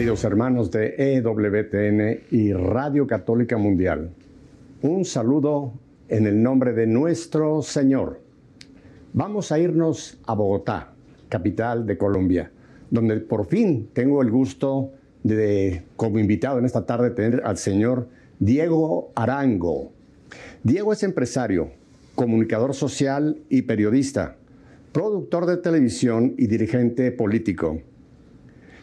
queridos 0.00 0.24
hermanos 0.24 0.70
de 0.70 0.94
EWTN 0.96 2.20
y 2.30 2.54
Radio 2.54 3.06
Católica 3.06 3.58
Mundial? 3.58 4.08
Un 4.80 5.04
saludo 5.04 5.74
en 6.08 6.26
el 6.26 6.42
nombre 6.42 6.72
de 6.72 6.86
nuestro 6.86 7.60
Señor. 7.60 8.22
Vamos 9.12 9.52
a 9.52 9.58
irnos 9.58 10.18
a 10.26 10.32
Bogotá, 10.32 10.94
capital 11.28 11.84
de 11.84 11.98
Colombia, 11.98 12.50
donde 12.90 13.20
por 13.20 13.44
fin 13.44 13.90
tengo 13.92 14.22
el 14.22 14.30
gusto 14.30 14.90
de, 15.22 15.82
como 15.96 16.18
invitado 16.18 16.58
en 16.58 16.64
esta 16.64 16.86
tarde, 16.86 17.10
tener 17.10 17.42
al 17.44 17.58
señor 17.58 18.08
Diego 18.38 19.12
Arango. 19.14 19.92
Diego 20.62 20.94
es 20.94 21.02
empresario, 21.02 21.72
comunicador 22.14 22.72
social 22.72 23.36
y 23.50 23.60
periodista, 23.60 24.38
productor 24.92 25.44
de 25.44 25.58
televisión 25.58 26.36
y 26.38 26.46
dirigente 26.46 27.12
político. 27.12 27.82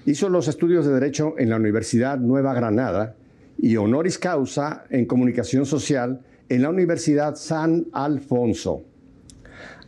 Hizo 0.08 0.30
los 0.30 0.48
estudios 0.48 0.86
de 0.86 0.94
Derecho 0.94 1.36
en 1.38 1.50
la 1.50 1.58
Universidad 1.58 2.18
Nueva 2.18 2.54
Granada 2.54 3.18
y 3.58 3.76
honoris 3.76 4.18
causa 4.18 4.86
en 4.90 5.06
Comunicación 5.06 5.66
Social 5.66 6.22
en 6.48 6.62
la 6.62 6.70
Universidad 6.70 7.36
San 7.36 7.88
Alfonso. 7.92 8.84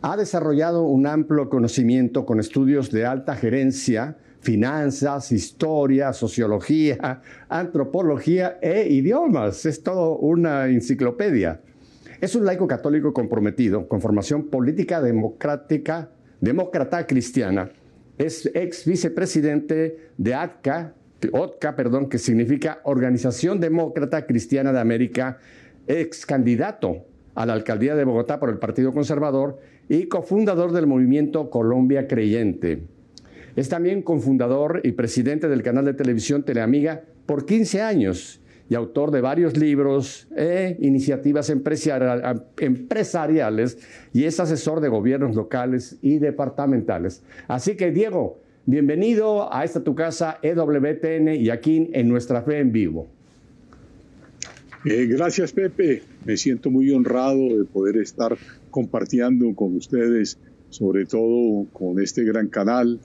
Ha 0.01 0.17
desarrollado 0.17 0.83
un 0.83 1.07
amplio 1.07 1.47
conocimiento 1.47 2.25
con 2.25 2.41
estudios 2.41 2.91
de 2.91 3.05
alta 3.05 3.33
gerencia, 3.37 4.17
finanzas, 4.41 5.31
historia, 5.31 6.11
sociología, 6.11 7.21
antropología 7.47 8.57
e 8.61 8.89
idiomas. 8.89 9.65
Es 9.65 9.83
todo 9.83 10.17
una 10.17 10.67
enciclopedia. 10.67 11.61
Es 12.19 12.35
un 12.35 12.43
laico 12.43 12.67
católico 12.67 13.13
comprometido 13.13 13.87
con 13.87 14.01
formación 14.01 14.49
política 14.49 15.01
democrática, 15.01 16.09
demócrata 16.41 17.07
cristiana 17.07 17.71
es 18.19 18.51
ex 18.53 18.85
vicepresidente 18.85 20.09
de 20.17 20.33
ATCA, 20.35 20.93
OTCA, 21.31 21.75
perdón, 21.75 22.09
que 22.09 22.17
significa 22.17 22.81
Organización 22.83 23.59
Demócrata 23.59 24.25
Cristiana 24.25 24.73
de 24.73 24.79
América, 24.79 25.39
ex 25.87 26.25
candidato 26.25 27.05
a 27.33 27.45
la 27.45 27.53
alcaldía 27.53 27.95
de 27.95 28.03
Bogotá 28.03 28.39
por 28.39 28.49
el 28.49 28.59
Partido 28.59 28.93
Conservador 28.93 29.59
y 29.87 30.07
cofundador 30.07 30.73
del 30.73 30.85
movimiento 30.85 31.49
Colombia 31.49 32.07
Creyente. 32.07 32.83
Es 33.55 33.69
también 33.69 34.01
cofundador 34.01 34.81
y 34.83 34.91
presidente 34.91 35.47
del 35.47 35.63
canal 35.63 35.85
de 35.85 35.93
televisión 35.93 36.43
Teleamiga 36.43 37.03
por 37.25 37.45
15 37.45 37.81
años 37.81 38.41
y 38.69 38.75
autor 38.75 39.11
de 39.11 39.19
varios 39.21 39.57
libros 39.57 40.27
e 40.35 40.77
iniciativas 40.79 41.49
empresariales 41.49 43.79
y 44.13 44.25
es 44.25 44.39
asesor 44.39 44.79
de 44.79 44.89
gobiernos 44.89 45.35
locales 45.35 45.97
y 46.01 46.19
departamentales. 46.19 47.23
Así 47.47 47.75
que 47.75 47.89
Diego, 47.91 48.39
bienvenido 48.67 49.51
a 49.51 49.65
esta 49.65 49.83
tu 49.83 49.95
casa 49.95 50.37
EWTN 50.43 51.29
y 51.35 51.49
aquí 51.49 51.89
en 51.93 52.07
Nuestra 52.07 52.43
Fe 52.43 52.59
en 52.59 52.71
Vivo. 52.71 53.07
Eh, 54.85 55.07
gracias 55.07 55.51
Pepe, 55.51 56.03
me 56.23 56.37
siento 56.37 56.69
muy 56.69 56.91
honrado 56.91 57.57
de 57.57 57.65
poder 57.65 57.97
estar 57.97 58.37
compartiendo 58.71 59.53
con 59.55 59.75
ustedes, 59.75 60.37
sobre 60.69 61.05
todo 61.05 61.65
con 61.73 61.99
este 61.99 62.23
gran 62.23 62.47
canal 62.47 62.99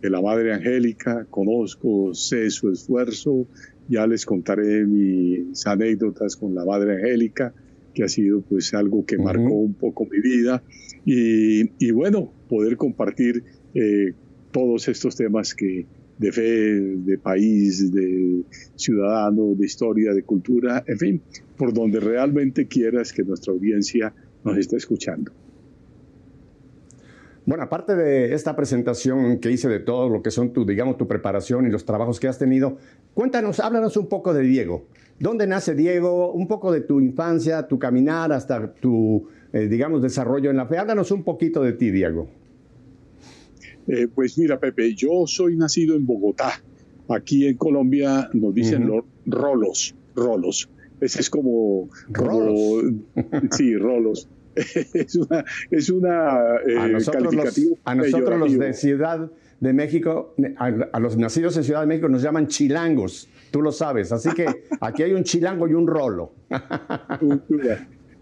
de 0.00 0.10
la 0.10 0.20
Madre 0.20 0.52
Angélica, 0.52 1.26
conozco, 1.28 2.14
sé 2.14 2.50
su 2.50 2.70
esfuerzo, 2.70 3.46
ya 3.88 4.06
les 4.06 4.24
contaré 4.26 4.84
mis 4.86 5.66
anécdotas 5.66 6.36
con 6.36 6.54
la 6.54 6.64
Madre 6.64 6.96
Angélica, 6.96 7.54
que 7.94 8.04
ha 8.04 8.08
sido 8.08 8.42
pues 8.42 8.74
algo 8.74 9.04
que 9.04 9.18
marcó 9.18 9.54
un 9.54 9.74
poco 9.74 10.06
mi 10.06 10.20
vida. 10.20 10.62
Y, 11.04 11.90
bueno, 11.90 12.30
poder 12.48 12.76
compartir 12.76 13.42
eh, 13.74 14.12
todos 14.52 14.88
estos 14.88 15.16
temas 15.16 15.54
que 15.54 15.86
de 16.18 16.32
fe, 16.32 16.44
de 16.44 17.18
país, 17.18 17.92
de 17.92 18.42
ciudadano, 18.74 19.54
de 19.54 19.66
historia, 19.66 20.12
de 20.12 20.22
cultura, 20.22 20.84
en 20.86 20.98
fin, 20.98 21.22
por 21.56 21.72
donde 21.72 22.00
realmente 22.00 22.66
quieras 22.66 23.12
que 23.12 23.22
nuestra 23.22 23.52
audiencia 23.52 24.12
nos 24.44 24.58
esté 24.58 24.76
escuchando. 24.76 25.32
Bueno, 27.48 27.64
aparte 27.64 27.96
de 27.96 28.34
esta 28.34 28.54
presentación 28.54 29.38
que 29.38 29.50
hice 29.50 29.70
de 29.70 29.80
todo 29.80 30.10
lo 30.10 30.20
que 30.20 30.30
son 30.30 30.52
tu, 30.52 30.66
digamos, 30.66 30.98
tu 30.98 31.08
preparación 31.08 31.66
y 31.66 31.70
los 31.70 31.86
trabajos 31.86 32.20
que 32.20 32.28
has 32.28 32.38
tenido, 32.38 32.76
cuéntanos, 33.14 33.58
háblanos 33.58 33.96
un 33.96 34.06
poco 34.06 34.34
de 34.34 34.42
Diego. 34.42 34.84
¿Dónde 35.18 35.46
nace 35.46 35.74
Diego? 35.74 36.30
Un 36.30 36.46
poco 36.46 36.70
de 36.70 36.82
tu 36.82 37.00
infancia, 37.00 37.66
tu 37.66 37.78
caminar 37.78 38.32
hasta 38.32 38.74
tu, 38.74 39.28
eh, 39.54 39.66
digamos, 39.66 40.02
desarrollo 40.02 40.50
en 40.50 40.58
la 40.58 40.66
fe. 40.66 40.76
Háblanos 40.76 41.10
un 41.10 41.24
poquito 41.24 41.62
de 41.62 41.72
ti, 41.72 41.90
Diego. 41.90 42.28
Eh, 43.86 44.08
pues 44.14 44.36
mira, 44.36 44.60
Pepe, 44.60 44.94
yo 44.94 45.26
soy 45.26 45.56
nacido 45.56 45.96
en 45.96 46.04
Bogotá. 46.04 46.62
Aquí 47.08 47.46
en 47.46 47.56
Colombia 47.56 48.28
nos 48.34 48.52
dicen 48.52 48.86
los 48.86 49.04
rolos, 49.24 49.94
rolos. 50.14 50.68
Ese 51.00 51.22
es 51.22 51.30
como, 51.30 51.88
¿Rolos? 52.10 52.92
sí, 53.52 53.74
rolos. 53.74 54.28
es 54.94 55.16
una, 55.16 55.44
es 55.70 55.90
una 55.90 56.56
eh, 56.66 56.78
a 56.78 56.88
nosotros, 56.88 57.34
los, 57.34 57.60
a 57.84 57.94
nosotros 57.94 58.38
los 58.38 58.58
de 58.58 58.72
Ciudad 58.72 59.30
de 59.60 59.72
México, 59.72 60.34
a, 60.56 61.00
los 61.00 61.16
nacidos 61.16 61.56
en 61.56 61.64
Ciudad 61.64 61.80
de 61.80 61.86
México 61.86 62.08
nos 62.08 62.22
llaman 62.22 62.46
chilangos, 62.46 63.28
tú 63.50 63.60
lo 63.60 63.72
sabes, 63.72 64.12
así 64.12 64.30
que 64.30 64.46
aquí 64.80 65.02
hay 65.02 65.12
un 65.12 65.24
chilango 65.24 65.68
y 65.68 65.74
un 65.74 65.86
rolo. 65.86 66.32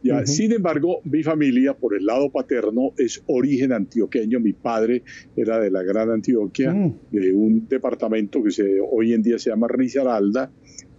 Ya, 0.03 0.25
Sin 0.25 0.53
embargo, 0.53 1.01
mi 1.05 1.25
familia, 1.25 1.75
por 1.75 1.97
el 1.97 2.07
lado 2.07 2.31
paterno, 2.31 2.93
es 2.97 3.23
origen 3.27 3.73
antioqueño. 3.73 4.39
Mi 4.39 4.53
padre 4.53 5.03
era 5.35 5.59
de 5.59 5.69
la 5.69 5.83
Gran 5.83 6.11
Antioquia, 6.11 6.73
mm. 6.73 6.95
de 7.11 7.33
un 7.33 7.67
departamento 7.67 8.41
que 8.41 8.53
se, 8.53 8.79
hoy 8.81 9.15
en 9.15 9.23
día 9.23 9.39
se 9.39 9.51
llama 9.51 9.67
Risaralda, 9.69 10.53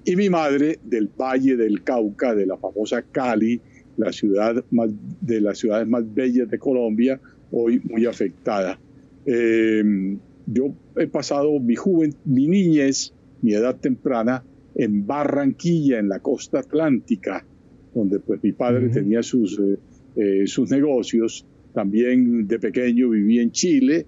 y 0.03 0.15
mi 0.15 0.29
madre 0.29 0.79
del 0.83 1.07
Valle 1.07 1.55
del 1.55 1.83
Cauca, 1.83 2.35
de 2.35 2.45
la 2.47 2.57
famosa 2.57 3.01
Cali, 3.03 3.61
la 3.97 4.11
ciudad 4.11 4.63
más, 4.71 4.91
de 5.21 5.41
las 5.41 5.59
ciudades 5.59 5.87
más 5.87 6.13
bellas 6.13 6.49
de 6.49 6.57
Colombia, 6.57 7.19
hoy 7.51 7.81
muy 7.83 8.05
afectada. 8.05 8.79
Em, 9.25 10.17
yo 10.45 10.73
he 10.95 11.07
pasado 11.07 11.59
mi 11.59 11.75
juventud, 11.75 12.17
mi 12.25 12.47
niñez, 12.47 13.13
mi 13.41 13.53
edad 13.53 13.75
temprana 13.75 14.43
en 14.75 15.05
Barranquilla, 15.05 15.99
en 15.99 16.09
la 16.09 16.19
costa 16.19 16.59
atlántica, 16.59 17.45
donde 17.93 18.19
pues 18.19 18.41
mi 18.43 18.51
padre 18.51 18.89
tenía 18.89 19.23
sus, 19.23 19.59
eh, 19.59 19.77
eh, 20.15 20.47
sus 20.47 20.69
negocios. 20.69 21.45
También 21.73 22.47
de 22.47 22.59
pequeño 22.59 23.09
viví 23.09 23.39
en 23.39 23.51
Chile 23.51 24.05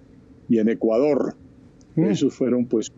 y 0.48 0.58
en 0.58 0.68
Ecuador. 0.68 1.34
Mm. 1.96 2.04
Esos 2.04 2.34
fueron 2.34 2.66
pues. 2.66 2.92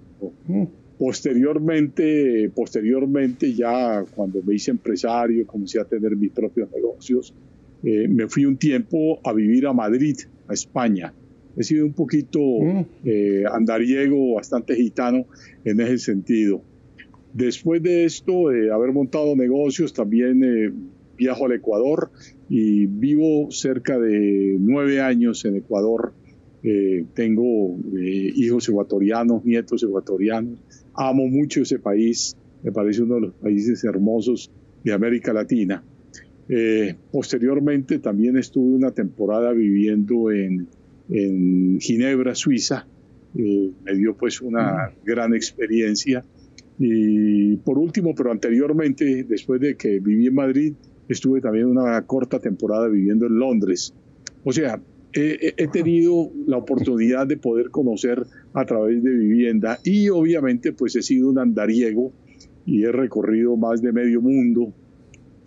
Posteriormente, 1.02 2.48
posteriormente 2.54 3.52
ya 3.52 4.04
cuando 4.14 4.40
me 4.40 4.54
hice 4.54 4.70
empresario, 4.70 5.44
comencé 5.48 5.80
a 5.80 5.84
tener 5.84 6.14
mis 6.14 6.30
propios 6.30 6.70
negocios, 6.70 7.34
eh, 7.82 8.06
me 8.06 8.28
fui 8.28 8.44
un 8.44 8.56
tiempo 8.56 9.18
a 9.24 9.32
vivir 9.32 9.66
a 9.66 9.72
Madrid, 9.72 10.16
a 10.46 10.52
España. 10.52 11.12
He 11.56 11.64
sido 11.64 11.86
un 11.86 11.92
poquito 11.92 12.38
mm. 12.38 12.84
eh, 13.04 13.42
andariego, 13.52 14.34
bastante 14.34 14.76
gitano 14.76 15.26
en 15.64 15.80
ese 15.80 15.98
sentido. 15.98 16.62
Después 17.32 17.82
de 17.82 18.04
esto, 18.04 18.50
de 18.50 18.70
haber 18.70 18.92
montado 18.92 19.34
negocios, 19.34 19.92
también 19.92 20.44
eh, 20.44 20.72
viajo 21.18 21.46
al 21.46 21.52
Ecuador 21.54 22.12
y 22.48 22.86
vivo 22.86 23.50
cerca 23.50 23.98
de 23.98 24.56
nueve 24.60 25.00
años 25.00 25.44
en 25.46 25.56
Ecuador. 25.56 26.12
tengo 27.14 27.76
hijos 28.36 28.68
ecuatorianos, 28.68 29.44
nietos 29.44 29.82
ecuatorianos 29.82 30.60
Amo 30.94 31.26
mucho 31.28 31.62
ese 31.62 31.78
país, 31.78 32.36
me 32.62 32.72
parece 32.72 33.02
uno 33.02 33.16
de 33.16 33.20
los 33.22 33.34
países 33.34 33.82
hermosos 33.84 34.50
de 34.84 34.92
América 34.92 35.32
Latina. 35.32 35.82
Eh, 36.48 36.96
posteriormente 37.10 37.98
también 37.98 38.36
estuve 38.36 38.74
una 38.74 38.90
temporada 38.90 39.52
viviendo 39.52 40.30
en, 40.30 40.68
Ginebra, 41.80 42.34
Suiza. 42.34 42.86
Eh, 43.36 43.70
me 43.84 43.94
dio 43.94 44.16
pues 44.16 44.40
una 44.40 44.88
mm. 44.88 45.04
gran 45.04 45.34
experiencia. 45.34 46.24
Y 46.78 47.56
por 47.58 47.78
último, 47.78 48.14
pero 48.14 48.32
anteriormente, 48.32 49.24
después 49.24 49.60
de 49.60 49.76
que 49.76 50.00
viví 50.00 50.26
en 50.26 50.34
Madrid, 50.34 50.74
estuve 51.08 51.40
también 51.40 51.66
una 51.66 52.00
corta 52.06 52.38
temporada 52.38 52.88
viviendo 52.88 53.26
en 53.26 53.38
Londres. 53.38 53.94
O 54.44 54.52
sea, 54.52 54.80
he, 55.14 55.68
tenido 55.68 56.30
la 56.46 56.58
oportunidad 56.58 57.26
de 57.26 57.36
poder 57.36 57.70
conocer 57.70 58.24
a 58.54 58.64
través 58.64 59.02
de 59.02 59.10
vivienda 59.10 59.78
y 59.84 60.08
obviamente 60.08 60.72
pues 60.72 60.96
he 60.96 61.02
sido 61.02 61.30
un 61.30 61.38
andariego 61.38 62.12
y 62.64 62.84
he 62.84 62.92
recorrido 62.92 63.56
más 63.56 63.82
de 63.82 63.92
medio 63.92 64.20
mundo 64.20 64.72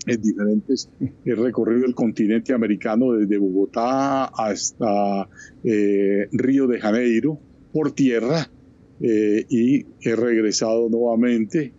en 0.07 0.21
diferentes, 0.21 0.89
he 1.25 1.33
recorrido 1.33 1.85
el 1.85 1.95
continente 1.95 2.53
americano 2.53 3.13
desde 3.13 3.39
Bogotá 3.39 4.25
hasta 4.25 5.27
eh, 5.63 6.27
Río 6.31 6.67
de 6.67 6.79
Janeiro 6.79 7.39
por 7.73 7.91
tierra 7.91 8.47
eh, 9.01 9.45
y 9.49 9.85
he 10.01 10.15
regresado 10.15 10.89
nuevamente, 10.89 11.73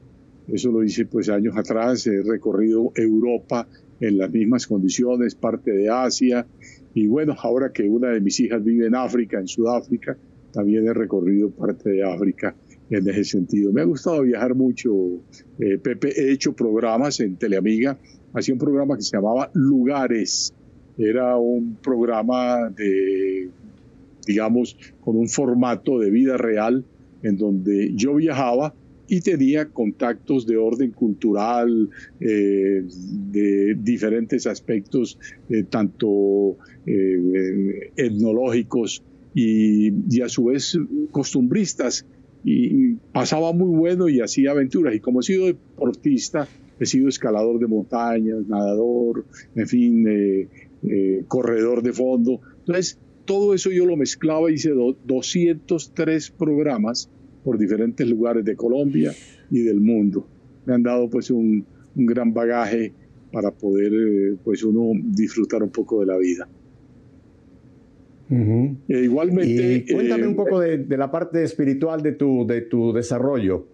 eso 0.49 0.73
lo 0.73 0.83
hice 0.83 1.06
pues 1.06 1.29
años 1.29 1.56
atrás, 1.56 2.06
he 2.09 2.21
recorrido 2.23 2.93
Europa 2.97 3.69
en 4.00 4.19
las 4.19 4.31
mismas 4.31 4.67
condiciones, 4.67 5.35
parte 5.35 5.71
de 5.71 5.88
Asia, 5.88 6.47
y 6.97 7.09
bueno, 7.09 7.37
ahora 7.39 7.73
que 7.73 7.87
una 7.87 8.09
de 8.09 8.23
mis 8.23 8.41
hijas 8.41 8.65
vive 8.65 8.87
en 8.87 8.95
África, 8.95 9.39
en 9.39 9.47
Sudáfrica, 9.47 10.17
también 10.51 10.87
he 10.87 10.95
recorrido 10.95 11.51
parte 11.51 11.91
de 11.91 12.03
África. 12.03 12.57
en 12.89 13.07
ese 13.09 13.25
sentido. 13.25 13.71
Me 13.71 13.83
ha 13.83 13.85
gustado 13.85 14.23
viajar 14.23 14.55
mucho, 14.55 14.93
eh, 15.59 15.77
Pepe. 15.77 16.09
He 16.17 16.33
hecho 16.33 16.55
programas 16.55 17.21
en 17.21 17.37
Teleamiga. 17.37 17.99
Hacía 18.33 18.55
un 18.55 18.61
programa 18.61 18.97
que 18.97 19.03
se 19.03 19.15
llamaba 19.15 19.51
Lugares. 19.53 20.55
Era 20.97 21.37
un 21.37 21.77
programa 21.83 22.71
de, 22.71 23.51
digamos, 24.27 24.79
con 25.01 25.17
un 25.17 25.29
formato 25.29 25.99
de 25.99 26.11
vida 26.11 26.39
real 26.39 26.83
en 27.23 27.37
donde 27.37 27.93
yo 27.95 28.15
viajaba 28.15 28.73
y 29.08 29.20
tenía 29.20 29.67
contactos 29.67 30.47
de 30.47 30.56
orden 30.56 30.91
cultural, 30.91 31.91
eh, 32.20 32.82
de 33.31 33.75
diferentes 33.75 34.47
aspectos, 34.47 35.19
eh, 35.49 35.64
tanto 35.64 36.56
etnológicos 37.97 39.03
y, 39.35 40.20
a 40.23 40.29
su 40.29 40.44
vez 40.44 40.79
costumbristas 41.11 42.06
y 42.44 42.94
pasaba 43.12 43.53
muy 43.53 43.76
bueno 43.76 44.08
y 44.08 44.20
hacía 44.20 44.53
aventuras. 44.53 44.94
Y 44.94 45.00
como 45.00 45.20
he 45.20 45.23
sido 45.25 45.47
deportista, 45.47 46.49
he 46.79 46.87
sido 46.87 47.09
escalador 47.09 47.59
de 47.59 47.67
montañas, 47.67 48.47
nadador, 48.47 49.25
en 49.55 49.67
fin, 49.67 50.06
eh, 50.09 50.49
eh, 50.88 51.25
corredor 51.29 51.82
de 51.82 51.93
fondo. 51.93 52.41
Entonces, 52.61 52.99
todo 53.25 53.52
eso 53.52 53.70
yo 53.70 53.85
lo 53.85 53.97
mezclaba, 53.97 54.50
hice 54.50 54.70
203 54.70 56.31
programas 56.31 57.11
por 57.47 57.59
diferentes 57.59 58.05
lugares 58.09 58.45
de 58.45 58.57
Colombia 58.57 59.15
y 59.53 59.61
del 59.61 59.81
mundo. 59.81 60.27
Me 60.65 60.75
han 60.75 60.83
dado 60.83 61.09
pues 61.09 61.31
un, 61.31 61.65
un 61.95 62.05
gran 62.05 62.35
bagaje 62.35 62.93
para 63.31 63.53
poder 63.53 63.93
eh, 63.95 64.37
pues 64.43 64.65
uno 64.65 64.91
disfrutar 65.01 65.63
un 65.63 65.71
poco 65.71 66.01
de 66.01 66.07
la 66.07 66.19
vida. 66.19 66.49
Eh, 68.29 69.01
igualmente. 69.05 69.85
cuéntame 69.93 70.27
un 70.27 70.33
eh, 70.33 70.37
poco 70.37 70.59
de, 70.59 70.97
la 70.97 71.09
parte 71.09 71.45
espiritual 71.45 72.03
de 72.03 72.13
tu, 72.15 72.45
de 72.49 72.63
tu 72.63 72.93
desarrollo. 72.93 73.69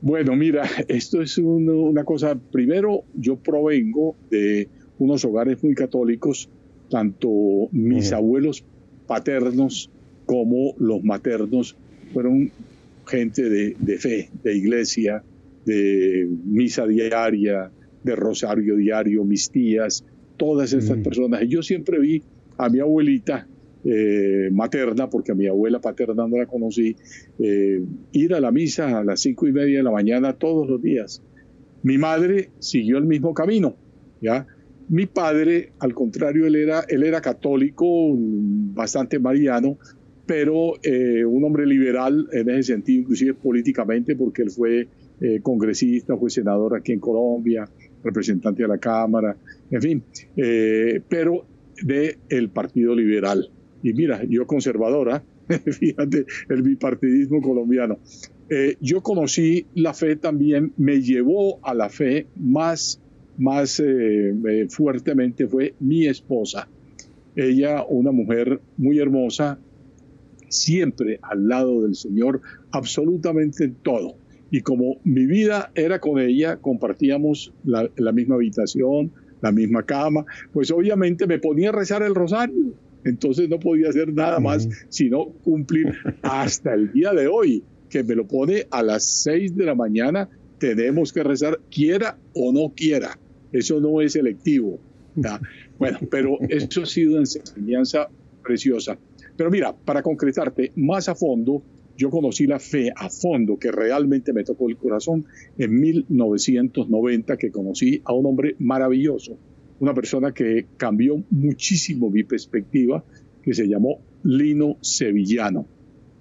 Bueno, 0.00 0.36
mira, 0.36 0.62
esto 0.86 1.22
es 1.22 1.38
una 1.38 2.04
cosa. 2.04 2.38
Primero, 2.52 3.02
yo 3.16 3.34
provengo 3.34 4.14
de 4.30 4.68
unos 5.00 5.24
hogares 5.24 5.60
muy 5.64 5.74
católicos, 5.74 6.48
tanto 6.88 7.28
mis 7.72 8.12
abuelos 8.12 8.64
paternos 9.08 9.90
como 10.26 10.74
los 10.78 11.02
maternos 11.04 11.76
fueron 12.12 12.50
gente 13.06 13.48
de, 13.48 13.98
fe, 13.98 14.30
de 14.42 14.56
iglesia, 14.56 15.22
de 15.64 16.28
misa 16.44 16.86
diaria, 16.86 17.70
de 18.02 18.16
rosario 18.16 18.76
diario, 18.76 19.24
mis 19.24 19.50
tías, 19.50 20.04
todas 20.36 20.72
estas 20.72 20.98
personas. 20.98 21.42
Y 21.42 21.48
yo 21.48 21.62
siempre 21.62 21.98
vi 21.98 22.22
a 22.58 22.68
mi 22.68 22.80
abuelita 22.80 23.46
eh, 23.84 24.48
materna, 24.52 25.10
porque 25.10 25.32
a 25.32 25.34
mi 25.34 25.46
abuela 25.46 25.80
paterna 25.80 26.26
no 26.26 26.38
la 26.38 26.46
conocí, 26.46 26.96
eh, 27.38 27.82
ir 28.12 28.34
a 28.34 28.40
la 28.40 28.50
misa 28.50 28.98
a 28.98 29.04
las 29.04 29.20
cinco 29.20 29.46
y 29.46 29.52
media 29.52 29.78
de 29.78 29.84
la 29.84 29.90
mañana 29.90 30.32
todos 30.32 30.68
los 30.68 30.80
días. 30.80 31.22
Mi 31.82 31.98
madre 31.98 32.50
siguió 32.60 32.96
el 32.96 33.04
mismo 33.04 33.34
camino, 33.34 33.76
¿ya? 34.22 34.46
Mi 34.88 35.06
padre, 35.06 35.72
al 35.78 35.94
contrario, 35.94 36.46
él 36.46 36.56
era, 36.56 36.84
él 36.88 37.02
era 37.02 37.20
católico, 37.20 38.14
bastante 38.16 39.18
mariano, 39.18 39.78
pero 40.26 40.74
eh, 40.82 41.24
un 41.24 41.44
hombre 41.44 41.66
liberal 41.66 42.28
en 42.32 42.50
ese 42.50 42.74
sentido, 42.74 43.00
inclusive 43.00 43.34
políticamente, 43.34 44.16
porque 44.16 44.42
él 44.42 44.50
fue 44.50 44.88
congresista, 45.42 46.16
fue 46.16 46.28
senador 46.28 46.76
aquí 46.76 46.92
en 46.92 46.98
Colombia, 46.98 47.64
representante 48.02 48.62
de 48.62 48.68
la 48.68 48.78
Cámara, 48.78 49.34
en 49.70 49.80
fin, 49.80 50.02
pero 51.08 51.46
del 51.82 52.16
el 52.28 52.50
Partido 52.50 52.94
Liberal. 52.94 53.48
Y 53.82 53.92
mira, 53.92 54.22
yo 54.28 54.46
conservadora, 54.46 55.22
fíjate, 55.78 56.26
el 56.48 56.62
bipartidismo 56.62 57.40
colombiano. 57.40 57.98
Eh, 58.48 58.76
yo 58.80 59.02
conocí 59.02 59.66
la 59.74 59.94
fe 59.94 60.16
también, 60.16 60.72
me 60.76 61.00
llevó 61.00 61.58
a 61.62 61.74
la 61.74 61.88
fe 61.88 62.26
más, 62.36 63.00
más 63.38 63.80
eh, 63.80 64.34
eh, 64.48 64.66
fuertemente 64.68 65.46
fue 65.46 65.74
mi 65.80 66.06
esposa. 66.06 66.68
Ella, 67.36 67.84
una 67.84 68.12
mujer 68.12 68.60
muy 68.76 68.98
hermosa, 68.98 69.58
siempre 70.54 71.18
al 71.22 71.48
lado 71.48 71.82
del 71.82 71.94
Señor, 71.94 72.40
absolutamente 72.70 73.68
todo. 73.82 74.16
Y 74.50 74.60
como 74.60 75.00
mi 75.04 75.26
vida 75.26 75.72
era 75.74 75.98
con 75.98 76.20
ella, 76.20 76.58
compartíamos 76.58 77.52
la, 77.64 77.90
la 77.96 78.12
misma 78.12 78.36
habitación, 78.36 79.12
la 79.40 79.52
misma 79.52 79.84
cama, 79.84 80.24
pues 80.52 80.70
obviamente 80.70 81.26
me 81.26 81.38
ponía 81.38 81.70
a 81.70 81.72
rezar 81.72 82.02
el 82.02 82.14
rosario. 82.14 82.74
Entonces 83.04 83.48
no 83.48 83.58
podía 83.58 83.90
hacer 83.90 84.12
nada 84.12 84.40
más 84.40 84.68
sino 84.88 85.26
cumplir 85.42 85.92
hasta 86.22 86.72
el 86.72 86.92
día 86.92 87.12
de 87.12 87.26
hoy, 87.26 87.62
que 87.90 88.02
me 88.02 88.14
lo 88.14 88.26
pone 88.26 88.66
a 88.70 88.82
las 88.82 89.04
6 89.22 89.54
de 89.54 89.64
la 89.66 89.74
mañana, 89.74 90.28
tenemos 90.58 91.12
que 91.12 91.22
rezar, 91.22 91.60
quiera 91.70 92.16
o 92.32 92.52
no 92.52 92.72
quiera. 92.74 93.18
Eso 93.52 93.80
no 93.80 94.00
es 94.00 94.12
selectivo. 94.12 94.80
Bueno, 95.78 95.98
pero 96.10 96.38
eso 96.48 96.82
ha 96.82 96.86
sido 96.86 97.12
una 97.12 97.20
enseñanza 97.20 98.08
preciosa. 98.42 98.98
Pero 99.36 99.50
mira, 99.50 99.74
para 99.74 100.02
concretarte 100.02 100.72
más 100.76 101.08
a 101.08 101.14
fondo, 101.14 101.62
yo 101.96 102.10
conocí 102.10 102.46
la 102.46 102.58
fe 102.58 102.92
a 102.94 103.08
fondo, 103.08 103.58
que 103.58 103.70
realmente 103.70 104.32
me 104.32 104.44
tocó 104.44 104.68
el 104.68 104.76
corazón, 104.76 105.26
en 105.58 105.78
1990, 105.78 107.36
que 107.36 107.50
conocí 107.50 108.00
a 108.04 108.12
un 108.12 108.26
hombre 108.26 108.56
maravilloso, 108.58 109.38
una 109.80 109.94
persona 109.94 110.32
que 110.32 110.66
cambió 110.76 111.22
muchísimo 111.30 112.10
mi 112.10 112.24
perspectiva, 112.24 113.04
que 113.42 113.54
se 113.54 113.68
llamó 113.68 114.00
Lino 114.24 114.78
Sevillano. 114.80 115.66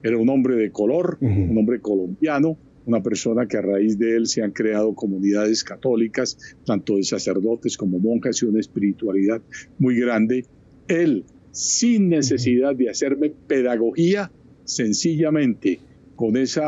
Era 0.03 0.17
un 0.17 0.29
hombre 0.29 0.55
de 0.55 0.71
color, 0.71 1.17
un 1.21 1.57
hombre 1.57 1.79
colombiano, 1.79 2.57
una 2.85 3.01
persona 3.01 3.47
que 3.47 3.57
a 3.57 3.61
raíz 3.61 3.97
de 3.97 4.17
él 4.17 4.27
se 4.27 4.43
han 4.43 4.51
creado 4.51 4.93
comunidades 4.93 5.63
católicas, 5.63 6.37
tanto 6.65 6.97
de 6.97 7.03
sacerdotes 7.03 7.77
como 7.77 7.99
monjas 7.99 8.41
y 8.41 8.45
una 8.45 8.59
espiritualidad 8.59 9.41
muy 9.79 9.97
grande. 9.97 10.45
Él, 10.89 11.23
sin 11.53 12.09
necesidad 12.09 12.75
de 12.75 12.89
hacerme 12.89 13.29
pedagogía, 13.29 14.31
sencillamente 14.65 15.79
con 16.15 16.35
ese 16.35 16.61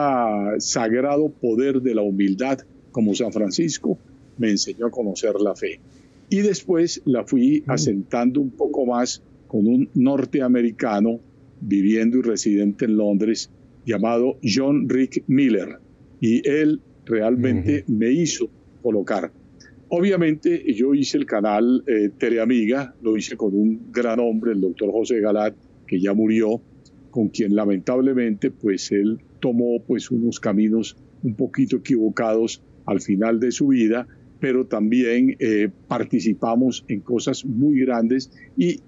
sagrado 0.60 1.30
poder 1.30 1.82
de 1.82 1.96
la 1.96 2.04
humildad 2.04 2.60
como 2.92 3.14
San 3.16 3.34
Francisco, 3.34 3.98
me 4.38 4.52
enseñó 4.52 4.88
a 4.88 4.92
conocer 4.92 5.36
la 5.42 5.56
fe. 5.56 5.80
Y 6.30 6.38
después 6.38 7.02
la 7.06 7.26
fui 7.26 7.64
asentando 7.68 8.40
un 8.40 8.52
poco 8.52 8.86
más 8.86 9.22
con 9.48 9.68
un 9.68 9.90
norteamericano 9.96 11.20
viviendo 11.62 12.20
y 12.20 12.22
residente 12.22 12.86
en 12.86 12.98
Londres 12.98 13.50
llamado 13.86 14.38
John 14.44 14.88
Rick 14.88 15.24
Miller. 15.28 15.80
Y 16.22 16.48
él 16.48 16.82
realmente 17.06 17.84
me 17.88 18.12
hizo 18.12 18.50
colocar. 18.82 19.32
Obviamente 19.90 20.74
yo 20.74 20.94
hice 20.94 21.18
el 21.18 21.26
canal 21.26 21.84
eh, 21.86 22.10
Teleamiga, 22.18 22.96
lo 23.02 23.18
hice 23.18 23.38
con 23.38 23.54
un 23.54 23.92
gran 23.92 24.20
hombre, 24.20 24.54
el 24.54 24.62
doctor 24.62 24.92
José 24.92 25.20
Galat, 25.20 25.56
que 25.86 26.00
ya 26.00 26.14
murió, 26.14 26.62
con 27.12 27.30
quien 27.30 27.56
lamentablemente 27.56 28.52
pues 28.52 28.92
él 28.92 29.20
tomó 29.40 29.82
pues 29.86 30.10
unos 30.10 30.40
caminos 30.40 30.98
un 31.24 31.36
poquito 31.36 31.78
equivocados 31.78 32.62
al 32.86 33.00
final 33.00 33.40
de 33.40 33.52
su 33.52 33.68
vida, 33.68 34.08
pero 34.40 34.66
también 34.66 35.38
eh, 35.40 35.70
participamos 35.88 36.84
en 36.88 37.02
cosas 37.02 37.46
muy 37.46 37.80
grandes 37.80 38.32
y, 38.58 38.80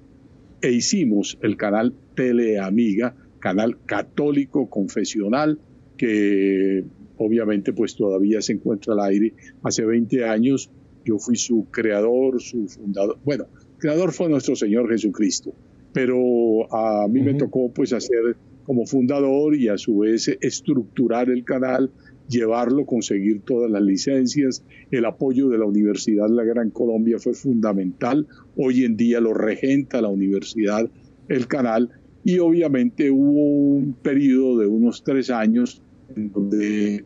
e 0.62 0.72
hicimos 0.72 1.38
el 1.42 1.58
canal 1.58 1.94
Teleamiga, 2.16 3.16
canal 3.40 3.78
católico 3.86 4.68
confesional 4.70 5.60
que 5.96 6.84
obviamente 7.18 7.74
pues 7.74 7.96
todavía 7.96 8.42
se 8.42 8.54
encuentra 8.54 8.94
al 8.94 9.02
aire. 9.02 9.34
Hace 9.64 9.86
20 9.86 10.26
años 10.26 10.70
yo 11.08 11.20
fui 11.20 11.36
su 11.36 11.66
creador, 11.72 12.42
su 12.42 12.68
fundador. 12.68 13.18
Bueno, 13.24 13.46
creador 13.78 14.12
fue 14.12 14.30
nuestro 14.30 14.56
Señor 14.56 14.90
Jesucristo 14.90 15.54
pero 15.98 16.72
a 16.72 17.08
mí 17.08 17.22
me 17.22 17.34
tocó 17.34 17.72
pues 17.74 17.92
hacer 17.92 18.38
como 18.66 18.86
fundador 18.86 19.56
y 19.56 19.68
a 19.68 19.80
su 19.80 19.98
vez 19.98 20.28
estructurar 20.42 21.30
el 21.32 21.44
canal, 21.44 21.90
llevarlo, 22.30 22.86
conseguir 22.86 23.42
todas 23.42 23.72
las 23.72 23.82
licencias. 23.82 24.64
El 24.92 25.06
apoyo 25.06 25.50
de 25.50 25.58
la 25.58 25.66
Universidad 25.66 26.28
de 26.28 26.36
la 26.36 26.44
Gran 26.44 26.70
Colombia 26.70 27.18
fue 27.18 27.34
fundamental. 27.34 28.28
Hoy 28.56 28.84
en 28.84 28.96
día 28.96 29.20
lo 29.22 29.34
regenta 29.34 30.00
la 30.00 30.10
universidad, 30.10 30.88
el 31.30 31.48
canal, 31.48 31.90
y 32.24 32.38
obviamente 32.38 33.10
hubo 33.10 33.78
un 33.78 33.94
periodo 33.94 34.60
de 34.60 34.68
unos 34.68 35.04
tres 35.04 35.32
años 35.32 35.82
en 36.16 36.32
donde 36.32 37.06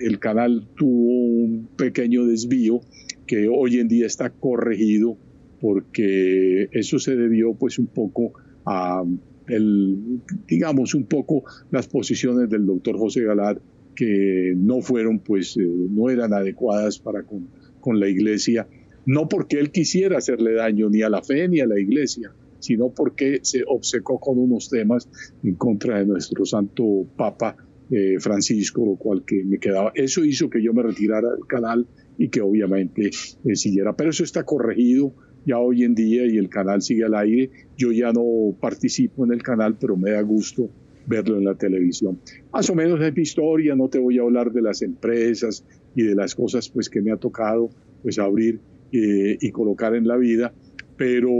el 0.00 0.18
canal 0.18 0.66
tuvo 0.76 1.12
un 1.12 1.68
pequeño 1.76 2.24
desvío 2.24 2.80
que 3.28 3.46
hoy 3.46 3.78
en 3.78 3.86
día 3.86 4.06
está 4.06 4.30
corregido 4.30 5.16
porque 5.60 6.68
eso 6.72 6.98
se 6.98 7.14
debió 7.14 7.54
pues 7.54 7.78
un 7.78 7.86
poco 7.86 8.32
a 8.64 9.04
el, 9.46 10.20
digamos 10.48 10.94
un 10.94 11.04
poco 11.04 11.44
las 11.70 11.86
posiciones 11.86 12.50
del 12.50 12.66
doctor 12.66 12.98
José 12.98 13.22
Galar 13.22 13.60
que 13.94 14.54
no 14.56 14.80
fueron 14.80 15.20
pues 15.20 15.56
eh, 15.56 15.60
no 15.62 16.10
eran 16.10 16.32
adecuadas 16.32 16.98
para 16.98 17.22
con, 17.22 17.48
con, 17.80 18.00
la 18.00 18.08
iglesia 18.08 18.66
no 19.06 19.28
porque 19.28 19.58
él 19.60 19.70
quisiera 19.70 20.18
hacerle 20.18 20.54
daño 20.54 20.90
ni 20.90 21.02
a 21.02 21.08
la 21.08 21.22
fe 21.22 21.48
ni 21.48 21.60
a 21.60 21.66
la 21.66 21.78
iglesia 21.78 22.32
sino 22.58 22.90
porque 22.90 23.40
se 23.42 23.62
obcecó 23.66 24.18
con 24.18 24.38
unos 24.38 24.68
temas 24.68 25.08
en 25.44 25.54
contra 25.54 25.98
de 25.98 26.06
nuestro 26.06 26.44
santo 26.44 27.06
Papa 27.16 27.56
eh, 27.90 28.16
Francisco, 28.20 28.84
lo 28.84 28.96
cual 28.96 29.24
que 29.24 29.42
me 29.44 29.58
quedaba. 29.58 29.92
Eso 29.94 30.22
hizo 30.22 30.50
que 30.50 30.62
yo 30.62 30.74
me 30.74 30.82
retirara 30.82 31.30
del 31.30 31.46
canal 31.46 31.86
y 32.18 32.28
que 32.28 32.40
obviamente 32.40 33.06
eh, 33.06 33.56
siguiera. 33.56 33.96
Pero 33.96 34.10
eso 34.10 34.24
está 34.24 34.44
corregido 34.44 35.14
ya 35.46 35.58
hoy 35.58 35.84
en 35.84 35.94
día 35.94 36.26
y 36.26 36.36
el 36.36 36.50
canal 36.50 36.82
sigue 36.82 37.04
al 37.04 37.14
aire. 37.14 37.50
Yo 37.76 37.92
ya 37.92 38.12
no 38.12 38.54
participo 38.60 39.24
en 39.24 39.32
el 39.32 39.42
canal, 39.42 39.78
pero 39.80 39.96
me 39.96 40.10
da 40.10 40.20
gusto 40.20 40.68
verlo 41.06 41.38
en 41.38 41.44
la 41.44 41.54
televisión. 41.54 42.20
Más 42.52 42.68
o 42.68 42.74
menos 42.74 43.00
es 43.00 43.14
mi 43.14 43.22
historia, 43.22 43.74
no 43.74 43.88
te 43.88 43.98
voy 43.98 44.18
a 44.18 44.22
hablar 44.22 44.52
de 44.52 44.60
las 44.60 44.82
empresas 44.82 45.64
y 45.94 46.02
de 46.02 46.14
las 46.14 46.34
cosas 46.34 46.68
pues 46.68 46.90
que 46.90 47.00
me 47.00 47.12
ha 47.12 47.16
tocado 47.16 47.70
pues 48.02 48.18
abrir 48.18 48.60
eh, 48.92 49.38
y 49.40 49.50
colocar 49.50 49.94
en 49.94 50.06
la 50.06 50.16
vida, 50.16 50.52
pero 50.96 51.30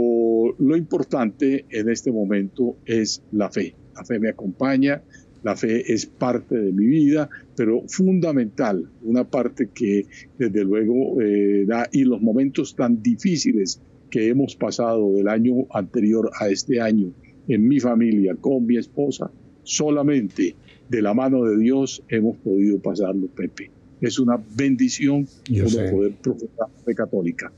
lo 0.57 0.75
importante 0.75 1.65
en 1.69 1.89
este 1.89 2.11
momento 2.11 2.77
es 2.85 3.23
la 3.31 3.51
fe. 3.51 3.75
La 3.95 4.03
fe 4.05 4.19
me 4.19 4.29
acompaña, 4.29 5.03
la 5.43 5.55
fe 5.55 5.91
es 5.91 6.05
parte 6.05 6.57
de 6.57 6.71
mi 6.71 6.85
vida, 6.85 7.29
pero 7.55 7.83
fundamental, 7.87 8.89
una 9.03 9.23
parte 9.23 9.69
que 9.73 10.05
desde 10.37 10.63
luego 10.63 11.21
eh, 11.21 11.65
da, 11.65 11.87
y 11.91 12.03
los 12.03 12.21
momentos 12.21 12.75
tan 12.75 13.01
difíciles 13.01 13.81
que 14.09 14.27
hemos 14.27 14.55
pasado 14.55 15.13
del 15.13 15.27
año 15.27 15.65
anterior 15.71 16.31
a 16.39 16.49
este 16.49 16.81
año 16.81 17.11
en 17.47 17.67
mi 17.67 17.79
familia, 17.79 18.35
con 18.35 18.65
mi 18.65 18.77
esposa, 18.77 19.31
solamente 19.63 20.55
de 20.89 21.01
la 21.01 21.13
mano 21.13 21.43
de 21.45 21.57
Dios 21.57 22.03
hemos 22.09 22.37
podido 22.37 22.79
pasarlo, 22.79 23.27
Pepe. 23.27 23.71
Es 24.01 24.19
una 24.19 24.41
bendición 24.55 25.27
poder 25.91 26.13
profesar 26.21 26.49
la 26.57 26.83
fe 26.83 26.95
católica. 26.95 27.51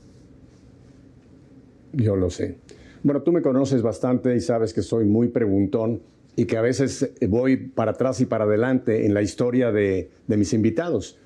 Yo 1.92 2.16
lo 2.16 2.30
sé. 2.30 2.56
Bueno, 3.02 3.22
tú 3.22 3.32
me 3.32 3.42
conoces 3.42 3.82
bastante 3.82 4.34
y 4.36 4.40
sabes 4.40 4.72
que 4.72 4.82
soy 4.82 5.04
muy 5.04 5.28
preguntón 5.28 6.00
y 6.36 6.46
que 6.46 6.56
a 6.56 6.62
veces 6.62 7.12
voy 7.28 7.56
para 7.56 7.92
atrás 7.92 8.20
y 8.20 8.26
para 8.26 8.44
adelante 8.44 9.06
en 9.06 9.14
la 9.14 9.22
historia 9.22 9.70
de, 9.72 10.10
de 10.26 10.36
mis 10.36 10.52
invitados. 10.52 11.18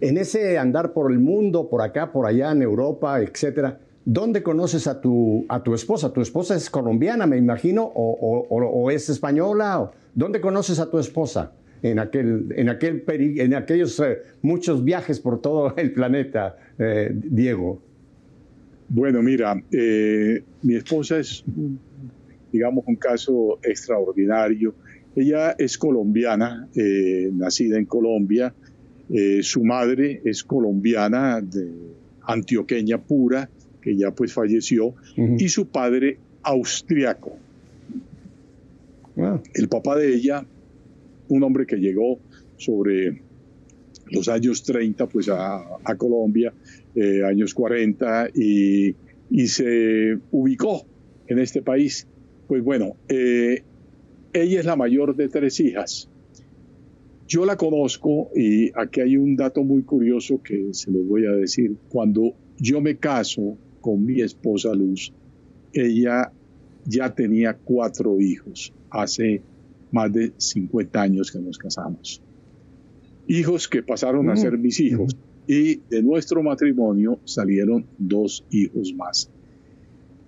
En 0.00 0.16
ese 0.16 0.58
andar 0.58 0.92
por 0.92 1.10
el 1.10 1.18
mundo, 1.18 1.68
por 1.68 1.82
acá, 1.82 2.12
por 2.12 2.26
allá, 2.26 2.52
en 2.52 2.62
Europa, 2.62 3.20
etcétera, 3.20 3.78
¿Dónde 4.04 4.42
conoces 4.42 4.86
a 4.86 5.00
tu, 5.00 5.44
a 5.48 5.62
tu 5.62 5.74
esposa? 5.74 6.12
¿Tu 6.12 6.22
esposa 6.22 6.56
es 6.56 6.70
colombiana, 6.70 7.26
me 7.26 7.36
imagino, 7.36 7.84
o, 7.94 8.90
es 8.90 9.10
española? 9.10 9.90
¿Dónde 10.14 10.40
conoces 10.40 10.78
a 10.80 10.90
tu 10.90 10.98
esposa? 10.98 11.52
En, 11.82 11.98
aquel, 11.98 12.52
en, 12.56 12.68
aquel 12.68 13.04
en 13.08 13.54
aquellos 13.54 14.00
eh, 14.00 14.18
muchos 14.42 14.84
viajes 14.84 15.20
por 15.20 15.40
todo 15.40 15.74
el 15.76 15.92
planeta, 15.92 16.56
eh, 16.78 17.10
Diego. 17.14 17.80
Bueno, 18.88 19.22
mira, 19.22 19.62
eh, 19.70 20.42
mi 20.62 20.74
esposa 20.74 21.18
es, 21.18 21.44
digamos, 22.52 22.84
un 22.86 22.96
caso 22.96 23.58
extraordinario. 23.62 24.74
Ella 25.16 25.54
es 25.58 25.76
colombiana, 25.78 26.68
nacida 27.32 27.78
en 27.78 27.86
Colombia. 27.86 28.54
su 29.42 29.64
madre 29.64 30.20
es 30.24 30.44
colombiana, 30.44 31.40
de, 31.40 31.68
antioqueña 32.30 32.98
pura 32.98 33.50
que 33.80 33.96
ya 33.96 34.10
pues 34.10 34.32
falleció, 34.32 34.94
y 35.16 35.48
su 35.48 35.66
padre 35.68 36.18
austriaco. 36.42 37.36
Ah. 39.16 39.40
El 39.54 39.68
papá 39.68 39.96
de 39.96 40.14
ella, 40.14 40.46
un 41.28 41.42
hombre 41.42 41.66
que 41.66 41.76
llegó 41.76 42.18
sobre 42.56 43.22
los 44.10 44.28
años 44.28 44.62
30 44.64 45.06
pues 45.08 45.28
a, 45.30 45.78
Colombia, 45.96 46.52
eh, 46.94 47.22
años 47.24 47.54
40, 47.54 48.30
y, 48.34 48.94
se 49.46 50.18
ubicó 50.30 50.84
en 51.26 51.38
este 51.38 51.62
país. 51.62 52.06
Pues 52.50 52.64
bueno, 52.64 52.96
eh, 53.08 53.62
ella 54.32 54.58
es 54.58 54.66
la 54.66 54.74
mayor 54.74 55.14
de 55.14 55.28
tres 55.28 55.60
hijas. 55.60 56.08
Yo 57.28 57.46
la 57.46 57.56
conozco 57.56 58.28
y 58.34 58.72
aquí 58.74 59.02
hay 59.02 59.16
un 59.16 59.36
dato 59.36 59.62
muy 59.62 59.84
curioso 59.84 60.42
que 60.42 60.74
se 60.74 60.90
los 60.90 61.06
voy 61.06 61.26
a 61.26 61.30
decir. 61.30 61.76
Cuando 61.88 62.34
yo 62.58 62.80
me 62.80 62.96
caso, 62.96 63.56
con 63.80 64.04
mi 64.04 64.20
esposa 64.20 64.74
Luz, 64.74 65.12
ella 65.72 66.32
ya 66.84 67.14
tenía 67.14 67.56
cuatro 67.56 68.20
hijos 68.20 68.74
hace 68.90 69.42
más 69.92 70.12
de 70.12 70.32
50 70.36 71.00
años 71.00 71.30
que 71.30 71.38
nos 71.38 71.56
casamos. 71.56 72.20
Hijos 73.28 73.68
que 73.68 73.84
pasaron 73.84 74.28
a 74.28 74.34
ser 74.34 74.58
mis 74.58 74.80
hijos 74.80 75.16
y 75.46 75.76
de 75.88 76.02
nuestro 76.02 76.42
matrimonio 76.42 77.20
salieron 77.24 77.86
dos 77.96 78.44
hijos 78.50 78.92
más. 78.92 79.30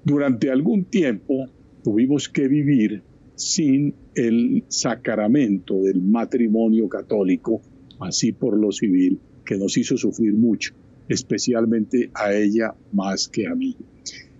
Durante 0.04 0.52
algún 0.52 0.84
tiempo 0.84 1.48
tuvimos 1.82 2.28
que 2.28 2.48
vivir 2.48 3.02
sin 3.34 3.94
el 4.14 4.64
sacramento 4.68 5.82
del 5.82 6.02
matrimonio 6.02 6.88
católico, 6.88 7.60
así 8.00 8.32
por 8.32 8.58
lo 8.58 8.72
civil, 8.72 9.18
que 9.44 9.56
nos 9.56 9.76
hizo 9.76 9.96
sufrir 9.96 10.34
mucho 10.34 10.74
especialmente 11.08 12.10
a 12.14 12.34
ella 12.34 12.74
más 12.92 13.28
que 13.28 13.46
a 13.46 13.54
mí. 13.54 13.76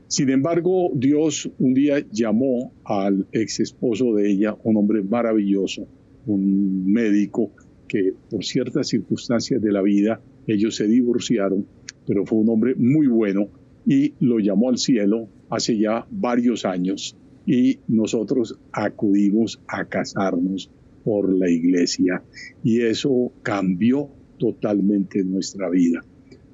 Sin 0.06 0.30
embargo, 0.30 0.90
Dios 0.94 1.50
un 1.58 1.74
día 1.74 2.04
llamó 2.10 2.72
al 2.84 3.26
ex 3.32 3.60
esposo 3.60 4.14
de 4.14 4.30
ella, 4.30 4.56
un 4.62 4.76
hombre 4.76 5.02
maravilloso, 5.02 5.86
un 6.26 6.92
médico 6.92 7.50
que 7.88 8.12
por 8.30 8.44
ciertas 8.44 8.88
circunstancias 8.88 9.60
de 9.60 9.72
la 9.72 9.82
vida 9.82 10.20
ellos 10.46 10.76
se 10.76 10.86
divorciaron, 10.86 11.66
pero 12.06 12.26
fue 12.26 12.38
un 12.38 12.48
hombre 12.50 12.74
muy 12.74 13.06
bueno 13.06 13.48
y 13.86 14.14
lo 14.20 14.38
llamó 14.38 14.68
al 14.68 14.78
cielo 14.78 15.28
hace 15.50 15.78
ya 15.78 16.06
varios 16.10 16.64
años 16.64 17.16
y 17.46 17.78
nosotros 17.88 18.58
acudimos 18.72 19.60
a 19.66 19.84
casarnos 19.84 20.70
por 21.04 21.32
la 21.32 21.50
iglesia 21.50 22.22
y 22.62 22.82
eso 22.82 23.32
cambió 23.42 24.08
totalmente 24.38 25.24
nuestra 25.24 25.68
vida. 25.68 26.00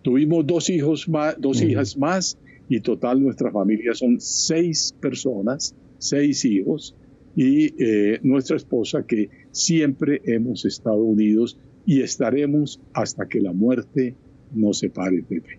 Tuvimos 0.03 0.47
dos 0.47 0.71
hijos 0.71 1.09
más, 1.09 1.37
dos 1.39 1.61
hijas 1.63 1.97
más 1.97 2.39
y 2.69 2.81
total 2.81 3.23
nuestra 3.23 3.51
familia 3.51 3.95
son 3.95 4.21
seis 4.21 4.95
personas, 5.01 5.75
seis 5.99 6.45
hijos 6.45 6.95
y 7.37 7.75
eh, 7.83 8.21
nuestra 8.23 8.57
esposa 8.57 9.05
que 9.07 9.29
siempre 9.51 10.21
hemos 10.25 10.65
estado 10.65 10.99
unidos 10.99 11.59
y 11.87 12.03
estaremos 12.03 12.81
hasta 12.93 13.27
que 13.27 13.41
la 13.41 13.53
muerte 13.53 14.15
nos 14.55 14.79
separe, 14.79 15.23
Pepe. 15.23 15.59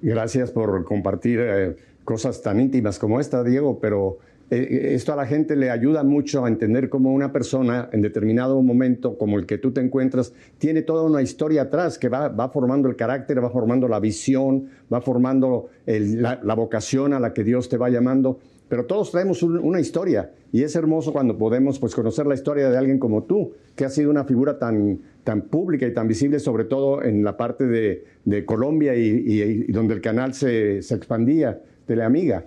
Gracias 0.00 0.50
por 0.50 0.84
compartir 0.84 1.40
eh, 1.42 1.76
cosas 2.04 2.42
tan 2.42 2.60
íntimas 2.60 2.98
como 2.98 3.20
esta, 3.20 3.42
Diego, 3.44 3.78
pero 3.80 4.18
eh, 4.50 4.94
esto 4.94 5.12
a 5.12 5.16
la 5.16 5.26
gente 5.26 5.56
le 5.56 5.70
ayuda 5.70 6.02
mucho 6.02 6.44
a 6.44 6.48
entender 6.48 6.88
cómo 6.88 7.12
una 7.12 7.32
persona 7.32 7.88
en 7.92 8.02
determinado 8.02 8.60
momento 8.62 9.16
como 9.16 9.38
el 9.38 9.46
que 9.46 9.58
tú 9.58 9.72
te 9.72 9.80
encuentras 9.80 10.34
tiene 10.58 10.82
toda 10.82 11.04
una 11.04 11.22
historia 11.22 11.62
atrás 11.62 11.98
que 11.98 12.08
va, 12.08 12.50
formando 12.50 12.88
el 12.88 12.96
carácter, 12.96 13.42
va 13.42 13.50
formando 13.50 13.88
la 13.88 13.98
visión, 13.98 14.68
va 14.92 15.00
formando 15.00 15.70
la, 15.86 16.54
vocación 16.54 17.14
a 17.14 17.20
la 17.20 17.32
que 17.32 17.44
Dios 17.44 17.68
te 17.68 17.78
va 17.78 17.88
llamando. 17.88 18.38
Pero 18.68 18.86
todos 18.86 19.10
traemos 19.10 19.42
una 19.42 19.80
historia 19.80 20.30
y 20.50 20.62
es 20.62 20.76
hermoso 20.76 21.12
cuando 21.12 21.36
podemos 21.36 21.78
pues, 21.78 21.94
conocer 21.94 22.26
la 22.26 22.34
historia 22.34 22.70
de 22.70 22.76
alguien 22.76 22.98
como 22.98 23.24
tú, 23.24 23.52
que 23.74 23.84
ha 23.84 23.90
sido 23.90 24.10
una 24.10 24.24
figura 24.24 24.58
tan, 24.58 24.98
tan 25.24 25.42
pública 25.42 25.86
y 25.86 25.94
tan 25.94 26.08
visible, 26.08 26.38
sobre 26.38 26.64
todo 26.64 27.02
en 27.02 27.24
la 27.24 27.36
parte 27.36 27.66
de, 27.66 28.44
Colombia 28.44 28.94
y, 28.94 29.64
donde 29.72 29.94
el 29.94 30.00
canal 30.00 30.34
se, 30.34 30.78
expandía, 30.78 31.60
Teleamiga. 31.86 32.44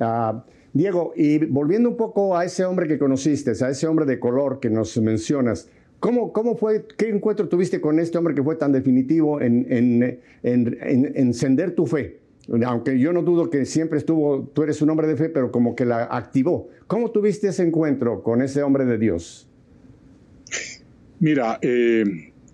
Uh, 0.00 0.40
Diego, 0.72 1.12
y 1.14 1.38
volviendo 1.44 1.90
un 1.90 1.96
poco 1.96 2.36
a 2.36 2.44
ese 2.44 2.64
hombre 2.64 2.88
que 2.88 2.98
conociste, 2.98 3.52
a 3.62 3.68
ese 3.68 3.86
hombre 3.86 4.06
de 4.06 4.18
color 4.18 4.58
que 4.58 4.70
nos 4.70 4.96
mencionas, 4.98 5.68
¿cómo, 6.00 6.32
cómo 6.32 6.56
fue, 6.56 6.86
qué 6.96 7.10
encuentro 7.10 7.48
tuviste 7.48 7.80
con 7.80 7.98
este 7.98 8.16
hombre 8.16 8.34
que 8.34 8.42
fue 8.42 8.56
tan 8.56 8.72
definitivo 8.72 9.40
en, 9.40 10.20
encender 10.42 11.74
tu 11.74 11.86
fe? 11.86 12.20
Aunque 12.66 12.98
yo 12.98 13.12
no 13.12 13.22
dudo 13.22 13.50
que 13.50 13.66
siempre 13.66 13.98
estuvo, 13.98 14.44
tú 14.52 14.62
eres 14.62 14.80
un 14.82 14.90
hombre 14.90 15.06
de 15.06 15.16
fe, 15.16 15.28
pero 15.28 15.52
como 15.52 15.76
que 15.76 15.84
la 15.84 16.04
activó. 16.04 16.68
¿Cómo 16.86 17.10
tuviste 17.10 17.48
ese 17.48 17.62
encuentro 17.62 18.22
con 18.22 18.42
ese 18.42 18.62
hombre 18.62 18.84
de 18.84 18.98
Dios? 18.98 19.48
Mira, 21.20 21.58
eh, 21.62 22.02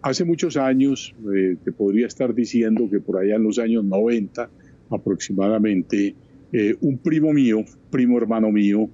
hace 0.02 0.24
muchos 0.24 0.56
años, 0.56 1.14
eh, 1.34 1.56
te 1.64 1.72
podría 1.72 2.06
estar 2.06 2.34
diciendo 2.34 2.88
que 2.90 3.00
por 3.00 3.18
allá 3.18 3.36
en 3.36 3.44
los 3.44 3.58
años 3.58 3.84
90 3.84 4.50
aproximadamente, 4.90 6.14
eh, 6.52 6.76
un 6.80 6.98
primo 6.98 7.32
mío, 7.32 7.64
primo 7.90 8.16
hermano 8.16 8.50
mío, 8.50 8.88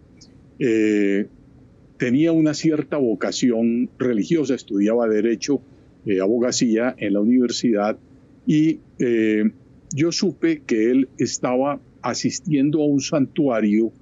eh, 0.59 1.27
tenía 1.99 2.33
una 2.33 2.55
cierta 2.55 2.97
vocación 2.97 3.91
religiosa, 3.99 4.55
estudiaba 4.55 5.09
derecho, 5.09 5.63
eh, 6.05 6.21
abogacía 6.21 6.95
en 6.99 7.13
la 7.13 7.21
universidad 7.21 7.99
y 8.47 8.81
yo 9.95 10.13
supe 10.13 10.63
que 10.67 10.91
él 10.91 11.09
estaba 11.19 11.81
asistiendo 12.03 12.83
a 12.83 12.87
un 12.87 13.01
santuario 13.01 13.93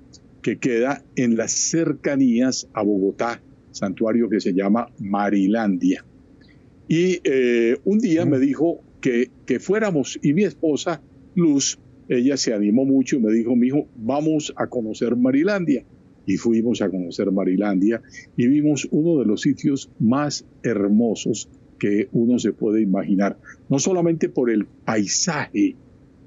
que 0.41 0.59
queda 0.59 1.05
en 1.17 1.37
las 1.37 1.53
cercanías 1.53 2.69
a 2.73 2.83
Bogotá, 2.83 3.41
santuario 3.71 4.29
que 4.29 4.41
se 4.41 4.53
llama 4.53 4.89
Marilandia. 4.99 6.05
Y 6.89 7.21
un 7.85 7.99
día 7.99 8.25
me 8.25 8.39
dijo 8.41 8.81
que, 9.01 9.31
que 9.47 9.61
fuéramos 9.61 10.19
y 10.23 10.33
mi 10.33 10.43
esposa, 10.43 11.03
Luz, 11.35 11.79
ella 12.09 12.37
se 12.37 12.53
animó 12.53 12.85
mucho 12.85 13.17
y 13.17 13.21
me 13.21 13.33
dijo, 13.33 13.57
mi 13.57 13.69
hijo, 13.69 13.89
vamos 13.97 14.53
a 14.57 14.67
conocer 14.67 15.17
Marilandia. 15.17 15.85
Y 16.25 16.37
fuimos 16.37 16.83
a 16.83 16.89
conocer 16.89 17.33
Marilandia 17.33 18.01
y 18.37 18.47
vimos 18.47 18.87
uno 18.93 19.19
de 19.19 19.27
los 19.27 19.41
sitios 19.41 19.91
más 19.99 20.47
hermosos 20.63 21.49
que 21.81 22.09
uno 22.13 22.39
se 22.39 22.53
puede 22.53 22.81
imaginar. 22.81 23.39
No 23.69 23.81
solamente 23.81 24.29
por 24.29 24.51
el 24.51 24.67
paisaje 24.67 25.75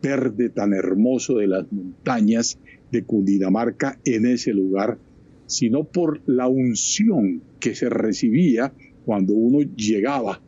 verde 0.02 0.50
tan 0.50 0.74
hermoso 0.74 1.38
de 1.38 1.48
las 1.48 1.72
montañas 1.72 2.60
de 2.92 3.04
Cundinamarca 3.04 3.98
en 4.04 4.26
ese 4.26 4.54
lugar, 4.54 4.98
sino 5.46 5.86
por 5.86 6.22
la 6.26 6.48
unción 6.48 7.42
que 7.60 7.74
se 7.74 7.90
recibía 7.90 8.74
cuando 9.06 9.34
uno 9.34 9.62
llegaba. 9.62 10.42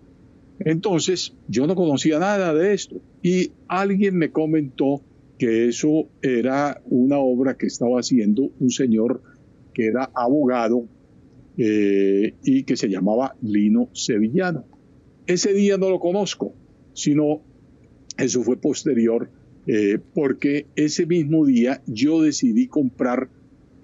Entonces, 0.59 1.33
yo 1.47 1.67
no 1.67 1.75
conocía 1.75 2.19
nada 2.19 2.53
de 2.53 2.73
esto 2.73 3.01
y 3.21 3.51
alguien 3.67 4.17
me 4.17 4.31
comentó 4.31 5.01
que 5.37 5.67
eso 5.67 6.09
era 6.21 6.81
una 6.85 7.19
obra 7.19 7.57
que 7.57 7.67
estaba 7.67 7.99
haciendo 7.99 8.49
un 8.59 8.71
señor 8.71 9.21
que 9.73 9.85
era 9.85 10.09
abogado 10.15 10.87
eh, 11.57 12.33
y 12.43 12.63
que 12.63 12.75
se 12.75 12.89
llamaba 12.89 13.35
Lino 13.41 13.89
Sevillano. 13.93 14.65
Ese 15.27 15.53
día 15.53 15.77
no 15.77 15.89
lo 15.89 15.99
conozco, 15.99 16.53
sino 16.93 17.41
eso 18.17 18.41
fue 18.41 18.57
posterior, 18.57 19.29
eh, 19.67 19.99
porque 20.13 20.65
ese 20.75 21.05
mismo 21.05 21.45
día 21.45 21.81
yo 21.85 22.21
decidí 22.21 22.67
comprar 22.67 23.29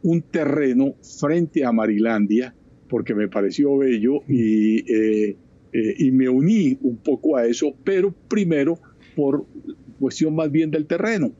un 0.01 0.21
terreno 0.21 0.95
frente 1.19 1.65
a 1.65 1.71
Marilandia, 1.71 2.55
porque 2.89 3.13
me 3.15 3.27
pareció 3.27 3.77
bello 3.77 4.21
y, 4.27 4.91
eh, 4.91 5.37
y 5.73 6.11
me 6.11 6.29
uní 6.29 6.77
un 6.81 6.97
poco 6.97 7.35
a 7.35 7.45
eso, 7.45 7.73
pero 7.83 8.13
primero 8.27 8.79
por 9.15 9.45
cuestión 9.99 10.35
más 10.35 10.51
bien 10.51 10.69
del 10.69 10.85
terreno. 10.85 11.31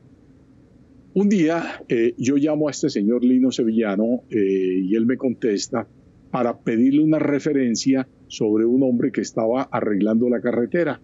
Un 1.14 1.28
día 1.28 1.84
eh, 1.88 2.14
yo 2.18 2.36
llamo 2.36 2.66
a 2.66 2.72
este 2.72 2.90
señor 2.90 3.24
Lino 3.24 3.52
Sevillano 3.52 4.22
eh, 4.30 4.80
y 4.82 4.96
él 4.96 5.06
me 5.06 5.16
contesta 5.16 5.86
para 6.32 6.58
pedirle 6.58 7.04
una 7.04 7.20
referencia 7.20 8.08
sobre 8.26 8.64
un 8.64 8.82
hombre 8.82 9.12
que 9.12 9.20
estaba 9.20 9.62
arreglando 9.62 10.28
la 10.28 10.40
carretera. 10.40 11.00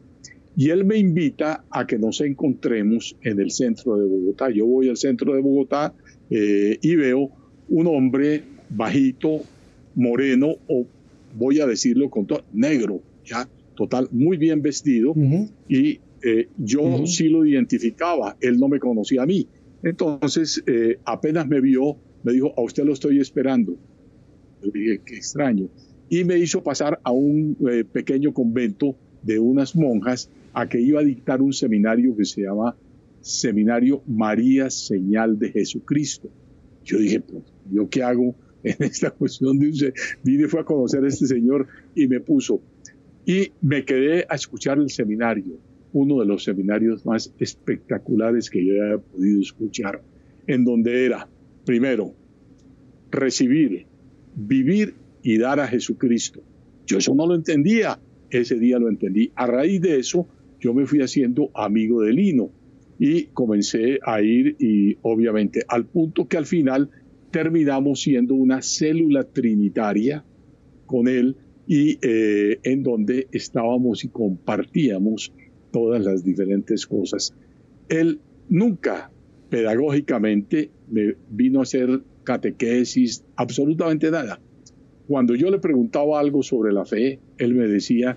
Y 0.56 0.70
él 0.70 0.84
me 0.84 0.96
invita 0.96 1.64
a 1.70 1.87
que 1.87 1.96
nos 1.96 2.20
encontremos 2.22 3.16
en 3.22 3.38
el 3.38 3.52
centro 3.52 3.96
de 3.99 4.06
Bogotá. 4.06 4.50
Yo 4.50 4.66
voy 4.66 4.88
al 4.88 4.96
centro 4.96 5.32
de 5.32 5.40
Bogotá 5.40 5.94
eh, 6.28 6.76
y 6.82 6.96
veo 6.96 7.30
un 7.68 7.87
hombre 7.87 8.42
bajito, 8.68 9.42
moreno, 9.94 10.56
o 10.66 10.87
voy 11.38 11.60
a 11.60 11.66
decirlo 11.66 12.10
con 12.10 12.26
todo, 12.26 12.42
negro, 12.52 13.00
ya, 13.30 13.49
total, 13.76 14.08
muy 14.10 14.37
bien 14.37 14.60
vestido. 14.60 15.14
Y 15.68 16.00
yo 16.58 17.06
sí 17.06 17.28
lo 17.28 17.46
identificaba, 17.46 18.37
él 18.40 18.58
no 18.58 18.68
me 18.68 18.78
conocía 18.78 19.22
a 19.22 19.26
mí. 19.26 19.46
Entonces, 19.82 20.62
eh, 20.66 20.99
apenas 21.04 21.49
me 21.49 21.60
vio, 21.60 21.96
me 22.22 22.32
dijo, 22.32 22.52
a 22.56 22.62
usted 22.62 22.84
lo 22.84 22.92
estoy 22.92 23.18
esperando. 23.18 23.78
Yo 24.62 24.70
dije, 24.70 25.00
qué 25.04 25.16
extraño. 25.16 25.68
Y 26.08 26.25
me 26.25 26.38
hizo 26.38 26.62
pasar 26.62 27.00
a 27.02 27.12
un 27.12 27.56
eh, 27.70 27.84
pequeño 27.84 28.34
convento 28.34 28.96
de 29.22 29.38
unas 29.38 29.75
monjas 29.76 30.28
a 30.52 30.68
que 30.68 30.80
iba 30.80 31.00
a 31.00 31.04
dictar 31.04 31.40
un 31.40 31.52
seminario 31.52 32.16
que 32.16 32.25
se 32.25 32.42
llama 32.42 32.76
Seminario 33.20 34.02
María 34.06 34.70
Señal 34.70 35.38
de 35.38 35.50
Jesucristo. 35.52 36.28
Yo 36.85 36.98
dije, 36.98 37.20
pues, 37.20 37.44
¿yo 37.70 37.88
qué 37.88 38.02
hago 38.02 38.35
en 38.62 38.76
esta 38.81 39.11
cuestión 39.11 39.59
de 39.59 39.68
un... 39.68 39.74
Vine, 40.24 40.48
fue 40.48 40.61
a 40.61 40.64
conocer 40.64 41.05
a 41.05 41.09
este 41.09 41.26
señor 41.26 41.68
y 41.94 42.09
me 42.09 42.20
puso. 42.20 42.61
Y 43.26 43.52
me 43.61 43.85
quedé 43.85 44.26
a 44.28 44.35
escuchar 44.35 44.78
el 44.78 44.90
seminario 44.90 45.59
uno 45.92 46.20
de 46.20 46.26
los 46.26 46.44
seminarios 46.44 47.04
más 47.04 47.33
espectaculares 47.38 48.50
que 48.50 48.64
yo 48.64 48.74
haya 48.83 48.98
podido 48.98 49.40
escuchar, 49.40 50.02
en 50.46 50.64
donde 50.64 51.04
era, 51.04 51.28
primero, 51.64 52.14
recibir, 53.11 53.87
vivir 54.35 54.94
y 55.22 55.38
dar 55.38 55.61
a 55.61 55.66
Jesucristo. 55.66 56.42
Yo 56.87 56.98
eso 56.98 57.14
no 57.14 57.26
lo 57.26 57.35
entendía, 57.35 57.98
ese 58.30 58.59
día 58.59 58.78
lo 58.78 58.88
entendí. 58.88 59.33
A 59.35 59.46
raíz 59.46 59.80
de 59.80 59.98
eso, 59.98 60.28
yo 60.61 60.74
me 60.74 60.87
fui 60.87 61.00
haciendo 61.00 61.50
amigo 61.54 62.02
de 62.02 62.12
Lino 62.12 62.50
y 62.98 63.24
comencé 63.26 63.98
a 64.04 64.20
ir 64.22 64.56
y 64.59 64.96
obviamente 65.02 65.64
al 65.68 65.87
punto 65.87 66.28
que 66.28 66.37
al 66.37 66.46
final 66.46 66.90
terminamos 67.30 68.02
siendo 68.02 68.35
una 68.35 68.61
célula 68.61 69.24
trinitaria 69.24 70.24
con 70.87 71.09
él 71.09 71.37
y 71.66 71.99
eh, 72.03 72.59
en 72.62 72.83
donde 72.83 73.29
estábamos 73.33 74.05
y 74.05 74.09
compartíamos 74.09 75.33
todas 75.70 76.05
las 76.05 76.25
diferentes 76.25 76.87
cosas. 76.87 77.35
Él 77.88 78.20
nunca 78.49 79.11
pedagógicamente 79.49 80.70
me 80.88 81.16
vino 81.31 81.61
a 81.61 81.62
hacer 81.62 82.03
catequesis, 82.25 83.25
absolutamente 83.37 84.11
nada. 84.11 84.40
Cuando 85.07 85.35
yo 85.35 85.51
le 85.51 85.59
preguntaba 85.59 86.20
algo 86.20 86.42
sobre 86.42 86.73
la 86.73 86.85
fe, 86.85 87.18
él 87.38 87.55
me 87.55 87.66
decía, 87.66 88.16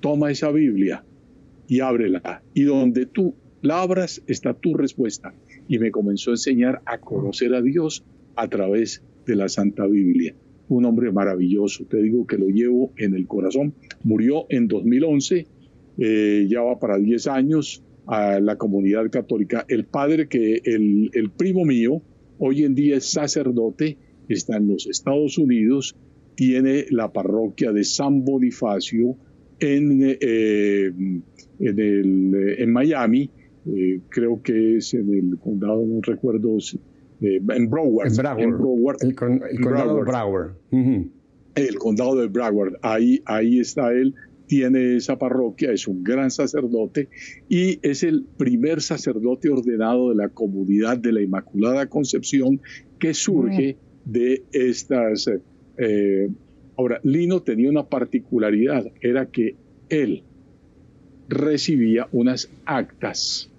toma 0.00 0.30
esa 0.30 0.50
Biblia 0.50 1.04
y 1.68 1.80
ábrela. 1.80 2.42
Y 2.54 2.62
donde 2.62 3.06
tú 3.06 3.34
la 3.62 3.82
abras 3.82 4.22
está 4.26 4.54
tu 4.54 4.74
respuesta. 4.74 5.34
Y 5.68 5.78
me 5.78 5.90
comenzó 5.90 6.30
a 6.30 6.34
enseñar 6.34 6.80
a 6.86 6.98
conocer 6.98 7.54
a 7.54 7.60
Dios 7.60 8.04
a 8.36 8.48
través 8.48 9.02
de 9.26 9.36
la 9.36 9.48
Santa 9.48 9.86
Biblia. 9.86 10.34
Un 10.70 10.86
hombre 10.86 11.12
maravilloso, 11.12 11.84
te 11.84 12.00
digo 12.00 12.26
que 12.26 12.38
lo 12.38 12.48
llevo 12.48 12.92
en 12.96 13.14
el 13.14 13.26
corazón. 13.26 13.74
Murió 14.02 14.46
en 14.48 14.66
2011 14.66 15.46
eh, 15.98 16.46
ya 16.48 16.62
va 16.62 16.78
para 16.78 16.98
10 16.98 17.26
años 17.26 17.82
a 18.06 18.40
la 18.40 18.56
comunidad 18.56 19.10
católica. 19.10 19.66
El 19.68 19.84
padre 19.84 20.28
que 20.28 20.62
el, 20.64 21.10
el, 21.12 21.30
primo 21.30 21.66
mío 21.66 22.00
hoy 22.38 22.64
en 22.64 22.74
día 22.74 22.96
es 22.96 23.04
sacerdote, 23.04 23.98
está 24.26 24.56
en 24.56 24.68
los 24.68 24.86
Estados 24.86 25.36
Unidos, 25.36 25.94
tiene 26.36 26.86
la 26.90 27.12
parroquia 27.12 27.70
de 27.72 27.84
San 27.84 28.24
Bonifacio 28.24 29.16
en, 29.58 30.00
eh, 30.02 30.86
en, 30.86 31.78
el, 31.78 32.54
en 32.58 32.72
Miami, 32.72 33.30
eh, 33.66 34.00
creo 34.08 34.42
que 34.42 34.78
es 34.78 34.94
en 34.94 35.12
el 35.12 35.38
condado, 35.38 35.84
no 35.84 36.00
recuerdo, 36.00 36.56
en 37.20 37.70
Broward. 37.70 38.12
En 38.38 38.50
Broward. 38.58 38.96
el, 39.00 39.14
condado 39.14 39.96
de 39.96 40.02
Broward. 40.04 40.52
El 41.54 41.78
condado 41.78 42.16
de 42.16 42.26
Broward, 42.28 42.78
ahí, 42.82 43.22
ahí 43.26 43.60
está 43.60 43.92
él 43.92 44.14
tiene 44.50 44.96
esa 44.96 45.16
parroquia, 45.16 45.70
es 45.70 45.86
un 45.86 46.02
gran 46.02 46.32
sacerdote 46.32 47.08
y 47.48 47.78
es 47.88 48.02
el 48.02 48.24
primer 48.36 48.82
sacerdote 48.82 49.48
ordenado 49.48 50.08
de 50.08 50.16
la 50.16 50.28
comunidad 50.28 50.98
de 50.98 51.12
la 51.12 51.20
Inmaculada 51.20 51.86
Concepción 51.86 52.60
que 52.98 53.14
surge 53.14 53.76
de 54.04 54.42
estas... 54.50 55.30
Eh, 55.78 56.28
ahora, 56.76 57.00
Lino 57.04 57.42
tenía 57.42 57.70
una 57.70 57.84
particularidad, 57.84 58.90
era 59.00 59.26
que 59.26 59.54
él 59.88 60.24
recibía 61.28 62.08
unas 62.10 62.50
actas, 62.64 63.52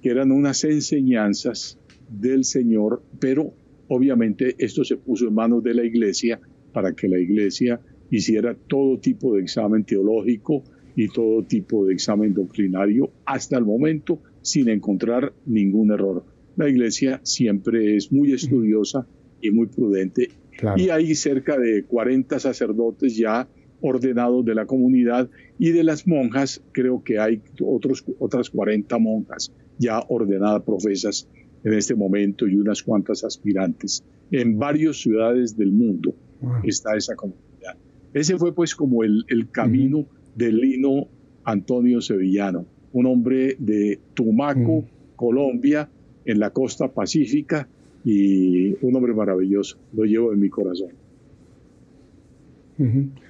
que 0.00 0.08
eran 0.08 0.32
unas 0.32 0.64
enseñanzas 0.64 1.78
del 2.08 2.44
Señor, 2.44 3.02
pero 3.20 3.52
obviamente 3.88 4.54
esto 4.58 4.84
se 4.84 4.96
puso 4.96 5.28
en 5.28 5.34
manos 5.34 5.62
de 5.62 5.74
la 5.74 5.84
iglesia 5.84 6.40
para 6.72 6.94
que 6.94 7.08
la 7.08 7.18
iglesia 7.18 7.80
hiciera 8.10 8.54
todo 8.54 8.98
tipo 8.98 9.34
de 9.34 9.42
examen 9.42 9.84
teológico 9.84 10.64
y 10.96 11.08
todo 11.08 11.44
tipo 11.44 11.86
de 11.86 11.94
examen 11.94 12.34
doctrinario 12.34 13.10
hasta 13.24 13.58
el 13.58 13.64
momento 13.64 14.20
sin 14.42 14.68
encontrar 14.68 15.32
ningún 15.46 15.92
error. 15.92 16.24
La 16.56 16.68
iglesia 16.68 17.20
siempre 17.24 17.96
es 17.96 18.12
muy 18.12 18.32
estudiosa 18.32 19.06
y 19.40 19.50
muy 19.50 19.66
prudente. 19.66 20.28
Y 20.76 20.88
hay 20.90 21.14
cerca 21.14 21.58
de 21.58 21.84
40 21.84 22.38
sacerdotes 22.38 23.16
ya 23.16 23.48
ordenados 23.80 24.44
de 24.44 24.54
la 24.54 24.66
comunidad 24.66 25.28
y 25.58 25.70
de 25.70 25.84
las 25.84 26.06
monjas 26.06 26.62
creo 26.72 27.02
que 27.02 27.18
hay 27.18 27.42
otros, 27.60 28.04
otras 28.18 28.48
40 28.50 28.98
monjas 28.98 29.52
ya 29.78 30.00
ordenadas 30.08 30.62
profesas 30.62 31.28
en 31.64 31.72
este 31.72 31.94
momento 31.94 32.46
y 32.46 32.56
unas 32.56 32.82
cuantas 32.82 33.24
aspirantes. 33.24 34.04
En 34.30 34.58
varias 34.58 34.98
ciudades 35.00 35.56
del 35.56 35.72
mundo 35.72 36.14
está 36.62 36.96
esa 36.96 37.16
comunidad. 37.16 37.76
Ese 38.12 38.36
fue 38.36 38.54
pues 38.54 38.74
como 38.74 39.02
el, 39.02 39.24
camino 39.50 40.06
del 40.36 40.58
Lino 40.58 41.08
Antonio 41.42 42.00
Sevillano, 42.00 42.66
un 42.92 43.06
hombre 43.06 43.56
de 43.58 43.98
Tumaco, 44.14 44.84
Colombia, 45.16 45.88
en 46.24 46.38
la 46.38 46.50
costa 46.50 46.88
pacífica 46.88 47.68
y 48.04 48.72
un 48.84 48.94
hombre 48.94 49.14
maravilloso, 49.14 49.78
lo 49.94 50.04
llevo 50.04 50.32
en 50.32 50.40
mi 50.40 50.48
corazón. 50.48 50.90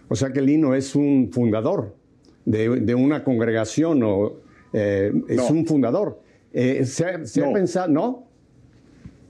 O 0.08 0.16
sea 0.16 0.32
que 0.32 0.40
Lino 0.40 0.74
es 0.74 0.94
un 0.94 1.30
fundador 1.30 1.94
de, 2.44 2.94
una 2.94 3.22
congregación 3.22 4.02
o 4.02 4.32
eh, 4.72 5.12
es 5.28 5.50
un 5.50 5.66
fundador. 5.66 6.20
Eh, 6.54 6.84
¿Se, 6.86 7.04
ha 7.04 7.52
pensado, 7.52 7.88
no? 7.88 8.28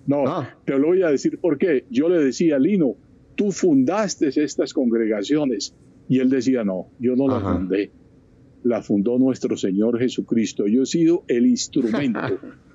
No, 0.07 0.25
ah. 0.27 0.55
te 0.67 0.79
lo 0.79 0.89
voy 0.89 1.03
a 1.03 1.09
decir 1.09 1.39
por 1.39 1.57
qué. 1.57 1.87
Yo 1.89 2.11
le 2.11 2.23
decía 2.23 2.57
a 2.57 2.59
Lino, 2.59 2.97
tú 3.35 3.51
fundaste 3.51 4.29
estas 4.29 4.75
congregaciones. 4.75 5.75
Y 6.07 6.19
él 6.19 6.29
decía, 6.29 6.65
no, 6.65 6.89
yo 6.99 7.17
no 7.17 7.27
las 7.27 7.43
fundé, 7.43 7.91
la 8.63 8.83
fundó 8.83 9.19
nuestro 9.19 9.57
Señor 9.57 9.99
Jesucristo. 9.99 10.67
Yo 10.67 10.83
he 10.83 10.87
sido 10.87 11.25
el 11.27 11.47
instrumento. 11.47 12.21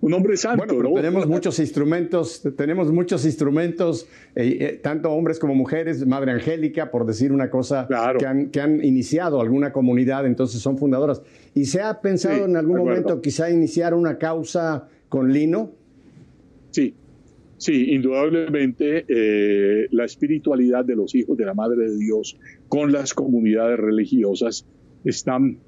Un 0.00 0.14
hombre 0.14 0.38
santo. 0.38 0.64
Bueno, 0.64 0.94
tenemos 0.94 1.26
muchos 1.26 1.58
instrumentos, 1.58 2.42
tenemos 2.56 2.90
muchos 2.90 3.26
instrumentos, 3.26 4.08
eh, 4.34 4.56
eh, 4.60 4.80
tanto 4.82 5.10
hombres 5.10 5.38
como 5.38 5.54
mujeres, 5.54 6.06
Madre 6.06 6.32
Angélica, 6.32 6.90
por 6.90 7.04
decir 7.04 7.30
una 7.30 7.50
cosa, 7.50 7.86
que, 8.18 8.60
han, 8.60 8.82
iniciado 8.82 9.40
alguna 9.42 9.70
comunidad, 9.70 10.26
entonces 10.26 10.62
son 10.62 10.78
fundadoras. 10.78 11.22
¿Y 11.54 11.66
se 11.66 11.82
ha 11.82 12.00
pensado 12.00 12.46
en 12.46 12.56
algún 12.56 12.78
momento 12.78 13.20
quizá 13.20 13.50
iniciar 13.50 13.92
una 13.92 14.16
causa 14.16 14.88
con 15.10 15.30
Lino? 15.30 15.72
Sí, 16.70 16.94
Sí, 17.58 17.86
indudablemente 17.90 19.04
eh, 19.08 19.88
la 19.90 20.04
espiritualidad 20.04 20.84
de 20.84 20.94
los 20.94 21.12
hijos 21.16 21.36
de 21.36 21.44
la 21.44 21.54
Madre 21.54 21.88
de 21.88 21.98
Dios 21.98 22.38
con 22.68 22.92
las 22.92 23.14
comunidades 23.14 23.80
religiosas 23.80 24.64
están 25.04 25.58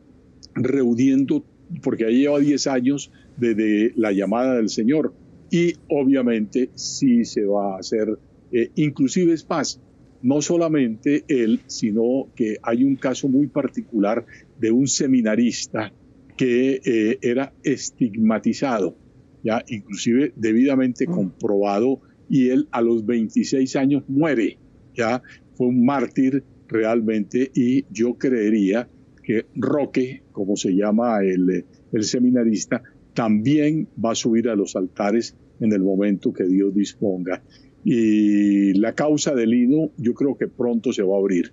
reuniendo, 0.55 1.45
porque 1.83 2.05
ahí 2.05 2.21
lleva 2.21 2.39
10 2.39 2.67
años 2.69 3.11
desde 3.41 3.93
la 3.97 4.13
llamada 4.13 4.57
del 4.57 4.69
Señor, 4.69 5.15
y 5.51 5.75
obviamente 5.89 6.71
sí 6.75 7.25
se 7.25 7.45
va 7.45 7.75
a 7.75 7.79
hacer, 7.79 8.19
eh, 8.53 8.71
inclusive 8.77 9.33
es 9.33 9.49
más, 9.49 9.81
no 10.23 10.43
solamente 10.43 11.25
él, 11.29 11.61
sino 11.67 12.29
que 12.37 12.59
hay 12.63 12.85
un 12.85 12.97
caso 12.97 13.29
muy 13.29 13.47
particular 13.49 14.25
de 14.61 14.71
un 14.71 14.87
seminarista 14.87 15.93
que 16.37 16.81
eh, 16.85 17.19
era 17.23 17.53
estigmatizado 17.65 18.97
ya 19.43 19.65
inclusive 19.69 20.33
debidamente 20.37 21.07
mm. 21.07 21.13
comprobado, 21.13 22.01
y 22.29 22.51
él 22.51 22.69
a 22.71 22.81
los 22.81 23.05
26 23.07 23.75
años 23.77 24.05
muere, 24.09 24.59
ya 24.95 25.23
fue 25.55 25.69
un 25.69 25.85
mártir 25.85 26.45
realmente, 26.69 27.51
y 27.55 27.85
yo 27.91 28.15
creería 28.15 28.89
que 29.23 29.47
Roque, 29.57 30.23
como 30.33 30.57
se 30.57 30.75
llama 30.75 31.21
el, 31.23 31.65
el 31.93 32.05
seminarista, 32.05 32.83
también 33.21 33.87
va 34.03 34.13
a 34.13 34.15
subir 34.15 34.49
a 34.49 34.57
los 34.57 34.77
altares 34.77 35.37
en 35.61 35.75
el 35.75 35.83
momento 35.83 36.33
que 36.33 36.45
Dios 36.45 36.75
disponga. 36.75 37.43
Y 37.85 38.73
la 38.79 38.95
causa 38.95 39.35
del 39.35 39.53
hino 39.53 39.91
yo 39.99 40.15
creo 40.15 40.39
que 40.39 40.49
pronto 40.49 40.91
se 40.91 41.03
va 41.03 41.17
a 41.17 41.19
abrir. 41.19 41.53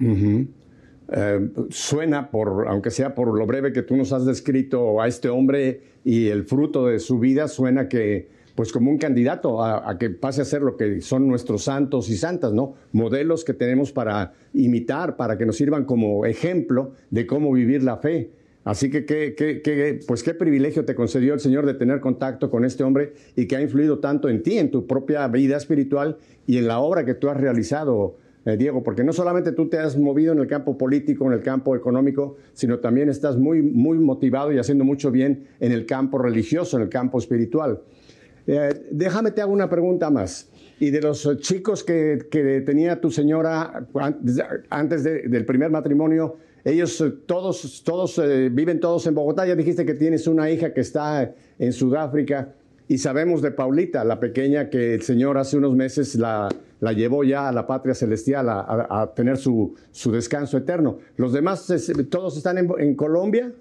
Eh, 0.00 1.48
suena, 1.70 2.28
por, 2.32 2.66
aunque 2.66 2.90
sea 2.90 3.14
por 3.14 3.38
lo 3.38 3.46
breve 3.46 3.72
que 3.72 3.82
tú 3.82 3.96
nos 3.96 4.12
has 4.12 4.26
descrito 4.26 5.00
a 5.00 5.06
este 5.06 5.28
hombre 5.28 5.82
y 6.04 6.26
el 6.26 6.42
fruto 6.42 6.88
de 6.88 6.98
su 6.98 7.20
vida, 7.20 7.46
suena 7.46 7.86
que, 7.86 8.30
pues 8.56 8.72
como 8.72 8.90
un 8.90 8.98
candidato 8.98 9.62
a, 9.62 9.96
que 9.96 10.10
pase 10.10 10.42
a 10.42 10.44
ser 10.44 10.62
lo 10.62 10.76
que 10.76 11.00
son 11.02 11.28
nuestros 11.28 11.62
santos 11.62 12.10
y 12.10 12.16
santas, 12.16 12.52
¿no? 12.52 12.74
Modelos 12.90 13.44
que 13.44 13.54
tenemos 13.54 13.92
para 13.92 14.32
imitar, 14.54 15.14
para 15.14 15.38
que 15.38 15.46
nos 15.46 15.56
sirvan 15.56 15.84
como 15.84 16.26
ejemplo 16.26 16.94
de 17.10 17.28
cómo 17.28 17.52
vivir 17.52 17.84
la 17.84 17.98
fe. 17.98 18.41
Así 18.64 18.90
que, 18.90 19.04
qué, 19.04 20.00
pues 20.06 20.22
qué 20.22 20.34
privilegio 20.34 20.84
te 20.84 20.94
concedió 20.94 21.34
el 21.34 21.40
Señor 21.40 21.66
de 21.66 21.74
tener 21.74 22.00
contacto 22.00 22.50
con 22.50 22.64
este 22.64 22.84
hombre 22.84 23.14
y 23.34 23.46
que 23.46 23.56
ha 23.56 23.60
influido 23.60 23.98
tanto 23.98 24.28
en 24.28 24.42
ti, 24.42 24.58
en 24.58 24.70
tu 24.70 24.86
propia 24.86 25.26
vida 25.28 25.56
espiritual 25.56 26.18
y 26.46 26.58
en 26.58 26.68
la 26.68 26.78
obra 26.78 27.04
que 27.04 27.14
tú 27.14 27.28
has 27.28 27.36
realizado 27.36 28.16
eh, 28.44 28.56
Diego, 28.56 28.82
porque 28.82 29.04
no 29.04 29.12
solamente 29.12 29.52
tú 29.52 29.68
te 29.68 29.78
has 29.78 29.96
movido 29.96 30.32
en 30.32 30.40
el 30.40 30.48
campo 30.48 30.76
político, 30.76 31.26
en 31.26 31.32
el 31.32 31.42
campo 31.42 31.76
económico, 31.76 32.36
sino 32.54 32.80
también 32.80 33.08
estás 33.08 33.36
muy, 33.36 33.62
muy 33.62 33.98
motivado 33.98 34.52
y 34.52 34.58
haciendo 34.58 34.84
mucho 34.84 35.12
bien 35.12 35.46
en 35.60 35.70
el 35.70 35.86
campo 35.86 36.18
religioso, 36.18 36.76
en 36.76 36.82
el 36.82 36.88
campo 36.88 37.18
espiritual. 37.18 37.82
Eh, 38.48 38.88
déjame 38.90 39.30
te 39.30 39.42
hago 39.42 39.52
una 39.52 39.68
pregunta 39.68 40.10
más. 40.10 40.50
Y 40.80 40.90
de 40.90 41.00
los 41.00 41.38
chicos 41.38 41.84
que, 41.84 42.26
tenía 42.66 43.00
tu 43.00 43.12
señora 43.12 43.86
antes 44.68 45.04
del 45.04 45.44
primer 45.44 45.70
matrimonio, 45.70 46.38
ellos 46.64 47.00
eh, 47.00 47.12
todos, 47.26 47.82
todos 47.84 48.20
viven 48.50 48.80
todos 48.80 49.06
en 49.06 49.14
Bogotá. 49.14 49.46
Ya 49.46 49.56
dijiste 49.56 49.84
que 49.84 49.94
tienes 49.94 50.26
una 50.26 50.50
hija 50.50 50.72
que 50.72 50.80
está 50.80 51.34
en 51.58 51.72
Sudáfrica. 51.72 52.54
Y 52.88 52.98
sabemos 52.98 53.40
de 53.40 53.52
Paulita, 53.52 54.04
la 54.04 54.20
pequeña 54.20 54.68
que 54.68 54.94
el 54.94 55.02
Señor 55.02 55.38
hace 55.38 55.56
unos 55.56 55.74
meses 55.74 56.14
la, 56.16 56.48
la 56.80 56.92
llevó 56.92 57.22
ya 57.22 57.48
a 57.48 57.52
la 57.52 57.66
patria 57.66 57.94
celestial 57.94 58.48
a, 58.50 59.12
tener 59.14 59.36
su, 59.36 59.74
su, 59.92 60.10
descanso 60.10 60.58
eterno. 60.58 60.98
¿Los 61.16 61.32
demás 61.32 61.72
todos 62.10 62.36
están 62.36 62.58
en, 62.58 62.94
Colombia? 62.96 63.52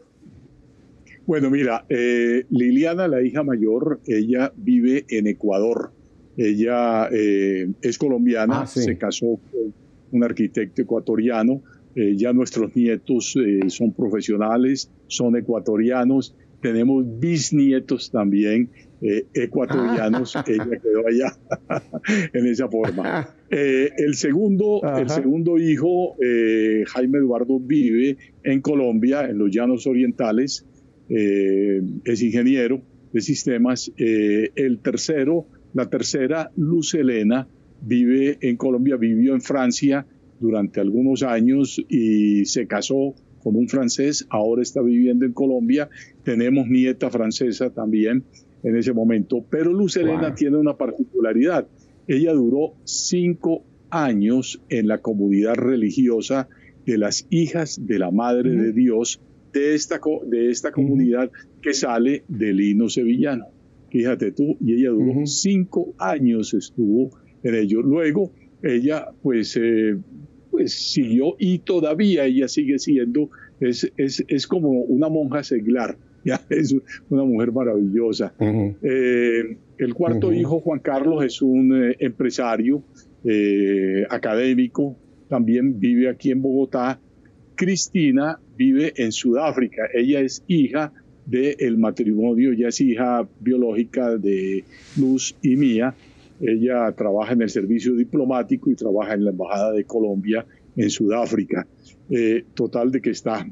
Bueno, 1.27 1.51
mira, 1.51 1.85
eh, 1.87 2.45
Liliana, 2.49 3.07
la 3.07 3.21
hija 3.21 3.43
mayor, 3.43 4.01
ella 4.07 4.51
vive 4.57 5.05
en 5.07 5.27
Ecuador. 5.27 5.91
Ella 6.35 7.09
eh, 7.11 7.69
es 7.81 7.97
colombiana, 7.99 8.61
ah, 8.61 8.67
se 8.67 8.97
casó 8.97 9.39
con 9.51 9.73
un 10.11 10.23
arquitecto 10.23 10.81
ecuatoriano. 10.81 11.61
Eh, 11.95 12.15
ya 12.15 12.33
nuestros 12.33 12.75
nietos 12.75 13.35
son 13.67 13.93
profesionales, 13.93 14.89
son 15.07 15.35
ecuatorianos. 15.35 16.35
Tenemos 16.61 17.05
bisnietos 17.19 18.11
también 18.11 18.69
eh, 19.03 19.25
ecuatorianos, 19.33 20.35
ella 20.47 20.79
quedó 20.79 21.07
allá 21.07 21.35
en 22.33 22.45
esa 22.45 22.69
forma. 22.69 23.33
Eh, 23.49 23.89
el, 23.97 24.13
segundo, 24.13 24.79
el 24.95 25.09
segundo 25.09 25.57
hijo, 25.57 26.15
eh, 26.23 26.83
Jaime 26.85 27.17
Eduardo, 27.17 27.59
vive 27.59 28.17
en 28.43 28.61
Colombia, 28.61 29.27
en 29.27 29.39
los 29.39 29.49
llanos 29.49 29.87
orientales, 29.87 30.67
es 31.09 32.21
ingeniero 32.21 32.81
de 33.11 33.21
sistemas. 33.21 33.91
el 33.97 34.79
tercero, 34.81 35.47
la 35.73 35.89
tercera, 35.89 36.51
Luz 36.55 36.93
Elena, 36.93 37.49
vive 37.81 38.37
en 38.39 38.55
Colombia, 38.55 38.95
vivió 38.95 39.33
en 39.33 39.41
Francia 39.41 40.05
durante 40.41 40.81
algunos 40.81 41.23
años 41.23 41.81
y 41.87 42.45
se 42.45 42.67
casó 42.67 43.15
con 43.41 43.55
un 43.55 43.67
francés, 43.67 44.27
ahora 44.29 44.61
está 44.61 44.81
viviendo 44.81 45.25
en 45.25 45.33
Colombia. 45.33 45.89
Tenemos 46.23 46.67
nieta 46.67 47.09
francesa 47.09 47.69
también 47.69 48.23
en 48.63 48.75
ese 48.75 48.93
momento. 48.93 49.43
Pero 49.49 49.71
Luz 49.71 49.97
Elena 49.97 50.35
tiene 50.35 50.57
una 50.57 50.77
particularidad. 50.77 51.67
Ella 52.07 52.33
duró 52.33 52.73
cinco 52.83 53.63
años 53.89 54.61
en 54.69 54.87
la 54.87 54.99
comunidad 54.99 55.55
religiosa 55.55 56.49
de 56.85 56.97
las 56.97 57.27
hijas 57.29 57.85
de 57.85 57.99
la 57.99 58.11
Madre 58.11 58.51
de 58.51 58.73
Dios 58.73 59.21
de 59.53 59.75
esta, 59.75 59.99
de 60.25 60.49
esta 60.49 60.71
comunidad 60.71 61.31
que 61.61 61.73
sale 61.73 62.23
del 62.27 62.61
hino 62.61 62.89
sevillano. 62.89 63.45
Fíjate 63.89 64.31
tú, 64.31 64.55
y 64.61 64.73
ella 64.75 64.91
duró 64.91 65.25
cinco 65.25 65.93
años, 65.97 66.53
estuvo 66.53 67.11
en 67.43 67.55
ello. 67.55 67.81
Luego, 67.81 68.31
ella 68.63 69.09
pues, 69.21 69.57
eh, 69.57 69.97
pues 70.51 70.73
siguió 70.73 71.35
y 71.39 71.59
todavía 71.59 72.25
ella 72.25 72.47
sigue 72.47 72.77
siendo, 72.77 73.29
es, 73.59 73.91
es, 73.97 74.23
es 74.27 74.45
como 74.45 74.69
una 74.69 75.09
monja 75.09 75.43
seglar 75.43 75.97
ya 76.25 76.39
es 76.49 76.75
una 77.09 77.23
mujer 77.23 77.51
maravillosa. 77.51 78.33
Eh, 78.39 79.57
el 79.77 79.93
cuarto 79.93 80.31
hijo, 80.31 80.59
Juan 80.59 80.79
Carlos, 80.79 81.23
es 81.25 81.41
un 81.41 81.89
eh, 81.89 81.95
empresario 81.99 82.83
eh, 83.23 84.05
académico, 84.09 84.95
también 85.27 85.79
vive 85.79 86.09
aquí 86.09 86.31
en 86.31 86.41
Bogotá. 86.41 86.99
Cristina 87.55 88.39
vive 88.57 88.93
en 88.95 89.11
Sudáfrica, 89.11 89.83
ella 89.93 90.19
es 90.21 90.43
hija 90.47 90.93
del 91.25 91.77
matrimonio, 91.77 92.51
ella 92.51 92.69
es 92.69 92.81
hija 92.81 93.27
biológica 93.39 94.17
de 94.17 94.63
Luz 94.97 95.35
y 95.41 95.55
mía. 95.55 95.93
Ella 96.41 96.91
trabaja 96.95 97.33
en 97.33 97.43
el 97.43 97.49
servicio 97.49 97.95
diplomático 97.95 98.71
y 98.71 98.75
trabaja 98.75 99.13
en 99.13 99.25
la 99.25 99.31
Embajada 99.31 99.71
de 99.71 99.85
Colombia 99.85 100.45
en 100.75 100.89
Sudáfrica. 100.89 101.67
total 102.53 102.91
de 102.91 103.01
que 103.01 103.11
está. 103.11 103.47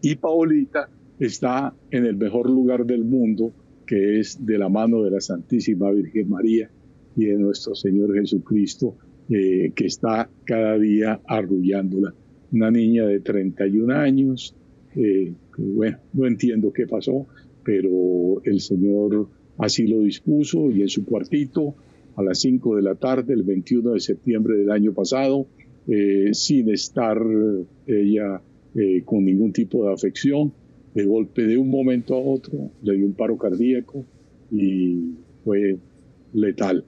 Y 0.00 0.14
Paolita 0.16 0.88
está 1.18 1.74
en 1.90 2.06
el 2.06 2.16
mejor 2.16 2.50
lugar 2.50 2.84
del 2.84 3.04
mundo, 3.04 3.52
que 3.86 4.20
es 4.20 4.44
de 4.44 4.58
la 4.58 4.68
mano 4.68 5.02
de 5.02 5.10
la 5.10 5.20
Santísima 5.20 5.90
Virgen 5.90 6.28
María 6.28 6.70
y 7.16 7.26
de 7.26 7.36
nuestro 7.36 7.74
Señor 7.74 8.14
Jesucristo, 8.14 8.96
eh, 9.28 9.72
que 9.74 9.86
está 9.86 10.28
cada 10.44 10.78
día 10.78 11.20
arrullándola. 11.26 12.14
Una 12.52 12.70
niña 12.70 13.06
de 13.06 13.20
31 13.20 13.94
años, 13.94 14.56
eh, 14.96 15.32
bueno, 15.56 15.98
no 16.12 16.26
entiendo 16.26 16.72
qué 16.72 16.86
pasó, 16.86 17.26
pero 17.64 18.42
el 18.44 18.60
Señor 18.60 19.28
así 19.58 19.86
lo 19.86 20.00
dispuso 20.00 20.70
y 20.70 20.82
en 20.82 20.88
su 20.88 21.04
cuartito 21.04 21.76
a 22.16 22.22
las 22.22 22.40
5 22.40 22.76
de 22.76 22.82
la 22.82 22.94
tarde, 22.94 23.34
el 23.34 23.42
21 23.42 23.92
de 23.92 24.00
septiembre 24.00 24.56
del 24.56 24.70
año 24.70 24.92
pasado, 24.92 25.46
eh, 25.88 26.30
sin 26.32 26.70
estar 26.70 27.18
ella 27.86 28.40
con 29.04 29.22
ningún 29.22 29.52
tipo 29.52 29.84
de 29.84 29.92
afección, 29.92 30.50
de 30.94 31.04
golpe 31.04 31.42
de 31.42 31.58
un 31.58 31.68
momento 31.68 32.14
a 32.14 32.18
otro 32.18 32.70
le 32.82 32.96
dio 32.96 33.06
un 33.06 33.14
paro 33.14 33.36
cardíaco 33.36 34.04
y 34.50 35.14
fue 35.44 35.78
letal. 36.32 36.84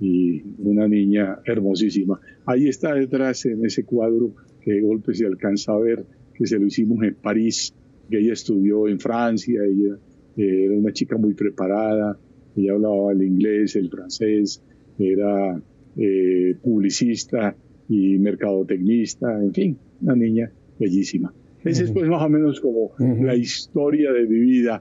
Y 0.00 0.42
una 0.58 0.88
niña 0.88 1.40
hermosísima. 1.44 2.20
Ahí 2.46 2.68
está 2.68 2.94
detrás 2.94 3.44
en 3.44 3.64
ese 3.66 3.84
cuadro 3.84 4.34
que 4.62 4.72
de 4.72 4.80
golpe 4.80 5.14
se 5.14 5.26
alcanza 5.26 5.72
a 5.72 5.78
ver 5.78 6.06
que 6.34 6.46
se 6.46 6.58
lo 6.58 6.66
hicimos 6.66 7.02
en 7.02 7.14
París, 7.16 7.74
que 8.08 8.18
ella 8.18 8.32
estudió 8.32 8.88
en 8.88 8.98
Francia, 8.98 9.60
ella 9.62 9.98
eh, 10.36 10.64
era 10.64 10.74
una 10.74 10.92
chica 10.92 11.18
muy 11.18 11.34
preparada, 11.34 12.18
ella 12.56 12.72
hablaba 12.72 13.12
el 13.12 13.22
inglés, 13.22 13.76
el 13.76 13.90
francés, 13.90 14.62
era 14.98 15.60
eh, 15.96 16.54
publicista 16.62 17.56
y 17.88 18.18
mercadotecnista, 18.18 19.38
en 19.42 19.52
fin, 19.52 19.78
una 20.02 20.14
niña 20.14 20.52
bellísima. 20.78 21.32
Esa 21.64 21.84
es 21.84 21.92
pues 21.92 22.08
más 22.08 22.22
o 22.22 22.28
menos 22.28 22.58
como 22.60 22.92
la 22.98 23.34
historia 23.34 24.12
de 24.12 24.26
mi 24.26 24.40
vida. 24.40 24.80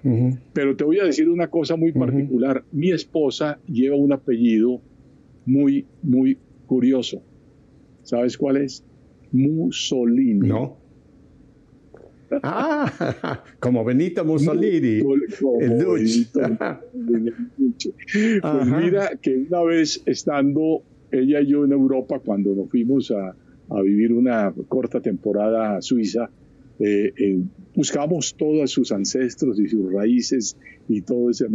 Pero 0.53 0.75
te 0.77 0.86
voy 0.86 0.99
a 0.99 1.03
decir 1.03 1.27
una 1.27 1.49
cosa 1.49 1.75
muy 1.75 1.91
particular. 1.91 2.63
Mi 2.71 2.91
esposa 2.91 3.60
lleva 3.67 3.97
un 3.97 4.13
apellido 4.13 4.82
muy, 5.45 5.86
muy 6.01 6.38
curioso. 6.67 7.21
¿Sabes 8.03 8.38
cuál 8.38 8.58
es? 8.58 8.86
Mussolini. 9.32 10.47
No. 10.47 10.77
Ah, 12.43 13.43
como 13.59 13.83
Benito 13.83 14.23
Mussolini. 14.25 14.99
el 14.99 15.03
Pues 18.41 18.67
mira 18.67 19.11
que 19.21 19.45
una 19.49 19.63
vez 19.63 20.01
estando 20.05 20.83
ella 21.11 21.41
y 21.41 21.47
yo 21.47 21.65
en 21.65 21.71
Europa, 21.71 22.19
cuando 22.19 22.53
nos 22.53 22.69
fuimos 22.69 23.11
a, 23.11 23.35
a 23.69 23.81
vivir 23.81 24.13
una 24.13 24.53
corta 24.67 25.01
temporada 25.01 25.77
a 25.77 25.81
Suiza, 25.81 26.29
eh, 26.79 27.13
eh, 27.17 27.39
buscamos 27.75 28.35
todos 28.35 28.71
sus 28.71 28.91
ancestros 28.91 29.59
y 29.59 29.67
sus 29.67 29.91
raíces 29.91 30.57
y 30.87 31.01
todo 31.01 31.29
ese. 31.29 31.47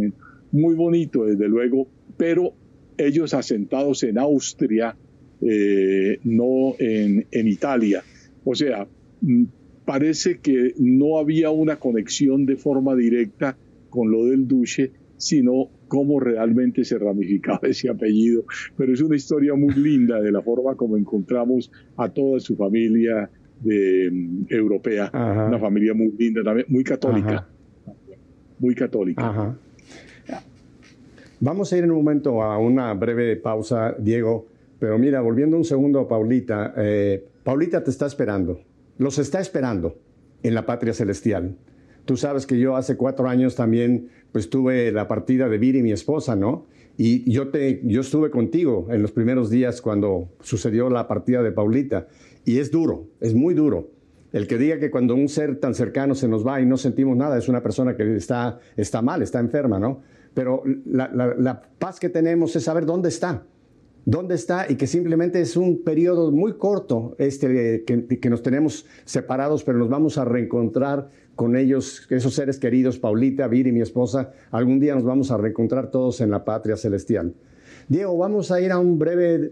Muy 0.51 0.75
bonito, 0.75 1.25
desde 1.25 1.47
luego, 1.47 1.87
pero 2.17 2.53
ellos 2.97 3.33
asentados 3.33 4.03
en 4.03 4.17
Austria, 4.17 4.95
eh, 5.41 6.19
no 6.23 6.75
en, 6.79 7.25
en, 7.31 7.47
Italia. 7.47 8.03
O 8.45 8.55
sea, 8.55 8.87
mm, 9.21 9.43
parece 9.85 10.39
que 10.39 10.73
no 10.77 11.17
había 11.17 11.51
una 11.51 11.77
conexión 11.77 12.45
de 12.45 12.57
forma 12.57 12.95
directa 12.95 13.57
con 13.89 14.11
lo 14.11 14.25
del 14.25 14.47
Duce, 14.47 14.91
sino 15.17 15.69
cómo 15.87 16.19
realmente 16.19 16.83
se 16.83 16.97
ramificaba 16.97 17.59
ese 17.63 17.89
apellido. 17.89 18.43
Pero 18.75 18.93
es 18.93 19.01
una 19.01 19.15
historia 19.15 19.53
muy 19.53 19.73
linda 19.75 20.21
de 20.21 20.31
la 20.31 20.41
forma 20.41 20.75
como 20.75 20.97
encontramos 20.97 21.71
a 21.97 22.09
toda 22.09 22.39
su 22.39 22.55
familia 22.55 23.29
de, 23.61 24.09
mm, 24.11 24.45
europea, 24.49 25.09
una 25.13 25.59
familia 25.59 25.93
muy 25.93 26.11
linda 26.17 26.43
también, 26.43 26.67
muy 26.69 26.83
católica. 26.83 27.47
Muy 28.59 28.75
católica. 28.75 29.57
Vamos 31.39 31.71
a 31.71 31.77
ir 31.77 31.83
en 31.83 31.91
un 31.91 31.97
momento 31.97 32.41
a 32.41 32.57
una 32.57 32.93
breve 32.93 33.35
pausa, 33.35 33.95
Diego. 33.99 34.47
Pero 34.79 34.97
mira, 34.97 35.21
volviendo 35.21 35.57
un 35.57 35.65
segundo 35.65 35.99
a 35.99 36.07
Paulita, 36.07 36.73
eh, 36.77 37.23
Paulita 37.43 37.83
te 37.83 37.91
está 37.91 38.05
esperando, 38.05 38.59
los 38.97 39.19
está 39.19 39.39
esperando 39.39 39.97
en 40.43 40.53
la 40.53 40.65
patria 40.65 40.93
celestial. 40.93 41.57
Tú 42.05 42.17
sabes 42.17 42.45
que 42.45 42.59
yo 42.59 42.75
hace 42.75 42.97
cuatro 42.97 43.27
años 43.27 43.55
también 43.55 44.09
pues 44.31 44.49
tuve 44.49 44.91
la 44.91 45.07
partida 45.07 45.49
de 45.49 45.57
Viri, 45.57 45.81
mi 45.81 45.91
esposa, 45.91 46.35
¿no? 46.35 46.67
Y 46.97 47.29
yo, 47.29 47.49
te, 47.49 47.81
yo 47.83 48.01
estuve 48.01 48.29
contigo 48.29 48.87
en 48.89 49.01
los 49.01 49.11
primeros 49.11 49.49
días 49.49 49.81
cuando 49.81 50.29
sucedió 50.39 50.89
la 50.89 51.07
partida 51.07 51.41
de 51.43 51.51
Paulita. 51.51 52.07
Y 52.45 52.59
es 52.59 52.71
duro, 52.71 53.07
es 53.19 53.33
muy 53.33 53.53
duro. 53.53 53.89
El 54.31 54.47
que 54.47 54.57
diga 54.57 54.79
que 54.79 54.91
cuando 54.91 55.15
un 55.15 55.27
ser 55.27 55.59
tan 55.59 55.73
cercano 55.73 56.13
se 56.13 56.27
nos 56.27 56.45
va 56.45 56.61
y 56.61 56.65
no 56.65 56.77
sentimos 56.77 57.17
nada 57.17 57.37
es 57.37 57.49
una 57.49 57.63
persona 57.63 57.95
que 57.95 58.15
está, 58.15 58.59
está 58.77 59.01
mal, 59.01 59.21
está 59.21 59.39
enferma, 59.39 59.79
¿no? 59.79 60.01
Pero 60.33 60.63
la, 60.85 61.09
la 61.13 61.61
paz 61.61 61.99
que 61.99 62.09
tenemos 62.09 62.55
es 62.55 62.63
saber 62.63 62.85
dónde 62.85 63.09
está 63.09 63.45
dónde 64.05 64.35
está 64.35 64.67
y 64.69 64.75
que 64.75 64.87
simplemente 64.87 65.41
es 65.41 65.57
un 65.57 65.83
periodo 65.83 66.31
muy 66.31 66.53
corto 66.53 67.15
este, 67.17 67.83
que, 67.83 68.29
nos 68.29 68.41
tenemos 68.43 68.85
separados, 69.03 69.63
pero 69.63 69.77
nos 69.77 69.89
vamos 69.89 70.17
a 70.17 70.25
reencontrar 70.25 71.09
con 71.35 71.57
ellos, 71.57 72.07
esos 72.09 72.33
seres 72.33 72.59
queridos, 72.59 72.97
Paulita, 72.97 73.47
Viri, 73.47 73.71
mi 73.71 73.81
esposa, 73.81 74.31
algún 74.51 74.79
día 74.79 74.95
nos 74.95 75.03
vamos 75.03 75.31
a 75.31 75.37
reencontrar 75.37 75.91
todos 75.91 76.21
en 76.21 76.31
la 76.31 76.45
patria 76.45 76.77
celestial. 76.77 77.33
Diego, 77.87 78.17
vamos 78.17 78.51
a 78.51 78.61
ir 78.61 78.71
a 78.71 78.79
un 78.79 78.97
breve 78.97 79.51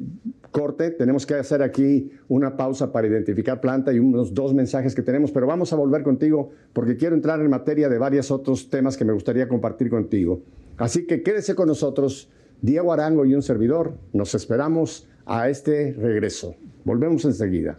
corte. 0.50 0.90
Tenemos 0.90 1.26
que 1.26 1.36
hacer 1.36 1.62
aquí 1.62 2.12
una 2.28 2.58
pausa 2.58 2.92
para 2.92 3.08
identificar 3.08 3.62
planta 3.62 3.94
y 3.94 4.00
unos 4.00 4.34
dos 4.34 4.56
mensajes 4.56 4.96
que 4.96 5.04
tenemos, 5.04 5.32
pero 5.32 5.46
vamos 5.46 5.72
a 5.72 5.76
volver 5.76 6.02
contigo 6.02 6.50
porque 6.74 6.98
quiero 6.98 7.16
entrar 7.16 7.40
en 7.42 7.50
materia 7.50 7.90
de 7.90 7.98
varios 8.00 8.32
otros 8.32 8.70
temas 8.70 8.98
que 8.98 9.06
me 9.06 9.14
gustaría 9.14 9.48
compartir 9.48 9.90
contigo. 9.90 10.42
Así 10.78 11.06
que 11.06 11.22
quédese 11.22 11.54
con 11.54 11.68
nosotros. 11.68 12.30
Diego 12.64 12.94
Arango 12.94 13.26
y 13.26 13.36
un 13.36 13.42
servidor, 13.42 13.98
nos 14.14 14.36
esperamos 14.36 15.06
a 15.26 15.50
este 15.50 15.92
regreso. 15.92 16.56
Volvemos 16.86 17.26
enseguida. 17.26 17.78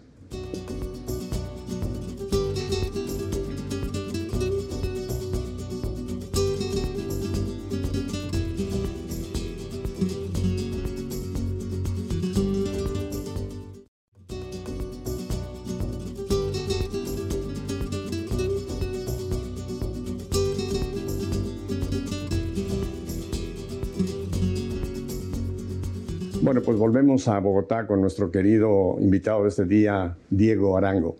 Pues 26.65 26.79
volvemos 26.79 27.29
a 27.29 27.39
Bogotá 27.39 27.87
con 27.87 28.01
nuestro 28.01 28.31
querido 28.31 28.97
invitado 28.99 29.43
de 29.43 29.49
este 29.51 29.65
día, 29.67 30.17
Diego 30.31 30.77
Arango. 30.77 31.17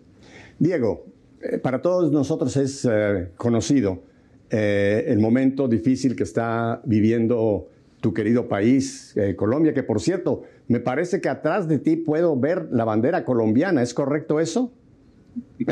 Diego, 0.57 1.05
eh, 1.41 1.57
para 1.57 1.81
todos 1.81 2.11
nosotros 2.11 2.57
es 2.57 2.87
eh, 2.89 3.29
conocido 3.37 4.01
eh, 4.49 5.05
el 5.07 5.19
momento 5.19 5.67
difícil 5.67 6.15
que 6.15 6.23
está 6.23 6.81
viviendo 6.85 7.67
tu 8.01 8.13
querido 8.13 8.47
país, 8.47 9.15
Colombia, 9.35 9.73
que 9.73 9.81
por 9.81 9.99
cierto, 9.99 10.43
me 10.67 10.79
parece 10.79 11.21
que 11.21 11.29
atrás 11.29 11.67
de 11.67 11.79
ti 11.79 11.95
puedo 11.95 12.39
ver 12.39 12.67
la 12.71 12.83
bandera 12.83 13.25
colombiana, 13.25 13.81
¿es 13.81 13.95
correcto 13.95 14.39
eso? 14.39 14.71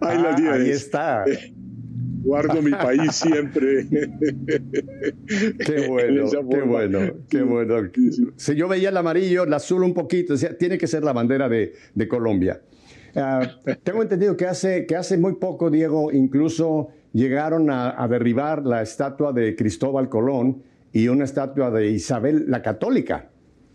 ahí, 0.00 0.22
ah, 0.24 0.36
ahí 0.52 0.70
está 0.70 1.24
guardo 2.26 2.60
mi 2.60 2.72
país 2.72 3.12
siempre. 3.14 3.86
qué 5.64 5.86
bueno, 5.88 6.28
qué 6.28 6.62
bueno, 6.62 6.98
qué 7.28 7.42
bueno. 7.42 7.90
Si 8.36 8.54
yo 8.54 8.68
veía 8.68 8.88
el 8.88 8.96
amarillo, 8.96 9.44
el 9.44 9.54
azul 9.54 9.84
un 9.84 9.94
poquito, 9.94 10.32
decía, 10.32 10.58
tiene 10.58 10.76
que 10.76 10.86
ser 10.86 11.04
la 11.04 11.12
bandera 11.12 11.48
de, 11.48 11.72
Colombia. 12.08 12.60
Ah, 13.14 13.48
tengo 13.82 14.02
entendido 14.02 14.36
que 14.36 14.46
hace, 14.46 14.84
que 14.86 14.96
hace 14.96 15.16
muy 15.16 15.36
poco, 15.36 15.70
Diego, 15.70 16.12
incluso 16.12 16.88
llegaron 17.12 17.70
a, 17.70 18.02
a, 18.02 18.08
derribar 18.08 18.66
la 18.66 18.82
estatua 18.82 19.32
de 19.32 19.56
Cristóbal 19.56 20.08
Colón 20.08 20.62
y 20.92 21.08
una 21.08 21.24
estatua 21.24 21.70
de 21.70 21.90
Isabel 21.90 22.44
la 22.48 22.60
Católica. 22.60 23.30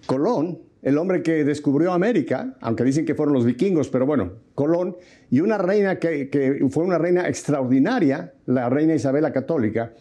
Colón 0.05 0.70
el 0.82 0.98
hombre 0.98 1.22
que 1.22 1.44
descubrió 1.44 1.94
América, 1.94 2.56
aunque 2.62 2.84
dicen 2.84 3.06
que 3.06 3.15
fueron 3.15 3.34
los 3.34 3.46
vikingos, 3.46 3.89
pero 3.89 4.06
bueno, 4.06 4.32
Colón, 4.56 4.98
y 5.30 5.41
una 5.41 5.58
reina 5.58 6.00
que, 6.00 6.65
fue 6.70 6.84
una 6.84 6.98
reina 6.98 7.28
extraordinaria, 7.28 8.34
la 8.48 8.70
reina 8.70 8.96
Isabel 8.96 9.22
la 9.22 9.32
Católica. 9.32 9.94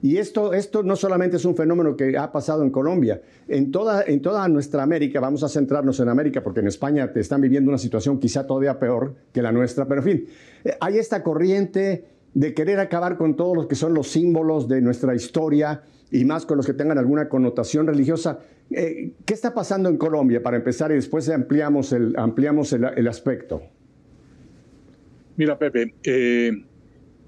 Y 0.00 0.18
esto, 0.18 0.52
esto 0.52 0.84
no 0.84 0.94
solamente 0.94 1.38
es 1.38 1.44
un 1.44 1.56
fenómeno 1.56 1.96
que 1.96 2.16
ha 2.16 2.30
pasado 2.30 2.62
en 2.62 2.70
Colombia, 2.70 3.20
en 3.48 3.72
toda, 3.72 4.04
en 4.06 4.22
toda 4.22 4.46
nuestra 4.46 4.84
América, 4.84 5.18
vamos 5.18 5.42
a 5.42 5.48
centrarnos 5.48 5.98
en 5.98 6.08
América 6.08 6.40
porque 6.40 6.60
en 6.60 6.68
España 6.68 7.12
te 7.12 7.18
están 7.18 7.40
viviendo 7.40 7.68
una 7.68 7.78
situación 7.78 8.20
quizá 8.20 8.46
todavía 8.46 8.78
peor 8.78 9.16
que 9.32 9.42
la 9.42 9.50
nuestra, 9.50 9.88
pero 9.88 10.02
en 10.02 10.06
fin, 10.06 10.26
eh, 10.64 10.76
hay 10.80 10.98
esta 10.98 11.24
corriente 11.24 12.04
de 12.32 12.54
querer 12.54 12.78
acabar 12.78 13.16
con 13.16 13.34
todos 13.34 13.56
los 13.56 13.66
que 13.66 13.74
son 13.74 13.92
los 13.92 14.08
símbolos 14.08 14.68
de 14.68 14.80
nuestra 14.80 15.16
historia 15.16 15.82
y 16.10 16.24
más 16.24 16.46
con 16.46 16.56
los 16.56 16.66
que 16.66 16.72
tengan 16.72 16.98
alguna 16.98 17.28
connotación 17.28 17.86
religiosa. 17.86 18.40
Eh, 18.70 19.12
¿Qué 19.24 19.34
está 19.34 19.54
pasando 19.54 19.88
en 19.88 19.96
Colombia 19.96 20.42
para 20.42 20.56
empezar 20.56 20.90
y 20.90 20.94
después 20.94 21.28
ampliamos 21.28 21.92
el, 21.92 22.14
ampliamos 22.16 22.72
el, 22.72 23.08
aspecto? 23.08 23.62
Mira, 25.36 25.58
Pepe, 25.58 25.94
eh, 26.02 26.52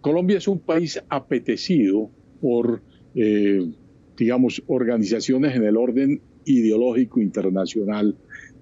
Colombia 0.00 0.38
es 0.38 0.48
un 0.48 0.60
país 0.60 1.02
apetecido 1.08 2.10
por, 2.40 2.80
eh, 3.14 3.70
digamos, 4.16 4.62
organizaciones 4.66 5.54
en 5.54 5.64
el 5.64 5.76
orden 5.76 6.20
ideológico 6.44 7.20
internacional, 7.20 8.16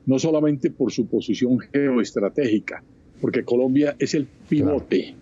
no 0.06 0.18
solamente 0.18 0.70
por 0.70 0.92
su 0.92 1.06
posición 1.06 1.58
geoestratégica, 1.58 2.82
porque 3.20 3.44
Colombia 3.44 3.96
es 3.98 4.14
el 4.14 4.26
pivote 4.48 5.14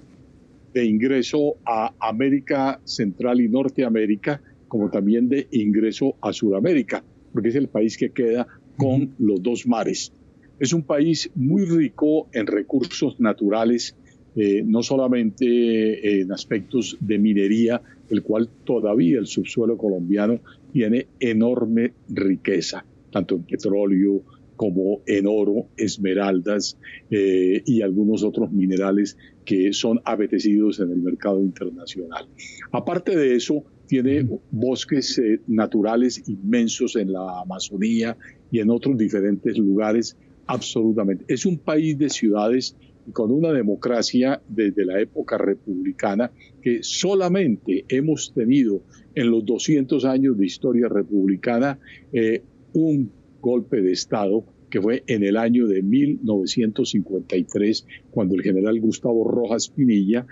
de 0.73 0.85
ingreso 0.85 1.57
a 1.65 1.95
América 1.99 2.81
Central 2.85 3.41
y 3.41 3.49
Norteamérica, 3.49 4.41
como 4.69 4.91
también 4.91 5.29
de 5.29 5.49
ingreso 5.51 6.17
a 6.21 6.33
Sudamérica 6.33 7.05
porque 7.37 7.51
es 7.51 7.55
el 7.57 7.69
país 7.69 7.99
que 7.99 8.13
queda 8.13 8.47
con 8.79 9.15
los 9.19 9.43
dos 9.43 9.67
mares. 9.67 10.11
Es 10.59 10.73
un 10.73 10.85
país 10.85 11.31
muy 11.35 11.67
rico 11.67 12.29
en 12.33 12.47
recursos 12.47 13.21
naturales, 13.21 13.95
eh, 14.35 14.63
no 14.65 14.83
solamente 14.83 16.19
en 16.19 16.33
aspectos 16.33 16.97
de 16.99 17.19
minería, 17.19 17.83
el 18.09 18.23
cual 18.23 18.49
todavía 18.65 19.19
el 19.19 19.27
subsuelo 19.27 19.77
colombiano 19.77 20.41
tiene 20.73 21.09
enorme 21.21 21.93
riqueza, 22.09 22.87
tanto 23.13 23.35
en 23.35 23.43
petróleo 23.43 24.23
como 24.57 25.03
en 25.05 25.27
oro, 25.27 25.69
esmeraldas 25.77 26.79
eh, 27.11 27.63
y 27.67 27.83
algunos 27.83 28.25
otros 28.25 28.51
minerales 28.51 29.19
que 29.45 29.75
son 29.75 30.01
apetecidos 30.07 30.81
en 30.81 30.91
el 30.91 31.03
mercado 31.03 31.43
internacional. 31.43 32.27
Aparte 32.73 33.15
de 33.15 33.37
eso, 33.37 33.63
tiene 33.87 34.27
bosques 34.51 35.19
eh, 35.19 35.41
naturales 35.47 36.23
inmensos 36.29 36.97
en 36.97 37.13
la 37.13 37.41
Amazonía 37.41 38.17
y 38.51 38.61
en 38.61 38.71
otros 38.71 38.97
diferentes 38.97 39.59
lugares, 39.59 40.17
absolutamente. 40.47 41.25
Es 41.29 41.47
un 41.47 41.59
país 41.59 41.99
de 41.99 42.11
ciudades 42.11 42.77
y 43.07 43.13
con 43.13 43.31
una 43.31 43.53
democracia 43.53 44.43
desde 44.49 44.85
la 44.85 45.01
época 45.01 45.39
republicana 45.39 46.33
que 46.61 46.83
solamente 46.83 47.85
hemos 47.89 48.33
tenido 48.35 48.83
en 49.15 49.31
los 49.31 49.45
200 49.45 50.05
años 50.05 50.37
de 50.37 50.47
historia 50.47 50.89
republicana 50.89 51.79
eh, 52.13 52.43
un 52.73 53.13
golpe 53.41 53.81
de 53.81 53.93
Estado 53.93 54.45
que 54.71 54.83
fue 54.83 55.05
en 55.07 55.23
el 55.23 55.37
año 55.37 55.69
de 55.69 55.83
1953, 55.83 57.87
cuando 58.11 58.35
el 58.35 58.43
general 58.43 58.81
Gustavo 58.81 59.23
Rojas 59.25 59.69
Pinilla 59.69 60.27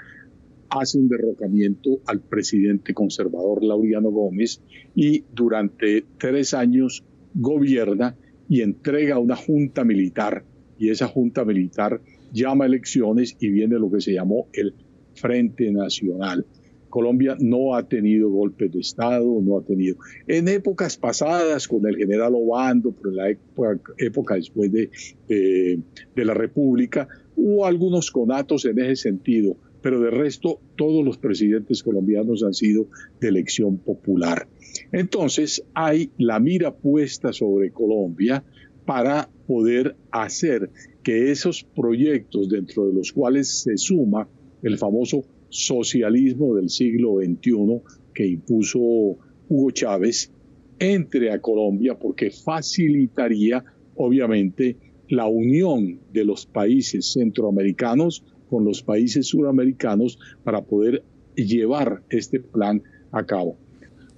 hace 0.81 0.99
un 0.99 1.09
derrocamiento 1.09 2.01
al 2.07 2.21
presidente 2.21 2.95
conservador 2.95 3.63
Laureano 3.63 4.11
Gómez 4.11 4.61
y 4.95 5.25
durante 5.33 6.05
tres 6.19 6.55
años 6.55 7.05
gobierna 7.35 8.17
y 8.49 8.63
entrega 8.63 9.19
una 9.19 9.37
junta 9.37 9.85
militar 9.85 10.45
y 10.79 10.91
esa 10.91 11.07
junta 11.07 11.45
militar 11.45 12.01
llama 12.33 12.67
elecciones 12.67 13.37
y 13.41 13.49
viene 13.51 13.79
lo 13.79 13.91
que 13.91 14.01
se 14.01 14.13
llamó 14.13 14.49
el 14.53 14.75
Frente 15.15 15.71
Nacional. 15.71 16.45
Colombia 16.91 17.37
no 17.41 17.75
ha 17.75 17.89
tenido 17.89 18.31
golpes 18.31 18.71
de 18.71 18.81
Estado, 18.81 19.41
no 19.43 19.59
ha 19.59 19.65
tenido. 19.65 19.97
En 20.29 20.47
épocas 20.47 20.97
pasadas, 20.97 21.67
con 21.67 21.87
el 21.89 21.97
general 21.97 22.35
Obando, 22.37 22.93
por 22.93 23.13
la 23.13 23.31
época, 23.31 24.35
después 24.37 24.71
de, 24.71 24.91
de 25.29 26.25
la 26.25 26.35
República, 26.35 27.09
hubo 27.35 27.67
algunos 27.67 28.13
conatos 28.13 28.65
en 28.65 28.79
ese 28.79 28.97
sentido, 28.97 29.57
pero 29.85 30.01
de 30.01 30.11
resto 30.11 30.61
todos 30.77 31.05
los 31.05 31.19
presidentes 31.19 31.83
colombianos 31.83 32.43
han 32.43 32.55
sido 32.55 32.87
de 33.21 33.29
elección 33.29 33.77
popular. 33.77 34.49
Entonces 34.93 35.63
hay 35.75 36.11
la 36.17 36.41
mira 36.41 36.75
puesta 36.75 37.35
sobre 37.35 37.71
Colombia 37.71 38.43
para 38.87 39.29
poder 39.47 39.95
hacer 40.11 40.71
que 41.03 41.31
esos 41.31 41.65
proyectos 41.65 42.49
dentro 42.49 42.87
de 42.87 42.95
los 42.95 43.13
cuales 43.13 43.61
se 43.61 43.77
suma 43.77 44.27
el 44.63 44.79
famoso 44.79 45.27
socialismo 45.51 46.55
del 46.55 46.71
siglo 46.71 47.17
XXI 47.19 47.83
que 48.15 48.27
impuso 48.27 48.79
Hugo 48.81 49.71
Chávez 49.71 50.33
entre 50.79 51.31
a 51.31 51.43
Colombia 51.43 51.99
porque 51.99 52.31
facilitaría 52.31 53.63
obviamente 53.97 54.79
la 55.11 55.27
unión 55.27 56.01
de 56.11 56.25
los 56.25 56.47
países 56.47 57.13
centroamericanos 57.13 58.25
con 58.55 58.65
los 58.65 58.85
países 58.85 59.27
suramericanos 59.27 60.17
para 60.45 60.63
poder 60.63 61.03
llevar 61.35 62.05
este 62.09 62.39
plan 62.39 62.81
a 63.11 63.27
cabo. 63.27 63.57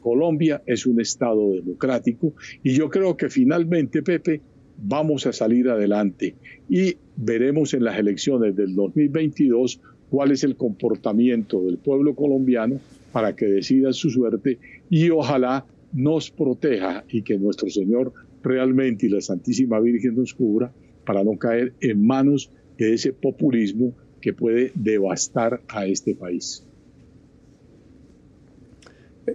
Colombia 0.03 0.63
es 0.67 0.85
un 0.85 1.01
Estado 1.01 1.53
democrático 1.53 2.35
y 2.63 2.75
yo 2.75 2.91
creo 2.91 3.17
que 3.17 3.31
finalmente, 3.31 4.03
Pepe, 4.03 4.43
vamos 4.77 5.25
a 5.27 5.33
salir 5.33 5.71
adelante 5.71 6.35
y 6.69 6.99
veremos 7.17 7.73
en 7.73 7.85
las 7.85 7.99
elecciones 7.99 8.55
del 8.55 8.75
2022 8.75 9.81
cuál 10.11 10.33
es 10.33 10.45
el 10.45 10.55
comportamiento 10.55 11.63
del 11.63 11.79
pueblo 11.79 12.15
colombiano 12.15 12.79
para 13.13 13.35
que 13.35 13.47
decida 13.47 13.95
su 13.95 14.11
suerte 14.11 14.59
y 14.91 15.09
ojalá 15.09 15.65
nos 15.95 16.31
proteja 16.31 17.07
y 17.09 17.23
que 17.23 17.39
nuestro 17.39 17.71
Señor 17.71 18.13
realmente 18.43 19.07
y 19.07 19.09
la 19.09 19.23
Santísima 19.23 19.81
Virgen 19.81 20.15
nos 20.15 20.35
cubra 20.35 20.71
para 21.07 21.25
no 21.25 21.39
caer 21.39 21.73
en 21.81 22.07
manos 22.07 22.51
de 22.77 22.93
ese 22.93 23.15
populismo 23.15 23.95
que 24.21 24.33
puede 24.33 24.73
devastar 24.75 25.61
a 25.69 25.87
este 25.87 26.15
país. 26.15 26.65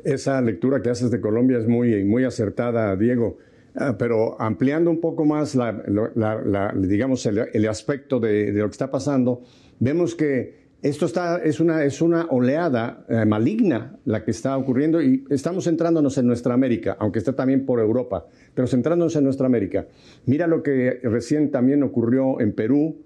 Esa 0.03 0.41
lectura 0.41 0.81
que 0.81 0.89
haces 0.89 1.11
de 1.11 1.19
Colombia 1.19 1.57
es 1.57 1.67
muy, 1.67 2.03
muy 2.05 2.23
acertada, 2.23 2.95
Diego. 2.95 3.37
Ah, 3.75 3.95
pero 3.97 4.39
ampliando 4.39 4.89
un 4.89 4.99
poco 4.99 5.23
más, 5.25 5.55
la, 5.55 6.73
digamos, 6.75 7.25
el, 7.25 7.67
aspecto 7.67 8.19
de, 8.19 8.51
lo 8.51 8.65
que 8.65 8.71
está 8.71 8.91
pasando, 8.91 9.43
vemos 9.79 10.13
que 10.13 10.61
esto 10.81 11.05
está, 11.05 11.37
es, 11.37 11.59
una, 11.59 11.83
es 11.85 12.01
una 12.01 12.25
oleada 12.31 13.05
eh, 13.07 13.23
maligna 13.25 13.97
la 14.03 14.25
que 14.25 14.31
está 14.31 14.57
ocurriendo 14.57 15.01
y 15.01 15.23
estamos 15.29 15.65
centrándonos 15.65 16.17
en 16.17 16.27
nuestra 16.27 16.53
América, 16.53 16.97
aunque 16.99 17.19
está 17.19 17.33
también 17.33 17.65
por 17.65 17.79
Europa, 17.79 18.25
pero 18.53 18.67
centrándonos 18.67 19.15
en 19.15 19.23
nuestra 19.23 19.45
América. 19.45 19.87
Mira 20.25 20.47
lo 20.47 20.63
que 20.63 20.99
recién 21.03 21.51
también 21.51 21.83
ocurrió 21.83 22.41
en 22.41 22.53
Perú, 22.53 22.97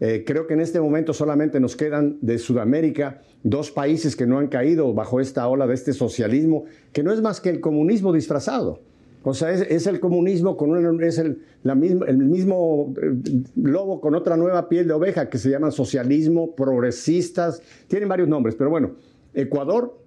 eh, 0.00 0.24
creo 0.26 0.46
que 0.46 0.54
en 0.54 0.60
este 0.60 0.80
momento 0.80 1.12
solamente 1.12 1.60
nos 1.60 1.76
quedan 1.76 2.16
de 2.22 2.38
Sudamérica 2.38 3.20
dos 3.42 3.70
países 3.70 4.16
que 4.16 4.26
no 4.26 4.38
han 4.38 4.48
caído 4.48 4.94
bajo 4.94 5.20
esta 5.20 5.46
ola 5.46 5.66
de 5.66 5.74
este 5.74 5.92
socialismo, 5.92 6.64
que 6.92 7.02
no 7.02 7.12
es 7.12 7.20
más 7.20 7.40
que 7.40 7.50
el 7.50 7.60
comunismo 7.60 8.12
disfrazado. 8.12 8.80
O 9.22 9.34
sea, 9.34 9.52
es, 9.52 9.86
el 9.86 10.00
comunismo 10.00 10.56
con 10.56 11.02
es 11.02 11.18
el, 11.18 11.42
mismo, 11.76 12.06
el 12.06 12.16
mismo 12.16 12.94
eh, 13.02 13.12
lobo 13.56 14.00
con 14.00 14.14
otra 14.14 14.38
nueva 14.38 14.70
piel 14.70 14.88
de 14.88 14.94
oveja 14.94 15.28
que 15.28 15.36
se 15.36 15.50
llama 15.50 15.70
socialismo, 15.70 16.54
progresistas, 16.54 17.60
tienen 17.86 18.08
varios 18.08 18.28
nombres, 18.28 18.54
pero 18.54 18.70
bueno, 18.70 18.92
Ecuador 19.34 19.98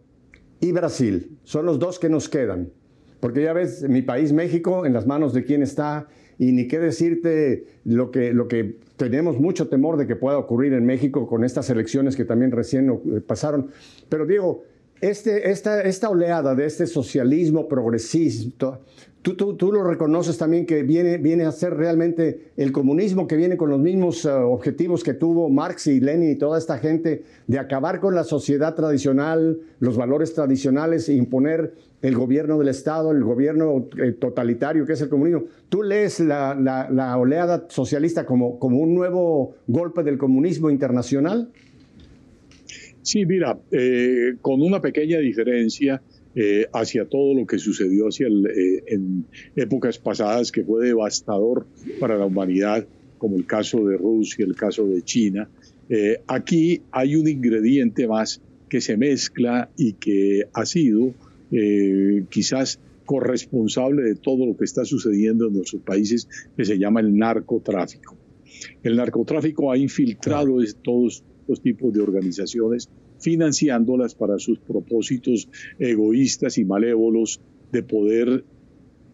y 0.59 0.71
Brasil 0.71 1.37
son 1.43 1.67
los 1.67 1.77
dos 1.77 1.99
que 1.99 2.09
nos 2.09 2.27
quedan. 2.27 2.71
Porque 3.19 3.43
ya 3.43 3.53
ves, 3.53 3.87
mi 3.87 4.01
país, 4.01 4.33
México, 4.33 4.85
en 4.85 4.93
las 4.93 5.05
manos 5.05 5.33
de 5.33 5.45
quién 5.45 5.61
está, 5.61 6.07
y 6.43 6.51
ni 6.51 6.67
qué 6.67 6.79
decirte 6.79 7.65
lo 7.85 8.11
que, 8.11 8.33
lo 8.33 8.47
que 8.47 8.75
tenemos 8.97 9.39
mucho 9.39 9.69
temor 9.69 9.97
de 9.97 10.07
que 10.07 10.15
pueda 10.15 10.37
ocurrir 10.37 10.73
en 10.73 10.85
México 10.85 11.27
con 11.27 11.43
estas 11.43 11.69
elecciones 11.69 12.15
que 12.15 12.25
también 12.25 12.51
recién 12.51 12.89
eh, 12.89 13.21
pasaron. 13.21 13.69
Pero 14.09 14.25
Diego, 14.25 14.63
este, 15.01 15.51
esta, 15.51 15.81
esta 15.81 16.09
oleada 16.09 16.55
de 16.55 16.65
este 16.65 16.85
socialismo 16.87 17.67
progresista, 17.67 18.79
Tú, 19.23 19.55
tú, 19.55 19.71
lo 19.71 19.85
reconoces 19.85 20.37
también 20.37 20.65
que 20.65 20.83
viene, 20.83 21.15
viene 21.15 21.45
a 21.45 21.53
ser 21.53 21.75
realmente 21.75 22.51
el 22.57 22.73
comunismo 22.73 23.25
que 23.25 23.37
viene 23.37 23.55
con 23.55 23.69
los 23.69 23.79
mismos 23.79 24.25
eh, 24.25 24.29
objetivos 24.29 25.01
que 25.01 25.13
tuvo 25.13 25.49
Marx 25.49 25.87
y 25.87 26.01
Lenin 26.01 26.31
y 26.31 26.35
toda 26.35 26.57
esta 26.57 26.77
gente 26.77 27.23
de 27.47 27.57
acabar 27.57 28.01
con 28.01 28.15
la 28.15 28.25
sociedad 28.25 28.75
tradicional, 28.75 29.61
los 29.79 29.95
valores 29.95 30.33
tradicionales 30.33 31.07
e 31.07 31.13
imponer 31.13 31.73
el 32.03 32.15
gobierno 32.15 32.59
del 32.59 32.67
Estado, 32.67 33.11
el 33.11 33.23
gobierno 33.23 33.87
eh, 33.97 34.11
totalitario 34.11 34.85
que 34.85 34.93
es 34.93 35.01
el 35.01 35.09
comunismo. 35.09 35.45
¿Tú 35.69 35.81
lees 35.81 36.19
la, 36.19 37.15
oleada 37.17 37.65
socialista 37.69 38.25
como, 38.25 38.59
como 38.59 38.77
un 38.77 38.93
nuevo 38.93 39.55
golpe 39.67 40.03
del 40.03 40.17
comunismo 40.17 40.69
internacional? 40.69 41.49
Sí, 43.03 43.25
mira, 43.25 43.57
eh, 43.71 44.35
con 44.41 44.61
una 44.61 44.81
pequeña 44.81 45.19
diferencia 45.19 46.01
eh, 46.35 46.67
hacia 46.73 47.05
todo 47.05 47.33
lo 47.33 47.45
que 47.45 47.57
sucedió 47.57 48.07
hacia 48.07 48.27
eh, 48.27 48.83
en 48.87 49.25
épocas 49.55 49.97
pasadas 49.97 50.51
que 50.51 50.63
fue 50.63 50.87
devastador 50.87 51.67
para 51.99 52.17
la 52.17 52.25
humanidad, 52.25 52.85
como 53.17 53.37
el 53.37 53.45
caso 53.45 53.85
de 53.85 53.97
Rusia, 53.97 54.45
el 54.45 54.55
caso 54.55 54.85
de 54.87 55.01
China. 55.03 55.49
Aquí 56.27 56.81
hay 56.91 57.15
un 57.15 57.27
ingrediente 57.27 58.07
más 58.07 58.41
que 58.67 58.81
se 58.81 58.97
mezcla 58.97 59.69
y 59.77 59.93
que 59.93 60.47
ha 60.53 60.65
sido 60.65 61.13
quizás 62.29 62.79
corresponsable 63.05 64.03
de 64.03 64.15
todo 64.15 64.45
lo 64.45 64.57
que 64.57 64.65
está 64.65 64.85
sucediendo 64.85 65.47
en 65.47 65.53
nuestros 65.53 65.81
países, 65.81 66.27
que 66.55 66.65
se 66.65 66.77
llama 66.77 67.01
el 67.01 67.15
narcotráfico. 67.15 68.17
El 68.81 68.95
narcotráfico 68.95 69.71
ha 69.71 69.77
infiltrado 69.77 70.57
todos 70.81 71.23
los 71.47 71.61
tipos 71.61 71.93
de 71.93 72.01
organizaciones 72.01 72.89
financiándolas 73.19 74.15
para 74.15 74.37
sus 74.39 74.59
propósitos 74.59 75.49
egoístas 75.79 76.57
y 76.57 76.65
malévolos 76.65 77.41
de 77.71 77.83
poder 77.83 78.43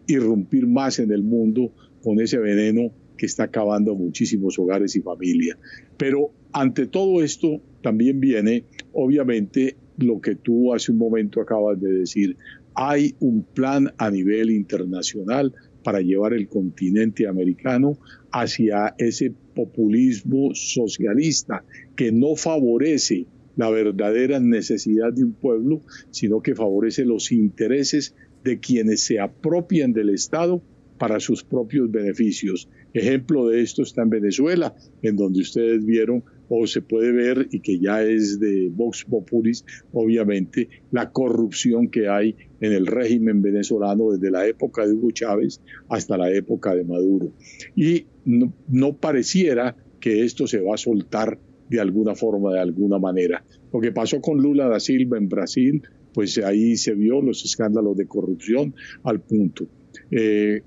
irrumpir 0.06 0.66
más 0.66 0.98
en 0.98 1.12
el 1.12 1.22
mundo 1.22 1.72
con 2.02 2.20
ese 2.20 2.38
veneno 2.38 2.92
que 3.16 3.26
está 3.26 3.44
acabando 3.44 3.94
muchísimos 3.94 4.58
hogares 4.58 4.96
y 4.96 5.00
familias. 5.00 5.58
Pero 5.96 6.30
ante 6.52 6.86
todo 6.86 7.22
esto 7.22 7.60
también 7.82 8.18
viene, 8.18 8.64
obviamente, 8.92 9.76
lo 10.02 10.20
que 10.20 10.34
tú 10.34 10.74
hace 10.74 10.92
un 10.92 10.98
momento 10.98 11.40
acabas 11.40 11.80
de 11.80 11.92
decir. 11.92 12.36
Hay 12.74 13.14
un 13.20 13.42
plan 13.42 13.92
a 13.98 14.10
nivel 14.10 14.50
internacional 14.50 15.52
para 15.82 16.00
llevar 16.00 16.34
el 16.34 16.48
continente 16.48 17.26
americano 17.26 17.98
hacia 18.32 18.94
ese 18.98 19.32
populismo 19.54 20.50
socialista 20.54 21.64
que 21.96 22.12
no 22.12 22.36
favorece 22.36 23.26
la 23.56 23.70
verdadera 23.70 24.40
necesidad 24.40 25.12
de 25.12 25.24
un 25.24 25.32
pueblo, 25.32 25.82
sino 26.10 26.40
que 26.40 26.54
favorece 26.54 27.04
los 27.04 27.32
intereses 27.32 28.14
de 28.44 28.58
quienes 28.58 29.04
se 29.04 29.20
apropian 29.20 29.92
del 29.92 30.10
Estado 30.10 30.62
para 30.98 31.20
sus 31.20 31.42
propios 31.42 31.90
beneficios. 31.90 32.68
Ejemplo 32.92 33.48
de 33.48 33.62
esto 33.62 33.82
está 33.82 34.02
en 34.02 34.10
Venezuela, 34.10 34.74
en 35.02 35.16
donde 35.16 35.40
ustedes 35.40 35.84
vieron 35.84 36.22
o 36.52 36.66
se 36.66 36.82
puede 36.82 37.12
ver 37.12 37.46
y 37.52 37.60
que 37.60 37.78
ya 37.78 38.02
es 38.02 38.40
de 38.40 38.68
Vox 38.72 39.04
Populis, 39.04 39.64
obviamente, 39.92 40.68
la 40.90 41.12
corrupción 41.12 41.88
que 41.88 42.08
hay 42.08 42.34
en 42.60 42.72
el 42.72 42.88
régimen 42.88 43.40
venezolano 43.40 44.10
desde 44.10 44.32
la 44.32 44.46
época 44.46 44.84
de 44.84 44.92
Hugo 44.92 45.12
Chávez 45.12 45.60
hasta 45.88 46.18
la 46.18 46.28
época 46.32 46.74
de 46.74 46.82
Maduro. 46.82 47.32
Y 47.76 48.06
no, 48.24 48.96
pareciera 48.96 49.76
que 50.00 50.24
esto 50.24 50.48
se 50.48 50.60
va 50.60 50.74
a 50.74 50.76
soltar 50.76 51.38
de 51.68 51.80
alguna 51.80 52.16
forma, 52.16 52.52
de 52.52 52.60
alguna 52.60 52.98
manera. 52.98 53.44
Lo 53.72 53.80
que 53.80 53.92
pasó 53.92 54.20
con 54.20 54.42
Lula 54.42 54.66
da 54.66 54.80
Silva 54.80 55.18
en 55.18 55.28
Brasil, 55.28 55.82
pues 56.12 56.36
ahí 56.38 56.76
se 56.76 56.94
vio 56.94 57.22
los 57.22 57.44
escándalos 57.44 57.96
de 57.96 58.06
corrupción 58.06 58.74
al 59.04 59.20
punto. 59.20 59.68
Eh, 60.10 60.62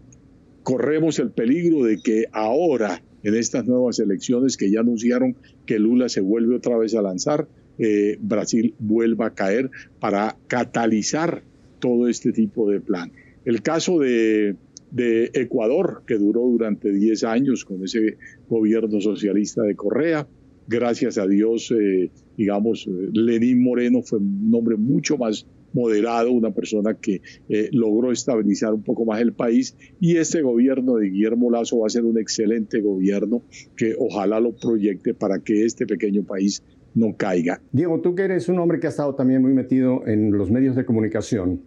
corremos 0.64 1.20
el 1.20 1.32
peligro 1.32 1.84
de 1.84 1.98
que 2.02 2.24
ahora 2.32 3.04
en 3.24 3.36
estas 3.36 3.66
nuevas 3.66 4.00
elecciones 4.00 4.58
que 4.58 4.70
ya 4.70 4.82
anunciaron 4.82 5.36
que 5.66 5.80
Lula 5.80 6.10
se 6.10 6.22
vuelve 6.22 6.56
otra 6.56 6.78
vez 6.78 6.94
a 6.96 7.02
lanzar, 7.02 7.48
eh, 7.80 8.18
Brasil 8.22 8.76
vuelva 8.80 9.28
a 9.28 9.34
caer 9.34 9.72
para 10.00 10.38
catalizar 10.48 11.44
todo 11.80 12.08
este 12.08 12.32
tipo 12.32 12.70
de 12.70 12.80
plan. 12.80 13.12
El 13.46 13.62
caso 13.62 14.00
de, 14.00 14.56
Ecuador, 14.96 16.04
que 16.06 16.16
duró 16.16 16.42
durante 16.42 16.92
10 16.92 17.24
años 17.24 17.66
con 17.66 17.84
ese 17.84 18.18
gobierno 18.48 19.02
socialista 19.02 19.64
de 19.64 19.76
Correa, 19.76 20.28
gracias 20.68 21.18
a 21.18 21.26
Dios, 21.26 21.72
eh, 21.72 22.12
digamos, 22.38 22.88
Lenín 23.12 23.64
Moreno 23.64 24.02
fue 24.04 24.20
un 24.20 24.52
hombre 24.54 24.78
mucho 24.78 25.18
más 25.18 25.48
moderado, 25.74 26.32
una 26.32 26.52
persona 26.52 26.94
que 26.96 27.22
eh, 27.50 27.70
logró 27.72 28.12
estabilizar 28.12 28.74
un 28.74 28.84
poco 28.84 29.06
más 29.06 29.22
el 29.22 29.34
país 29.34 29.76
y 30.00 30.18
este 30.18 30.42
gobierno 30.42 30.96
de 30.96 31.10
Guillermo 31.10 31.52
Lazo 31.52 31.80
va 31.80 31.88
a 31.88 31.90
ser 31.90 32.06
un 32.06 32.20
excelente 32.20 32.82
gobierno 32.82 33.42
que 33.76 33.96
ojalá 33.98 34.40
lo 34.40 34.56
proyecte 34.56 35.14
para 35.14 35.40
que 35.40 35.66
este 35.66 35.86
pequeño 35.86 36.24
país 36.24 36.64
no 36.96 37.16
caiga. 37.18 37.62
Diego, 37.72 38.02
tú 38.02 38.16
que 38.16 38.24
eres 38.24 38.50
un 38.50 38.60
hombre 38.60 38.80
que 38.80 38.88
ha 38.88 38.92
estado 38.92 39.16
también 39.16 39.42
muy 39.42 39.54
metido 39.54 40.06
en 40.06 40.32
los 40.32 40.52
medios 40.52 40.76
de 40.76 40.86
comunicación, 40.86 41.62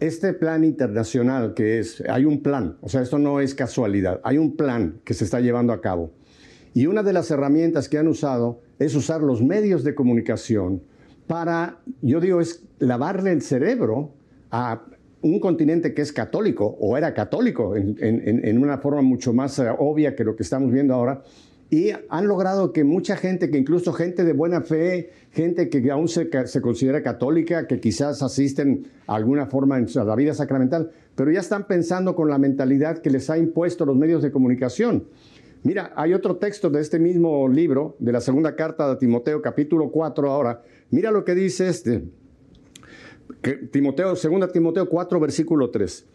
este 0.00 0.32
plan 0.32 0.64
internacional 0.64 1.54
que 1.54 1.78
es, 1.78 2.02
hay 2.08 2.24
un 2.24 2.42
plan, 2.42 2.76
o 2.80 2.88
sea, 2.88 3.02
esto 3.02 3.18
no 3.18 3.40
es 3.40 3.54
casualidad, 3.54 4.20
hay 4.24 4.38
un 4.38 4.56
plan 4.56 5.00
que 5.04 5.14
se 5.14 5.24
está 5.24 5.40
llevando 5.40 5.72
a 5.72 5.80
cabo. 5.80 6.12
Y 6.72 6.86
una 6.86 7.02
de 7.02 7.12
las 7.12 7.30
herramientas 7.30 7.88
que 7.88 7.98
han 7.98 8.06
usado 8.06 8.60
es 8.78 8.94
usar 8.94 9.22
los 9.22 9.42
medios 9.42 9.82
de 9.82 9.94
comunicación 9.94 10.82
para, 11.30 11.78
yo 12.02 12.18
digo, 12.18 12.40
es 12.40 12.64
lavarle 12.80 13.30
el 13.30 13.40
cerebro 13.40 14.10
a 14.50 14.82
un 15.22 15.38
continente 15.38 15.94
que 15.94 16.02
es 16.02 16.12
católico, 16.12 16.76
o 16.80 16.98
era 16.98 17.14
católico 17.14 17.76
en, 17.76 18.58
una 18.58 18.78
forma 18.78 19.00
mucho 19.00 19.32
más 19.32 19.56
eh, 19.60 19.68
obvia 19.78 20.16
que 20.16 20.24
lo 20.24 20.34
que 20.34 20.42
estamos 20.42 20.72
viendo 20.72 20.92
ahora, 20.92 21.22
y 21.70 21.90
han 22.08 22.26
logrado 22.26 22.72
que 22.72 22.82
mucha 22.82 23.14
gente, 23.14 23.48
que 23.48 23.58
incluso 23.58 23.92
gente 23.92 24.24
de 24.24 24.32
buena 24.32 24.62
fe, 24.62 25.10
gente 25.30 25.68
que 25.68 25.88
aún 25.92 26.08
se, 26.08 26.28
considera 26.60 27.00
católica, 27.00 27.68
que 27.68 27.78
quizás 27.78 28.24
asisten 28.24 28.88
a 29.06 29.14
alguna 29.14 29.46
forma 29.46 29.78
en 29.78 29.86
la 29.94 30.16
vida 30.16 30.34
sacramental, 30.34 30.90
pero 31.14 31.30
ya 31.30 31.38
están 31.38 31.68
pensando 31.68 32.16
con 32.16 32.28
la 32.28 32.38
mentalidad 32.38 32.98
que 32.98 33.10
les 33.10 33.30
ha 33.30 33.38
impuesto 33.38 33.86
los 33.86 33.94
medios 33.94 34.20
de 34.20 34.32
comunicación. 34.32 35.04
Mira, 35.62 35.92
hay 35.94 36.14
otro 36.14 36.38
texto 36.38 36.70
de 36.70 36.80
este 36.80 36.98
mismo 36.98 37.46
libro, 37.46 37.94
de 37.98 38.12
la 38.12 38.20
segunda 38.20 38.56
carta 38.56 38.88
de 38.88 38.96
Timoteo, 38.96 39.42
capítulo 39.42 39.90
4 39.90 40.30
ahora. 40.30 40.62
Mira 40.90 41.10
lo 41.10 41.24
que 41.24 41.34
dice 41.34 41.68
este. 41.68 42.04
Timoteo, 43.70 44.16
segunda 44.16 44.48
Timoteo 44.48 44.88
4, 44.88 45.20
versículo 45.20 45.70
3. 45.70 46.06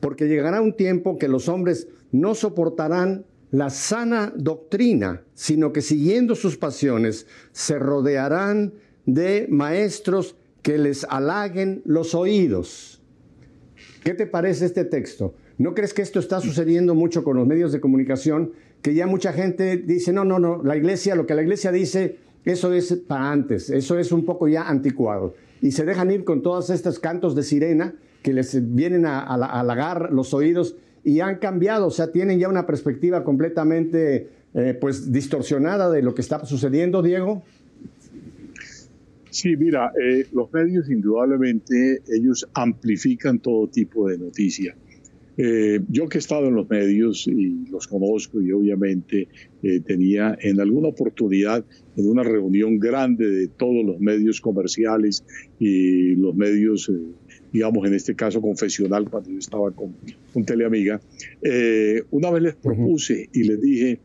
Porque 0.00 0.28
llegará 0.28 0.60
un 0.60 0.74
tiempo 0.74 1.18
que 1.18 1.28
los 1.28 1.48
hombres 1.48 1.88
no 2.12 2.34
soportarán 2.34 3.26
la 3.50 3.70
sana 3.70 4.32
doctrina, 4.36 5.22
sino 5.34 5.72
que 5.72 5.82
siguiendo 5.82 6.34
sus 6.34 6.56
pasiones 6.56 7.26
se 7.52 7.78
rodearán 7.78 8.74
de 9.06 9.46
maestros 9.50 10.36
que 10.62 10.78
les 10.78 11.04
halaguen 11.04 11.82
los 11.84 12.14
oídos. 12.14 13.02
¿Qué 14.04 14.14
te 14.14 14.26
parece 14.26 14.66
este 14.66 14.84
texto? 14.84 15.34
¿No 15.58 15.74
crees 15.74 15.92
que 15.92 16.02
esto 16.02 16.20
está 16.20 16.40
sucediendo 16.40 16.94
mucho 16.94 17.22
con 17.24 17.36
los 17.36 17.46
medios 17.46 17.72
de 17.72 17.80
comunicación? 17.80 18.52
Que 18.82 18.94
ya 18.94 19.06
mucha 19.06 19.32
gente 19.32 19.76
dice, 19.76 20.12
no, 20.12 20.24
no, 20.24 20.38
no, 20.38 20.62
la 20.62 20.76
iglesia, 20.76 21.14
lo 21.14 21.26
que 21.26 21.34
la 21.34 21.42
iglesia 21.42 21.70
dice, 21.70 22.16
eso 22.44 22.72
es 22.72 22.92
para 23.06 23.30
antes, 23.30 23.70
eso 23.70 23.98
es 23.98 24.12
un 24.12 24.24
poco 24.24 24.48
ya 24.48 24.68
anticuado. 24.68 25.34
Y 25.60 25.72
se 25.72 25.84
dejan 25.84 26.10
ir 26.10 26.24
con 26.24 26.42
todos 26.42 26.70
estos 26.70 26.98
cantos 26.98 27.34
de 27.34 27.42
sirena 27.42 27.94
que 28.22 28.32
les 28.32 28.74
vienen 28.74 29.06
a, 29.06 29.20
halagar 29.20 30.12
los 30.12 30.32
oídos 30.34 30.76
y 31.04 31.20
han 31.20 31.36
cambiado, 31.36 31.86
o 31.86 31.90
sea, 31.90 32.12
tienen 32.12 32.38
ya 32.38 32.48
una 32.48 32.66
perspectiva 32.66 33.24
completamente 33.24 34.28
eh, 34.54 34.76
pues 34.78 35.12
distorsionada 35.12 35.90
de 35.90 36.02
lo 36.02 36.14
que 36.14 36.22
está 36.22 36.44
sucediendo, 36.44 37.02
Diego. 37.02 37.42
Sí, 39.30 39.56
mira, 39.56 39.92
eh, 40.02 40.26
los 40.32 40.52
medios 40.52 40.90
indudablemente 40.90 42.02
ellos 42.08 42.48
amplifican 42.52 43.38
todo 43.38 43.68
tipo 43.68 44.08
de 44.08 44.18
noticia. 44.18 44.74
Eh, 45.42 45.80
yo 45.88 46.08
que 46.08 46.18
he 46.18 46.20
estado 46.20 46.48
en 46.48 46.54
los 46.54 46.68
medios 46.68 47.26
y 47.26 47.64
los 47.70 47.88
conozco 47.88 48.42
y 48.42 48.52
obviamente 48.52 49.28
tenía 49.86 50.36
en 50.40 50.60
alguna 50.60 50.88
oportunidad 50.88 51.64
en 51.96 52.08
una 52.08 52.22
reunión 52.22 52.78
grande 52.78 53.26
de 53.26 53.48
todos 53.48 53.84
los 53.84 54.00
medios 54.00 54.40
comerciales 54.40 55.24
y 55.58 56.14
los 56.16 56.34
medios 56.34 56.90
digamos, 57.52 57.86
en 57.86 57.94
este 57.94 58.14
caso 58.14 58.40
confesional, 58.40 59.08
cuando 59.08 59.30
yo 59.30 59.38
estaba 59.38 59.70
con, 59.72 59.94
un 60.34 60.44
Teleamiga, 60.44 61.00
eh, 61.42 62.02
una 62.10 62.30
vez 62.30 62.42
les 62.42 62.54
propuse 62.56 63.28
y 63.32 63.44
les 63.44 63.60
dije, 63.60 64.00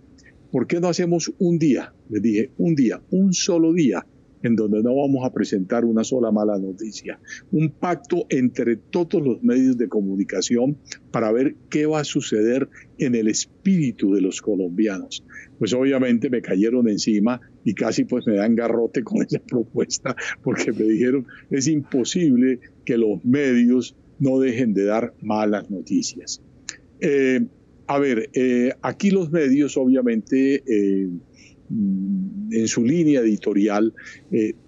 ¿por 0.52 0.68
qué 0.68 0.80
no 0.80 0.88
hacemos 0.88 1.32
un 1.38 1.60
día? 1.60 1.94
Les 2.10 2.22
dije, 2.22 2.50
un 2.58 2.76
día, 2.76 3.02
un 3.12 3.34
solo 3.34 3.74
día, 3.74 4.06
en 4.46 4.56
donde 4.56 4.84
no 4.84 4.96
vamos 4.96 5.26
a 5.26 5.34
presentar 5.34 5.86
una 5.86 6.04
sola 6.04 6.32
mala 6.32 6.58
noticia. 6.60 7.20
Un 7.52 7.70
pacto 7.70 8.28
entre 8.30 8.76
todos 8.76 9.22
los 9.22 9.44
medios 9.44 9.78
de 9.78 9.90
comunicación 9.90 10.78
para 11.12 11.32
ver 11.32 11.56
qué 11.70 11.88
va 11.88 12.02
a 12.02 12.04
suceder 12.04 12.70
en 13.00 13.16
el 13.16 13.28
espíritu 13.28 14.14
de 14.14 14.22
los 14.22 14.42
colombianos. 14.42 15.26
Pues 15.58 15.74
obviamente 15.74 16.30
me 16.30 16.42
cayeron 16.42 16.88
encima 16.88 17.42
y 17.64 17.74
casi 17.74 18.06
pues 18.06 18.28
me 18.28 18.36
dan 18.36 18.56
garrote 18.56 19.04
con 19.04 19.22
esa 19.28 19.40
propuesta 19.40 20.16
porque 20.44 20.72
me 20.72 20.86
dijeron 20.86 21.26
es 21.50 21.68
imposible 21.68 22.60
que 22.86 22.98
los 22.98 23.26
medios 23.26 23.96
no 24.20 24.40
dejen 24.40 24.74
de 24.74 24.86
dar 24.86 25.14
malas 25.22 25.70
noticias. 25.72 26.42
Eh, 27.00 27.42
a 27.88 28.00
ver, 28.00 28.30
eh, 28.34 28.74
aquí 28.82 29.12
los 29.12 29.32
medios 29.32 29.78
obviamente 29.78 30.64
eh, 30.68 31.10
en 31.70 32.68
su 32.68 32.84
línea 32.84 33.22
editorial 33.22 33.94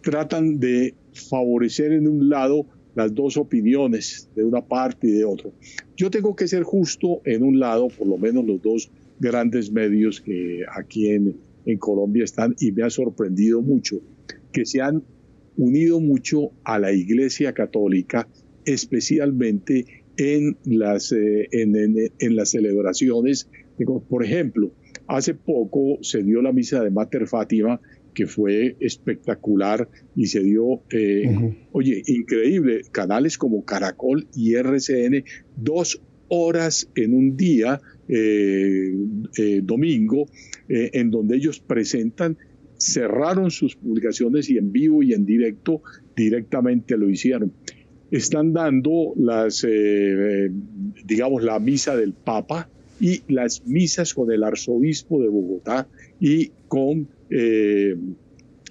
tratan 0.02 0.60
de 0.60 0.96
favorecer 1.14 1.92
en 1.92 2.08
un 2.08 2.30
lado 2.30 2.66
las 2.96 3.14
dos 3.14 3.38
opiniones 3.38 4.30
de 4.36 4.44
una 4.44 4.62
parte 4.62 5.08
y 5.08 5.12
de 5.12 5.26
otro. 5.26 5.54
Yo 5.96 6.10
tengo 6.10 6.36
que 6.36 6.48
ser 6.48 6.64
justo 6.64 7.22
en 7.26 7.44
un 7.44 7.60
lado, 7.60 7.90
por 7.90 8.08
lo 8.08 8.18
menos 8.18 8.46
los 8.46 8.62
dos 8.62 8.92
grandes 9.20 9.72
medios 9.72 10.22
que 10.22 10.64
aquí 10.76 11.10
en, 11.10 11.36
en 11.66 11.78
Colombia 11.78 12.24
están 12.24 12.56
y 12.60 12.72
me 12.72 12.84
ha 12.84 12.90
sorprendido 12.90 13.62
mucho 13.62 14.02
que 14.52 14.66
se 14.66 14.82
han 14.82 15.04
unido 15.58 16.00
mucho 16.00 16.52
a 16.64 16.80
la 16.80 16.92
Iglesia 16.92 17.54
Católica, 17.54 18.28
especialmente 18.66 19.86
en 20.18 20.58
las, 20.66 21.12
eh, 21.12 21.48
en, 21.52 22.36
las 22.36 22.50
celebraciones. 22.50 23.50
Por 24.10 24.24
ejemplo, 24.24 24.72
hace 25.08 25.34
poco 25.34 25.98
se 26.02 26.24
dio 26.24 26.42
la 26.42 26.54
misa 26.54 26.84
de 26.84 26.92
Mater 26.92 27.28
Fátima, 27.28 27.80
que 28.14 28.26
fue 28.26 28.76
espectacular 28.80 29.88
y 30.16 30.28
se 30.28 30.42
dio, 30.42 30.82
eh, 30.92 31.56
oye, 31.72 32.02
increíble, 32.08 32.82
canales 32.92 33.38
como 33.38 33.64
Caracol 33.64 34.28
y 34.36 34.56
RCN, 34.56 35.24
dos 35.56 36.02
horas 36.30 36.90
en 36.96 37.14
un 37.14 37.38
día, 37.38 37.80
eh, 38.10 38.92
domingo, 39.64 40.26
en 40.68 41.12
donde 41.12 41.38
ellos 41.38 41.60
presentan 41.60 42.38
cerraron 42.78 43.52
sus 43.52 43.76
publicaciones 43.76 44.50
y 44.50 44.58
en 44.58 44.72
vivo 44.72 45.04
y 45.04 45.14
en 45.14 45.26
directo 45.26 45.82
directamente 46.16 46.98
lo 46.98 47.10
hicieron. 47.10 47.54
Están 48.12 48.54
dando 48.54 49.14
las, 49.18 49.64
eh, 49.64 49.70
eh, 49.70 50.52
digamos, 51.06 51.44
la 51.44 51.60
misa 51.60 51.96
del 51.96 52.14
Papa 52.14 52.70
y 53.00 53.22
las 53.32 53.66
misas 53.66 54.14
con 54.14 54.32
el 54.32 54.44
arzobispo 54.44 55.22
de 55.22 55.30
Bogotá 55.30 55.88
y 56.20 56.52
con 56.68 57.08
eh, 57.30 57.96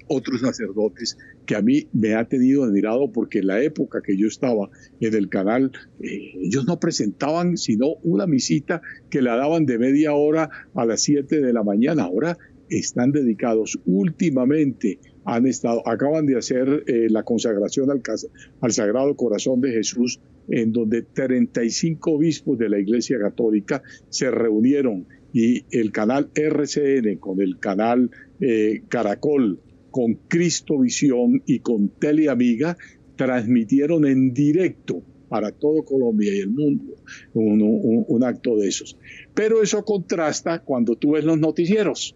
otros 0.09 0.41
sacerdotes 0.41 1.16
que 1.47 1.55
a 1.55 1.62
mí 1.62 1.87
me 1.93 2.14
ha 2.14 2.29
tenido 2.29 2.64
admirado 2.64 3.11
porque 3.12 3.39
en 3.39 3.47
la 3.47 3.62
época 3.62 4.03
que 4.03 4.16
yo 4.16 4.27
estaba 4.27 4.68
en 5.01 5.14
el 5.14 5.29
canal, 5.29 5.72
ellos 6.01 6.66
no 6.66 6.79
presentaban 6.81 7.57
sino 7.57 7.95
una 8.03 8.27
misita 8.27 8.83
que 9.11 9.22
la 9.22 9.37
daban 9.37 9.64
de 9.64 9.79
media 9.79 10.12
hora 10.12 10.51
a 10.74 10.85
las 10.85 11.03
7 11.03 11.41
de 11.41 11.53
la 11.53 11.62
mañana. 11.62 12.05
Ahora 12.05 12.37
están 12.68 13.12
dedicados 13.12 13.79
últimamente, 13.87 14.99
han 15.24 15.47
estado, 15.47 15.87
acaban 15.89 16.27
de 16.27 16.37
hacer 16.37 16.85
eh, 16.87 17.07
la 17.11 17.22
consagración 17.22 17.91
al, 17.91 18.03
al 18.61 18.72
Sagrado 18.72 19.14
Corazón 19.14 19.61
de 19.61 19.72
Jesús, 19.72 20.20
en 20.49 20.72
donde 20.72 21.03
35 21.03 22.11
obispos 22.11 22.59
de 22.59 22.68
la 22.68 22.78
Iglesia 22.78 23.18
Católica 23.18 23.82
se 24.09 24.30
reunieron 24.30 25.07
y 25.32 25.64
el 25.70 25.92
canal 25.92 26.30
RCN 26.34 27.16
con 27.18 27.40
el 27.40 27.59
canal 27.59 28.11
eh, 28.40 28.82
Caracol, 28.88 29.61
con 29.90 30.14
Cristo 30.28 30.78
Visión 30.78 31.42
y 31.47 31.61
con 31.61 31.88
Teleamiga 31.88 32.76
transmitieron 33.16 34.07
en 34.07 34.32
directo 34.32 35.03
para 35.28 35.51
todo 35.53 35.84
Colombia 35.84 36.32
y 36.32 36.38
el 36.38 36.51
mundo 36.51 36.94
un, 37.34 38.05
un 38.07 38.24
acto 38.24 38.57
de 38.57 38.68
esos. 38.68 38.97
Pero 39.34 39.62
eso 39.62 39.84
contrasta 39.84 40.61
cuando 40.61 40.97
tú 40.97 41.12
ves 41.12 41.24
los 41.24 41.38
noticieros 41.38 42.14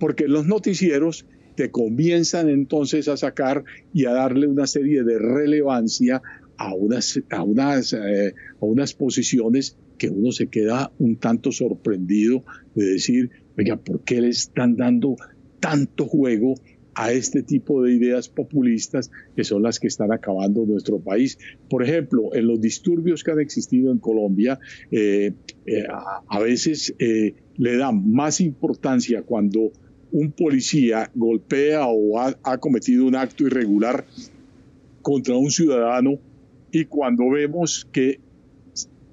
porque 0.00 0.26
los 0.26 0.46
noticieros 0.46 1.26
te 1.54 1.70
comienzan 1.70 2.48
entonces 2.48 3.06
a 3.06 3.16
sacar 3.16 3.64
y 3.92 4.06
a 4.06 4.12
darle 4.12 4.48
una 4.48 4.66
serie 4.66 5.04
de 5.04 5.18
relevancia 5.18 6.22
a 6.60 6.74
unas, 6.74 7.18
a 7.30 7.42
unas, 7.42 7.94
eh, 7.94 8.34
a 8.60 8.64
unas 8.66 8.92
posiciones 8.92 9.78
que 9.96 10.10
uno 10.10 10.30
se 10.30 10.48
queda 10.48 10.92
un 10.98 11.16
tanto 11.16 11.52
sorprendido 11.52 12.44
de 12.74 12.84
decir, 12.84 13.30
oiga, 13.56 13.78
¿por 13.78 14.04
qué 14.04 14.20
le 14.20 14.28
están 14.28 14.76
dando 14.76 15.16
tanto 15.58 16.04
juego 16.04 16.54
a 16.94 17.12
este 17.12 17.42
tipo 17.42 17.82
de 17.82 17.94
ideas 17.94 18.28
populistas 18.28 19.10
que 19.34 19.42
son 19.42 19.62
las 19.62 19.80
que 19.80 19.86
están 19.86 20.12
acabando 20.12 20.66
nuestro 20.66 20.98
país. 20.98 21.38
Por 21.70 21.82
ejemplo, 21.82 22.34
en 22.34 22.46
los 22.46 22.60
disturbios 22.60 23.24
que 23.24 23.30
han 23.30 23.40
existido 23.40 23.90
en 23.90 23.98
Colombia, 23.98 24.58
eh, 24.90 25.32
eh, 25.64 25.84
a, 26.28 26.38
veces 26.40 26.94
le 26.98 27.76
dan 27.76 28.12
más 28.12 28.42
importancia 28.42 29.22
cuando 29.22 29.72
un 30.12 30.32
policía 30.32 31.10
golpea 31.14 31.86
o 31.86 32.18
ha, 32.18 32.58
cometido 32.58 33.06
un 33.06 33.14
acto 33.14 33.46
irregular 33.46 34.04
contra 35.00 35.36
un 35.36 35.50
ciudadano 35.50 36.18
y 36.72 36.84
cuando 36.86 37.28
vemos 37.30 37.86
que 37.92 38.20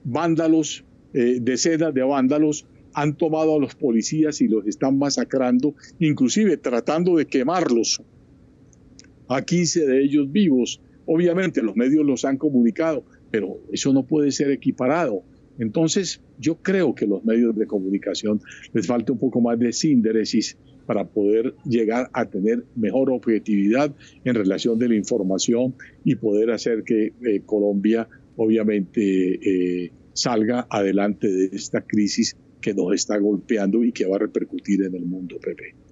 vándalos, 0.03 0.83
decenas 1.13 1.93
de 1.93 2.03
vándalos, 2.03 2.65
han 2.93 3.15
tomado 3.15 3.55
a 3.55 3.59
los 3.59 3.75
policías 3.75 4.41
y 4.41 4.47
los 4.47 4.65
están 4.65 4.97
masacrando, 4.97 5.75
inclusive 5.99 6.57
tratando 6.57 7.17
de 7.17 7.27
quemarlos 7.27 8.01
a 9.27 9.41
15 9.41 9.85
de 9.85 10.03
ellos 10.03 10.31
vivos. 10.31 10.81
Obviamente 11.05 11.61
los 11.61 11.75
medios 11.75 12.05
los 12.05 12.25
han 12.25 12.37
comunicado, 12.37 13.03
pero 13.29 13.59
eso 13.71 13.93
no 13.93 14.03
puede 14.03 14.31
ser 14.31 14.51
equiparado. 14.51 15.23
Entonces, 15.59 16.21
yo 16.39 16.55
creo 16.61 16.93
que 16.93 17.07
los 17.07 17.23
medios 17.25 17.55
de 17.55 17.65
comunicación 17.65 18.39
les 18.73 18.87
falta 18.87 19.11
un 19.11 19.19
poco 19.19 19.41
más 19.41 19.57
de 19.59 19.71
síntesis 19.73 20.57
para 20.85 21.05
poder 21.05 21.53
llegar 21.65 22.09
a 22.13 22.25
tener 22.25 22.63
mejor 22.75 23.11
objetividad 23.11 23.93
en 24.23 24.35
relación 24.35 24.79
de 24.79 24.89
la 24.89 24.95
información 24.95 25.75
y 26.03 26.15
poder 26.15 26.51
hacer 26.51 26.83
que 26.83 27.13
eh, 27.21 27.41
Colombia, 27.45 28.07
obviamente, 28.37 29.83
eh, 29.85 29.91
salga 30.13 30.65
adelante 30.69 31.27
de 31.27 31.49
esta 31.51 31.81
crisis 31.81 32.37
que 32.61 32.73
nos 32.73 32.93
está 32.93 33.17
golpeando 33.17 33.83
y 33.83 33.91
que 33.91 34.05
va 34.05 34.15
a 34.15 34.19
repercutir 34.19 34.81
en 34.83 34.95
el 34.95 35.05
mundo, 35.05 35.37
Pepe. 35.39 35.86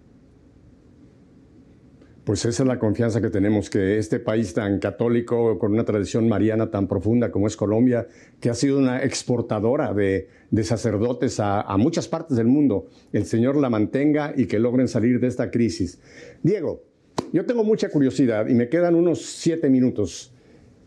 Pues 2.26 2.43
esa 2.43 2.63
es 2.63 2.67
la 2.67 2.80
confianza 2.80 3.21
que 3.21 3.30
tenemos, 3.30 3.69
que 3.69 3.99
este 3.99 4.19
país 4.19 4.55
tan 4.55 4.80
católico, 4.80 5.59
con 5.59 5.73
una 5.73 5.86
tradición 5.86 6.28
mariana 6.28 6.71
tan 6.71 6.88
profunda 6.88 7.32
como 7.32 7.45
es 7.45 7.55
Colombia, 7.55 8.07
que 8.39 8.49
ha 8.49 8.55
sido 8.55 8.80
una 8.80 9.03
exportadora 9.03 9.93
de, 9.93 10.28
sacerdotes 10.63 11.39
a, 11.39 11.63
muchas 11.78 12.07
partes 12.07 12.36
del 12.36 12.47
mundo, 12.47 12.88
el 13.13 13.28
Señor 13.28 13.57
la 13.57 13.69
mantenga 13.69 14.34
y 14.36 14.47
que 14.47 14.57
logren 14.57 14.88
salir 14.88 15.19
de 15.19 15.28
esta 15.28 15.51
crisis. 15.51 15.99
Diego, 16.41 16.82
yo 17.32 17.45
tengo 17.45 17.63
mucha 17.63 17.89
curiosidad 17.89 18.47
y 18.47 18.55
me 18.55 18.69
quedan 18.69 18.95
unos 18.95 19.21
siete 19.21 19.69
minutos. 19.69 20.34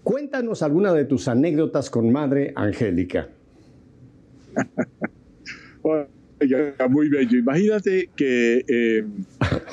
Cuéntanos 0.02 0.62
alguna 0.62 0.92
de 0.92 1.04
tus 1.04 1.28
anécdotas 1.28 1.88
con 1.88 2.10
Madre 2.10 2.52
Angélica. 2.56 3.28
Muy 6.90 7.08
bello. 7.08 7.38
Imagínate 7.38 8.10
que 8.16 8.64
eh, 8.66 9.04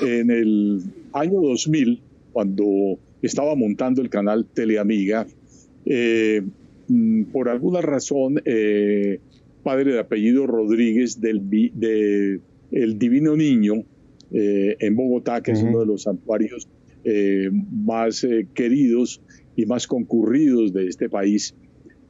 en 0.00 0.30
el 0.30 0.84
año 1.20 1.40
2000, 1.40 2.00
cuando 2.32 2.98
estaba 3.22 3.54
montando 3.54 4.02
el 4.02 4.10
canal 4.10 4.46
Teleamiga, 4.46 5.26
eh, 5.84 6.42
mm, 6.88 7.24
por 7.24 7.48
alguna 7.48 7.80
razón, 7.80 8.40
eh, 8.44 9.20
padre 9.62 9.92
de 9.92 10.00
apellido 10.00 10.46
Rodríguez 10.46 11.20
del 11.20 11.48
de, 11.50 12.40
el 12.70 12.98
Divino 12.98 13.36
Niño 13.36 13.84
en 14.30 14.96
Bogotá, 14.96 15.40
que 15.40 15.52
es 15.52 15.62
uno 15.62 15.80
de 15.80 15.86
los 15.86 16.02
santuarios 16.02 16.68
más 17.70 18.26
queridos 18.54 19.22
y 19.54 19.66
más 19.66 19.86
concurridos 19.86 20.72
de 20.72 20.88
este 20.88 21.08
país, 21.08 21.54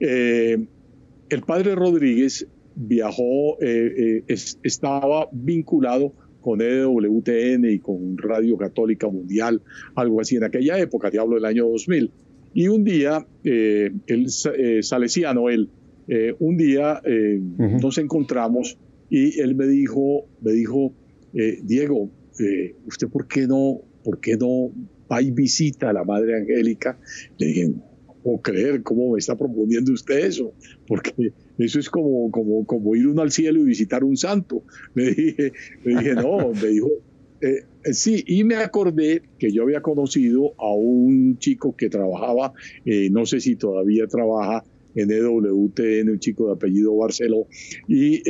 el 0.00 1.42
padre 1.46 1.74
Rodríguez 1.74 2.46
viajó, 2.76 3.60
eh, 3.60 4.22
eh, 4.28 4.34
estaba 4.62 5.28
vinculado 5.32 6.12
con 6.46 6.62
EWTN 6.62 7.64
y 7.64 7.80
con 7.80 8.16
Radio 8.16 8.56
Católica 8.56 9.08
Mundial, 9.08 9.60
algo 9.96 10.20
así 10.20 10.36
en 10.36 10.44
aquella 10.44 10.78
época, 10.78 11.10
te 11.10 11.18
hablo 11.18 11.34
del 11.34 11.44
año 11.44 11.66
2000. 11.66 12.12
Y 12.54 12.68
un 12.68 12.84
día, 12.84 13.26
eh, 13.42 13.90
el 14.06 14.30
salesiano, 14.30 15.50
él, 15.50 15.68
un 16.38 16.56
día 16.56 17.02
nos 17.58 17.98
encontramos 17.98 18.78
y 19.10 19.40
él 19.40 19.56
me 19.56 19.66
dijo, 19.66 20.26
me 20.40 20.52
dijo, 20.52 20.92
Diego, 21.32 22.10
¿usted 22.86 23.08
por 23.08 23.26
qué 23.26 23.48
no, 23.48 23.80
por 24.04 24.20
qué 24.20 24.36
no 24.36 24.70
va 25.10 25.20
y 25.20 25.32
visita 25.32 25.90
a 25.90 25.92
la 25.92 26.04
Madre 26.04 26.36
Angélica? 26.36 26.96
Le 27.38 27.46
dije, 27.46 27.68
no 27.70 28.14
puedo 28.22 28.40
creer 28.40 28.84
cómo 28.84 29.14
me 29.14 29.18
está 29.18 29.36
proponiendo 29.36 29.92
usted 29.92 30.26
eso, 30.26 30.54
porque 30.86 31.32
eso 31.58 31.78
es 31.78 31.90
como, 31.90 32.30
como, 32.30 32.64
como 32.66 32.94
ir 32.94 33.06
uno 33.06 33.22
al 33.22 33.30
cielo 33.30 33.60
y 33.60 33.64
visitar 33.64 34.04
un 34.04 34.16
santo. 34.16 34.62
Me 34.94 35.10
dije, 35.10 35.52
me 35.84 35.94
dije 35.96 36.14
no, 36.14 36.52
me 36.52 36.68
dijo, 36.68 36.90
eh, 37.40 37.64
eh, 37.84 37.92
sí, 37.92 38.24
y 38.26 38.44
me 38.44 38.56
acordé 38.56 39.22
que 39.38 39.52
yo 39.52 39.62
había 39.62 39.82
conocido 39.82 40.54
a 40.58 40.72
un 40.74 41.38
chico 41.38 41.76
que 41.76 41.90
trabajaba, 41.90 42.52
eh, 42.84 43.10
no 43.10 43.26
sé 43.26 43.40
si 43.40 43.56
todavía 43.56 44.06
trabaja 44.06 44.64
en 44.94 45.10
EWTN, 45.10 46.08
un 46.08 46.18
chico 46.18 46.46
de 46.46 46.54
apellido 46.54 46.96
Barceló, 46.96 47.46
y 47.86 48.22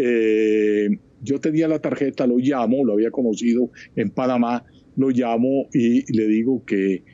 yo 1.23 1.41
tenía 1.41 1.69
la 1.69 1.79
tarjeta, 1.79 2.27
lo 2.27 2.39
llamo, 2.39 2.85
lo 2.85 2.95
había 2.95 3.13
conocido 3.13 3.71
en 3.95 4.11
Panamá, 4.11 4.65
lo 4.97 5.11
llamo 5.11 5.69
y 5.73 6.13
le 6.13 6.27
digo 6.27 6.65
que 6.65 7.05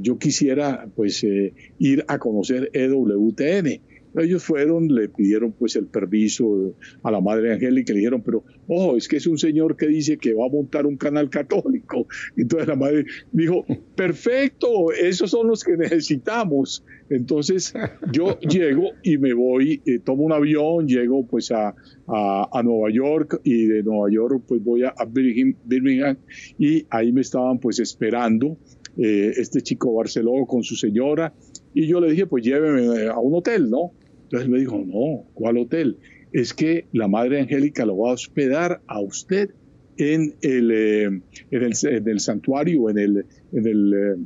yo 0.00 0.16
quisiera 0.18 0.88
pues 0.94 1.24
ir 1.24 2.04
a 2.06 2.18
conocer 2.18 2.70
EWTN. 2.72 3.80
Ellos 4.18 4.42
fueron, 4.42 4.88
le 4.88 5.08
pidieron 5.08 5.52
pues 5.52 5.76
el 5.76 5.86
permiso 5.86 6.74
a 7.02 7.10
la 7.10 7.20
Madre 7.20 7.52
Angélica 7.52 7.92
y 7.92 7.94
le 7.94 8.00
dijeron, 8.00 8.22
pero 8.24 8.44
ojo, 8.66 8.96
es 8.96 9.08
que 9.08 9.16
es 9.16 9.26
un 9.26 9.38
señor 9.38 9.76
que 9.76 9.86
dice 9.86 10.18
que 10.18 10.34
va 10.34 10.46
a 10.46 10.48
montar 10.48 10.86
un 10.86 10.96
canal 10.96 11.30
católico. 11.30 12.06
Entonces 12.36 12.68
la 12.68 12.76
Madre 12.76 13.04
dijo, 13.32 13.64
perfecto, 13.94 14.92
esos 14.92 15.30
son 15.30 15.48
los 15.48 15.62
que 15.62 15.76
necesitamos. 15.76 16.84
Entonces 17.08 17.74
yo 18.12 18.38
llego 18.48 18.90
y 19.02 19.18
me 19.18 19.32
voy, 19.32 19.82
eh, 19.86 19.98
tomo 19.98 20.22
un 20.24 20.32
avión, 20.32 20.86
llego 20.86 21.26
pues 21.26 21.50
a, 21.50 21.74
a, 22.06 22.62
Nueva 22.62 22.90
York 22.90 23.40
y 23.44 23.66
de 23.66 23.82
Nueva 23.82 24.10
York 24.10 24.44
pues 24.46 24.62
voy 24.62 24.84
a, 24.84 24.94
Birmingham, 25.08 26.16
y 26.58 26.86
ahí 26.90 27.12
me 27.12 27.20
estaban 27.20 27.58
pues 27.58 27.78
esperando 27.78 28.56
eh, 28.96 29.32
este 29.36 29.60
chico 29.60 29.94
Barceló 29.94 30.46
con 30.46 30.62
su 30.62 30.76
señora 30.76 31.32
y 31.72 31.86
yo 31.86 32.00
le 32.00 32.10
dije 32.10 32.26
pues 32.26 32.44
lléveme 32.44 33.06
a 33.08 33.18
un 33.18 33.34
hotel, 33.34 33.70
¿no? 33.70 33.92
Entonces 34.30 34.48
me 34.48 34.60
dijo, 34.60 34.78
no, 34.78 35.24
¿cuál 35.34 35.58
hotel? 35.58 35.98
Es 36.30 36.54
que 36.54 36.86
la 36.92 37.08
Madre 37.08 37.40
Angélica 37.40 37.84
lo 37.84 37.98
va 37.98 38.10
a 38.10 38.14
hospedar 38.14 38.80
a 38.86 39.00
usted 39.00 39.50
en 39.96 40.36
el, 40.40 40.70
eh, 40.70 41.04
en 41.50 42.08
el, 42.08 42.20
santuario, 42.20 42.88
en 42.90 42.98
el, 42.98 43.26
en 43.52 43.66
el 43.66 43.92
eh, 43.92 44.16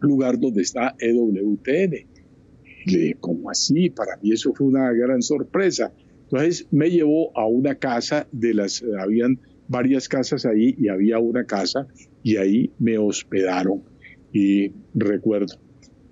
lugar 0.00 0.38
donde 0.38 0.60
está 0.60 0.94
EWTN. 0.98 1.90
le 1.90 2.04
dije, 2.84 3.16
¿cómo 3.18 3.48
así? 3.48 3.88
Para 3.88 4.18
mí 4.22 4.30
eso 4.30 4.52
fue 4.52 4.66
una 4.66 4.92
gran 4.92 5.22
sorpresa. 5.22 5.90
Entonces 6.24 6.66
me 6.70 6.90
llevó 6.90 7.34
a 7.34 7.46
una 7.46 7.76
casa 7.76 8.28
de 8.32 8.52
las, 8.52 8.84
habían 9.00 9.40
varias 9.68 10.06
casas 10.06 10.44
ahí 10.44 10.74
y 10.78 10.88
había 10.88 11.18
una 11.18 11.46
casa 11.46 11.86
y 12.22 12.36
ahí 12.36 12.72
me 12.78 12.98
hospedaron. 12.98 13.84
Y 14.34 14.72
recuerdo, 14.92 15.56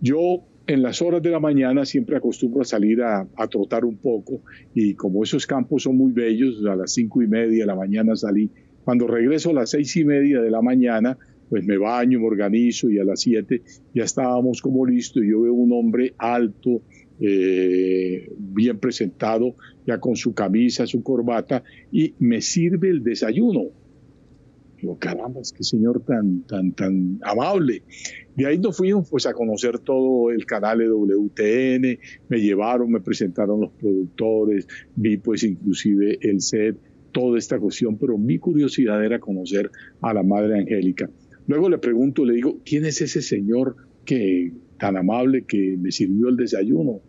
yo 0.01 0.47
en 0.69 0.83
las 0.83 1.01
horas 1.01 1.23
de 1.23 1.31
la 1.31 1.41
mañana 1.41 1.87
siempre 1.87 2.17
acostumbro 2.17 2.61
a 2.61 2.65
salir 2.65 3.01
a, 3.03 3.27
trotar 3.51 3.87
un 3.87 3.97
poco 3.97 4.43
y 4.75 4.95
como 4.95 5.25
esos 5.25 5.47
campos 5.47 5.85
son 5.85 5.97
muy 5.97 6.13
bellos, 6.13 6.63
a 6.67 6.77
las 6.77 6.93
cinco 6.93 7.23
y 7.23 7.27
media 7.27 7.61
de 7.61 7.67
la 7.67 7.75
mañana 7.75 8.15
salí. 8.15 8.51
Cuando 8.85 9.07
regreso 9.07 9.51
a 9.51 9.55
las 9.55 9.71
seis 9.71 9.97
y 9.97 10.05
media 10.05 10.43
de 10.43 10.51
la 10.51 10.61
mañana, 10.61 11.17
pues 11.49 11.65
me 11.65 11.79
baño, 11.79 12.21
me 12.21 12.27
organizo 12.27 12.91
y 12.91 12.99
a 12.99 13.05
las 13.05 13.23
siete 13.23 13.63
ya 13.95 14.05
estábamos 14.05 14.61
como 14.61 14.85
listos 14.85 15.23
yo 15.27 15.41
veo 15.41 15.55
un 15.55 15.73
hombre 15.73 16.13
alto, 16.19 16.83
eh, 17.19 18.31
bien 18.39 18.79
presentado, 18.79 19.57
ya 19.87 19.99
con 19.99 20.17
su 20.17 20.35
camisa, 20.35 20.87
su 20.87 21.03
corbata 21.03 21.65
y 21.91 22.13
me 22.19 22.43
sirve 22.43 22.91
el 22.91 23.03
desayuno. 23.03 23.71
Digo, 24.79 24.99
caramba, 24.99 25.41
es 25.41 25.53
que 25.53 25.65
señor 25.65 26.05
tan, 26.05 26.43
tan, 26.43 26.73
tan 26.73 27.19
amable. 27.23 27.83
De 28.39 28.47
ahí 28.47 28.57
nos 28.57 28.77
fuimos 28.77 29.11
pues 29.11 29.27
a 29.27 29.33
conocer 29.33 29.81
todo 29.81 30.31
el 30.31 30.47
canal 30.47 30.79
de 30.79 30.89
WTN, 30.89 31.99
me 32.29 32.39
llevaron, 32.41 32.89
me 32.89 33.01
presentaron 33.01 33.61
los 33.61 33.73
productores, 33.73 34.69
vi 34.95 35.17
pues 35.17 35.43
inclusive 35.43 36.21
el 36.21 36.41
set, 36.41 36.77
toda 37.11 37.37
esta 37.37 37.59
cuestión, 37.59 37.99
pero 37.99 38.17
mi 38.17 38.39
curiosidad 38.39 39.05
era 39.05 39.19
conocer 39.19 39.73
a 40.01 40.15
la 40.15 40.23
Madre 40.23 40.61
Angélica. 40.61 41.11
Luego 41.49 41.69
le 41.69 41.79
pregunto, 41.79 42.25
le 42.25 42.35
digo, 42.35 42.61
¿quién 42.65 42.85
es 42.85 43.01
ese 43.01 43.23
señor 43.23 43.75
que 44.05 44.53
tan 44.79 44.97
amable 44.97 45.45
que 45.45 45.77
me 45.77 45.91
sirvió 45.91 46.29
el 46.29 46.37
desayuno? 46.37 47.01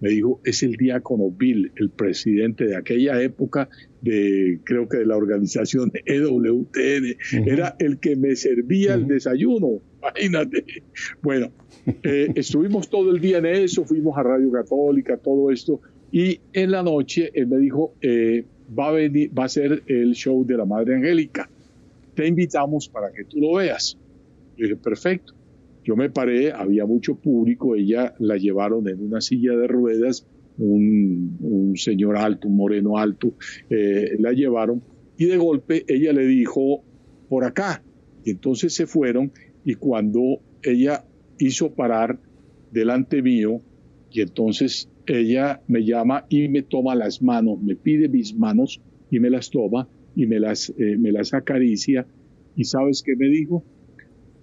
me 0.00 0.08
dijo, 0.08 0.40
es 0.42 0.64
el 0.64 0.72
diácono 0.72 1.30
Bill, 1.30 1.70
el 1.76 1.90
presidente 1.90 2.64
de 2.64 2.74
aquella 2.74 3.22
época 3.22 3.68
de, 4.00 4.58
creo 4.64 4.88
que 4.88 4.96
de 4.96 5.06
la 5.06 5.16
organización 5.16 5.92
EWTN, 6.04 7.46
era 7.46 7.76
el 7.78 8.00
que 8.00 8.16
me 8.16 8.34
servía 8.34 8.94
el 8.94 9.06
desayuno, 9.06 9.80
imagínate. 10.02 10.64
Bueno, 11.22 11.52
eh, 12.02 12.28
estuvimos 12.34 12.88
todo 12.88 13.10
el 13.10 13.20
día 13.20 13.38
en 13.38 13.46
eso, 13.46 13.84
fuimos 13.84 14.16
a 14.18 14.22
Radio 14.22 14.50
Católica, 14.50 15.16
todo 15.16 15.50
esto, 15.50 15.80
y 16.10 16.40
en 16.52 16.70
la 16.70 16.82
noche 16.82 17.30
él 17.34 17.46
me 17.46 17.58
dijo, 17.58 17.94
eh, 18.00 18.44
va 18.78 19.44
a, 19.44 19.48
ser 19.48 19.82
el 19.86 20.12
show 20.14 20.44
de 20.44 20.56
la 20.56 20.64
Madre 20.64 20.96
Angélica. 20.96 21.48
Te 22.14 22.26
invitamos 22.26 22.88
para 22.88 23.10
que 23.12 23.24
tú 23.24 23.40
lo 23.40 23.54
veas. 23.54 23.96
Yo 24.56 24.64
dije, 24.64 24.76
perfecto. 24.76 25.34
Yo 25.84 25.96
me 25.96 26.10
paré, 26.10 26.52
había 26.52 26.86
mucho 26.86 27.16
público, 27.16 27.74
ella 27.74 28.14
la 28.18 28.36
llevaron 28.36 28.88
en 28.88 29.04
una 29.04 29.20
silla 29.20 29.56
de 29.56 29.66
ruedas, 29.66 30.26
un, 30.58 31.72
señor 31.76 32.16
alto, 32.16 32.46
un 32.46 32.56
moreno 32.56 32.98
alto, 32.98 33.32
eh, 33.68 34.16
la 34.18 34.32
llevaron 34.32 34.82
y 35.16 35.24
de 35.24 35.38
golpe 35.38 35.84
ella 35.88 36.12
le 36.12 36.26
dijo, 36.26 36.84
por 37.28 37.44
acá. 37.44 37.82
Y 38.24 38.30
entonces 38.30 38.74
se 38.74 38.86
fueron 38.86 39.32
y 39.64 39.74
cuando 39.74 40.40
ella 40.62 41.04
hizo 41.38 41.74
parar 41.74 42.18
delante 42.70 43.22
mío, 43.22 43.60
y 44.10 44.20
entonces 44.20 44.88
ella 45.06 45.60
me 45.68 45.84
llama 45.84 46.26
y 46.28 46.48
me 46.48 46.62
toma 46.62 46.94
las 46.94 47.22
manos, 47.22 47.60
me 47.62 47.76
pide 47.76 48.08
mis 48.08 48.34
manos 48.34 48.80
y 49.10 49.20
me 49.20 49.30
las 49.30 49.50
toma 49.50 49.88
y 50.14 50.26
me 50.26 50.38
las, 50.38 50.70
eh, 50.70 50.96
me 50.98 51.12
las 51.12 51.34
acaricia. 51.34 52.06
¿Y 52.54 52.64
sabes 52.64 53.02
qué 53.02 53.16
me 53.16 53.28
dijo? 53.28 53.64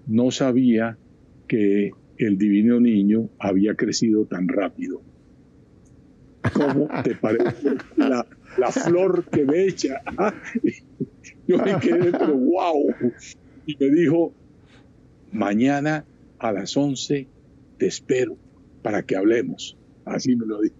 No 0.07 0.31
sabía 0.31 0.97
que 1.47 1.91
el 2.17 2.37
divino 2.37 2.79
niño 2.79 3.29
había 3.39 3.75
crecido 3.75 4.25
tan 4.25 4.47
rápido. 4.47 5.01
¿Cómo 6.53 6.87
te 7.03 7.15
parece 7.15 7.77
la, 7.97 8.25
flor 8.71 9.25
que 9.29 9.45
me 9.45 9.65
echa? 9.65 10.01
Yo 11.47 11.57
me 11.57 11.79
quedé, 11.79 12.11
pero 12.11 12.35
wow. 12.35 12.93
Y 13.65 13.77
me 13.79 13.89
dijo, 13.91 14.33
mañana 15.31 16.05
a 16.39 16.51
las 16.51 16.75
11 16.75 17.27
te 17.77 17.85
espero 17.85 18.37
para 18.81 19.03
que 19.03 19.15
hablemos. 19.15 19.77
Así 20.05 20.35
me 20.35 20.45
lo 20.45 20.61
dijo. 20.61 20.75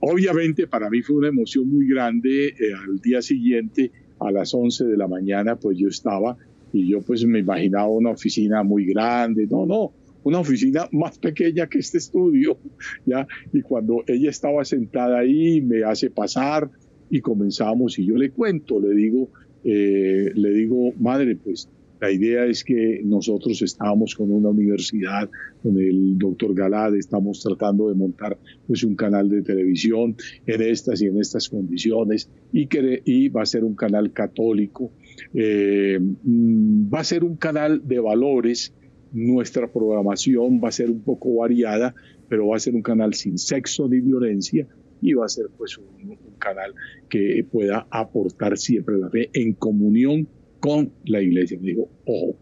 Obviamente 0.00 0.66
para 0.66 0.90
mí 0.90 1.02
fue 1.02 1.16
una 1.16 1.28
emoción 1.28 1.68
muy 1.68 1.88
grande. 1.88 2.48
Eh, 2.48 2.54
al 2.74 2.98
día 2.98 3.22
siguiente, 3.22 3.92
a 4.18 4.30
las 4.30 4.52
11 4.54 4.84
de 4.86 4.96
la 4.96 5.08
mañana, 5.08 5.56
pues 5.56 5.78
yo 5.78 5.88
estaba 5.88 6.36
y 6.72 6.88
yo 6.88 7.02
pues 7.02 7.24
me 7.24 7.40
imaginaba 7.40 7.88
una 7.88 8.10
oficina 8.10 8.62
muy 8.62 8.86
grande. 8.86 9.46
No, 9.46 9.66
no, 9.66 9.92
una 10.24 10.38
oficina 10.38 10.88
más 10.92 11.18
pequeña 11.18 11.68
que 11.68 11.78
este 11.78 11.98
estudio, 11.98 12.58
¿ya? 13.06 13.26
Y 13.52 13.62
cuando 13.62 14.04
ella 14.06 14.30
estaba 14.30 14.64
sentada 14.64 15.18
ahí, 15.18 15.60
me 15.60 15.84
hace 15.84 16.10
pasar 16.10 16.70
y 17.10 17.20
comenzamos 17.20 17.98
y 17.98 18.06
yo 18.06 18.16
le 18.16 18.30
cuento, 18.30 18.80
le 18.80 18.94
digo, 18.94 19.28
eh, 19.64 20.32
le 20.34 20.50
digo, 20.50 20.92
madre, 20.98 21.36
pues 21.36 21.68
la 22.02 22.10
idea 22.10 22.46
es 22.46 22.64
que 22.64 23.00
nosotros 23.04 23.62
estamos 23.62 24.16
con 24.16 24.32
una 24.32 24.48
universidad, 24.48 25.30
con 25.62 25.78
el 25.78 26.18
doctor 26.18 26.52
Galad, 26.52 26.96
estamos 26.96 27.40
tratando 27.40 27.88
de 27.88 27.94
montar 27.94 28.36
pues, 28.66 28.82
un 28.82 28.96
canal 28.96 29.28
de 29.28 29.42
televisión 29.42 30.16
en 30.44 30.62
estas 30.62 31.00
y 31.00 31.06
en 31.06 31.20
estas 31.20 31.48
condiciones 31.48 32.28
y, 32.50 32.66
que, 32.66 33.02
y 33.04 33.28
va 33.28 33.42
a 33.42 33.46
ser 33.46 33.62
un 33.62 33.76
canal 33.76 34.12
católico, 34.12 34.90
eh, 35.32 36.00
mm, 36.00 36.92
va 36.92 36.98
a 36.98 37.04
ser 37.04 37.22
un 37.22 37.36
canal 37.36 37.86
de 37.86 38.00
valores, 38.00 38.74
nuestra 39.12 39.72
programación 39.72 40.60
va 40.60 40.70
a 40.70 40.72
ser 40.72 40.90
un 40.90 41.02
poco 41.02 41.36
variada, 41.36 41.94
pero 42.28 42.48
va 42.48 42.56
a 42.56 42.58
ser 42.58 42.74
un 42.74 42.82
canal 42.82 43.14
sin 43.14 43.38
sexo 43.38 43.88
ni 43.88 44.00
violencia 44.00 44.66
y 45.00 45.12
va 45.12 45.26
a 45.26 45.28
ser 45.28 45.46
pues 45.56 45.78
un, 45.78 46.10
un 46.10 46.38
canal 46.40 46.74
que 47.08 47.46
pueda 47.48 47.86
aportar 47.90 48.58
siempre 48.58 48.98
la 48.98 49.08
fe 49.08 49.30
en 49.34 49.52
comunión 49.52 50.26
con 50.62 50.92
la 51.04 51.20
iglesia. 51.20 51.58
Me 51.60 51.70
dijo, 51.70 51.90
ojo, 52.06 52.38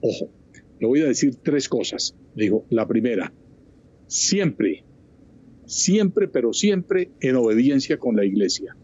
ojo, 0.00 0.30
le 0.78 0.86
voy 0.86 1.00
a 1.00 1.06
decir 1.06 1.34
tres 1.42 1.68
cosas. 1.68 2.16
Me 2.36 2.44
dijo, 2.44 2.64
la 2.70 2.86
primera, 2.86 3.34
siempre, 4.06 4.84
siempre, 5.66 6.28
pero 6.28 6.52
siempre 6.52 7.10
en 7.20 7.34
obediencia 7.34 7.98
con 7.98 8.14
la 8.14 8.24
iglesia. 8.24 8.76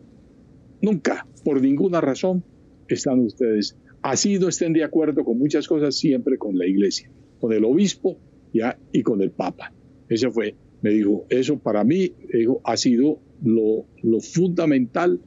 Nunca, 0.82 1.24
por 1.44 1.62
ninguna 1.62 2.00
razón, 2.00 2.42
están 2.88 3.20
ustedes, 3.20 3.76
así 4.02 4.40
no 4.40 4.48
estén 4.48 4.72
de 4.72 4.82
acuerdo 4.82 5.24
con 5.24 5.38
muchas 5.38 5.68
cosas, 5.68 5.94
siempre 5.94 6.36
con 6.36 6.58
la 6.58 6.66
iglesia, 6.66 7.12
con 7.38 7.52
el 7.52 7.64
obispo 7.64 8.18
ya 8.52 8.76
y 8.92 9.02
con 9.02 9.22
el 9.22 9.30
papa. 9.30 9.72
Eso 10.08 10.32
fue, 10.32 10.56
me 10.82 10.90
dijo, 10.90 11.26
eso 11.28 11.60
para 11.60 11.84
mí 11.84 12.12
dijo, 12.32 12.60
ha 12.64 12.76
sido 12.76 13.20
lo, 13.44 13.86
lo 14.02 14.20
fundamental 14.20 15.20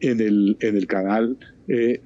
en 0.00 0.20
el, 0.20 0.58
en 0.60 0.76
el 0.76 0.86
canal 0.86 1.38
eh. 1.68 2.00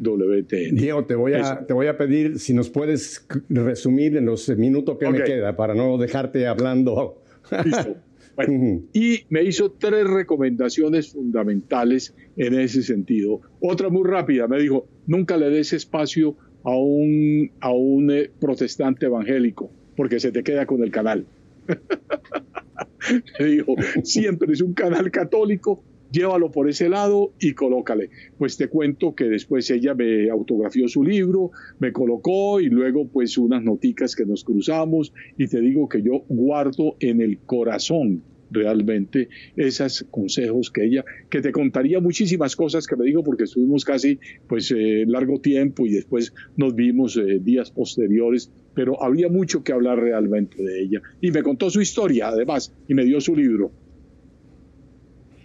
Diego, 0.73 1.05
te 1.05 1.15
voy, 1.15 1.35
a, 1.35 1.67
te 1.67 1.73
voy 1.73 1.87
a 1.87 1.97
pedir 1.97 2.39
si 2.39 2.55
nos 2.55 2.71
puedes 2.71 3.27
resumir 3.49 4.17
en 4.17 4.27
los 4.27 4.49
minutos 4.57 4.97
que 4.99 5.11
me 5.11 5.23
queda 5.23 5.57
para 5.57 5.75
no 5.75 5.99
dejarte 5.99 6.47
hablando. 6.47 7.23
Listo. 7.65 7.97
y 8.93 9.25
me 9.29 9.43
hizo 9.43 9.73
tres 9.73 10.07
recomendaciones 10.07 11.13
fundamentales 11.13 12.15
en 12.37 12.59
ese 12.59 12.83
sentido. 12.83 13.41
Otra 13.61 13.89
muy 13.89 14.09
rápida, 14.09 14.47
me 14.49 14.59
dijo, 14.59 14.87
nunca 15.07 15.37
le 15.37 15.51
des 15.51 15.73
espacio 15.73 16.37
a 16.65 16.75
un, 16.75 17.51
a 17.61 17.73
un 17.73 18.11
eh, 18.11 18.31
protestante 18.41 19.07
evangélico, 19.07 19.71
porque 19.97 20.21
se 20.21 20.33
te 20.33 20.43
queda 20.43 20.67
con 20.67 20.83
el 20.83 20.91
canal. 20.91 21.27
me 23.39 23.47
dijo, 23.47 23.75
siempre 24.05 24.53
es 24.53 24.61
un 24.61 24.73
canal 24.73 25.11
católico 25.11 25.83
llévalo 26.11 26.51
por 26.51 26.69
ese 26.69 26.89
lado 26.89 27.33
y 27.41 27.53
colócale. 27.55 28.11
Pues 28.39 28.57
te 28.57 28.69
cuento 28.69 29.15
que 29.15 29.25
después 29.25 29.71
ella 29.71 29.95
me 29.95 30.31
autografió 30.31 30.89
su 30.89 31.03
libro, 31.03 31.51
me 31.79 31.93
colocó 31.93 32.61
y 32.61 32.67
luego 32.67 33.09
pues 33.09 33.39
unas 33.39 33.63
noticas 33.63 34.17
que 34.17 34.27
nos 34.27 34.45
cruzamos 34.45 35.13
y 35.37 35.47
te 35.47 35.61
digo 35.61 35.89
que 35.89 36.03
yo 36.03 36.25
guardo 36.29 36.97
en 37.01 37.21
el 37.21 37.39
corazón 37.39 38.23
realmente 38.51 39.29
esos 39.57 40.05
consejos 40.11 40.71
que 40.71 40.85
ella, 40.85 41.05
que 41.29 41.41
te 41.41 41.53
contaría 41.53 42.01
muchísimas 42.01 42.57
cosas 42.57 42.87
que 42.87 42.97
me 42.97 43.05
dijo 43.05 43.23
porque 43.23 43.45
estuvimos 43.45 43.85
casi 43.85 44.19
pues 44.49 44.71
eh, 44.73 45.05
largo 45.07 45.41
tiempo 45.41 45.87
y 45.87 45.93
después 45.93 46.35
nos 46.57 46.75
vimos 46.75 47.17
eh, 47.17 47.39
días 47.41 47.71
posteriores, 47.71 48.51
pero 48.75 49.03
había 49.03 49.29
mucho 49.29 49.63
que 49.63 49.73
hablar 49.73 49.99
realmente 49.99 50.63
de 50.63 50.83
ella. 50.83 51.03
Y 51.21 51.31
me 51.31 51.43
contó 51.43 51.71
su 51.71 51.81
historia 51.81 52.29
además 52.29 52.75
y 52.89 52.95
me 52.95 53.05
dio 53.05 53.21
su 53.21 53.37
libro. 53.37 53.71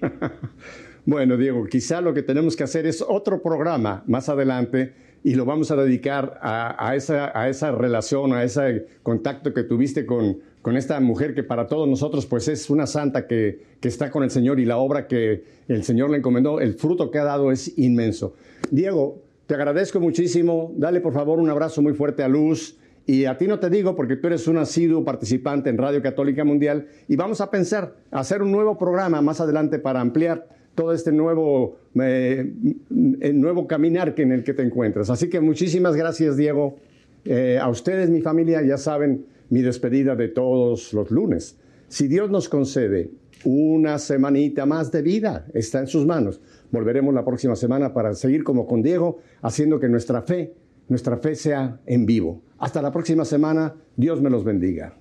bueno, 1.05 1.37
Diego, 1.37 1.65
quizá 1.65 2.01
lo 2.01 2.13
que 2.13 2.23
tenemos 2.23 2.55
que 2.55 2.63
hacer 2.63 2.85
es 2.85 3.03
otro 3.07 3.41
programa 3.41 4.03
más 4.07 4.29
adelante 4.29 4.93
y 5.23 5.35
lo 5.35 5.45
vamos 5.45 5.71
a 5.71 5.75
dedicar 5.75 6.39
a, 6.41 6.95
esa, 6.95 7.71
relación, 7.71 8.33
a 8.33 8.43
ese 8.43 8.85
contacto 9.01 9.53
que 9.53 9.63
tuviste 9.63 10.05
con, 10.05 10.41
esta 10.75 10.99
mujer 10.99 11.33
que 11.33 11.43
para 11.43 11.67
todos 11.67 11.87
nosotros 11.87 12.25
pues 12.25 12.47
es 12.47 12.69
una 12.69 12.87
santa 12.87 13.27
que 13.27 13.59
está 13.81 14.11
con 14.11 14.23
el 14.23 14.31
Señor 14.31 14.59
y 14.59 14.65
la 14.65 14.77
obra 14.77 15.07
que 15.07 15.43
el 15.67 15.83
Señor 15.83 16.09
le 16.09 16.17
encomendó, 16.17 16.59
el 16.59 16.73
fruto 16.75 17.11
que 17.11 17.19
ha 17.19 17.23
dado 17.23 17.51
es 17.51 17.77
inmenso. 17.77 18.35
Diego, 18.71 19.21
te 19.47 19.53
agradezco 19.53 19.99
muchísimo. 19.99 20.73
Dale 20.75 21.01
por 21.01 21.13
favor 21.13 21.39
un 21.39 21.49
abrazo 21.49 21.81
muy 21.81 21.93
fuerte 21.93 22.23
a 22.23 22.27
Luz. 22.27 22.77
Y 23.07 23.25
a 23.25 23.37
ti 23.37 23.47
no 23.47 23.59
te 23.59 23.69
digo 23.69 23.95
porque 23.95 24.15
tú 24.15 24.27
eres 24.27 24.47
un 24.47 24.57
asiduo 24.57 25.03
participante 25.03 25.69
en 25.69 25.77
Radio 25.77 26.01
Católica 26.01 26.43
Mundial 26.43 26.87
y 27.07 27.15
vamos 27.15 27.39
a 27.39 27.51
pensar 27.51 27.95
hacer 28.11 28.41
un 28.41 28.51
nuevo 28.51 28.77
programa 28.77 29.21
más 29.21 29.39
adelante 29.41 29.77
para 29.77 30.01
ampliar 30.01 30.47
todo 30.73 30.91
este 30.91 31.11
nuevo, 31.11 31.77
eh, 32.01 32.51
nuevo 32.89 33.67
caminar 33.67 34.13
en 34.17 34.31
el 34.31 34.43
que 34.43 34.53
te 34.53 34.63
encuentras. 34.63 35.09
Así 35.09 35.29
que 35.29 35.39
muchísimas 35.39 35.95
gracias, 35.95 36.35
Diego. 36.35 36.77
Eh, 37.23 37.59
a 37.61 37.69
ustedes, 37.69 38.09
mi 38.09 38.21
familia, 38.21 38.61
ya 38.63 38.77
saben 38.77 39.25
mi 39.49 39.61
despedida 39.61 40.15
de 40.15 40.27
todos 40.27 40.91
los 40.93 41.11
lunes. 41.11 41.57
Si 41.87 42.07
Dios 42.07 42.31
nos 42.31 42.49
concede 42.49 43.11
una 43.45 43.99
semanita 43.99 44.65
más 44.65 44.91
de 44.91 45.03
vida, 45.03 45.45
está 45.53 45.79
en 45.79 45.87
sus 45.87 46.05
manos. 46.05 46.41
Volveremos 46.71 47.13
la 47.13 47.23
próxima 47.23 47.55
semana 47.55 47.93
para 47.93 48.15
seguir 48.15 48.43
como 48.43 48.65
con 48.65 48.81
Diego, 48.81 49.19
haciendo 49.41 49.79
que 49.79 49.87
nuestra 49.87 50.23
fe 50.23 50.53
nuestra 50.87 51.17
fe 51.17 51.35
sea 51.35 51.79
en 51.85 52.05
vivo. 52.05 52.41
Hasta 52.65 52.81
la 52.81 52.91
próxima 52.91 53.25
semana. 53.25 53.75
Dios 53.95 54.19
me 54.23 54.29
los 54.31 54.43
bendiga. 54.43 54.97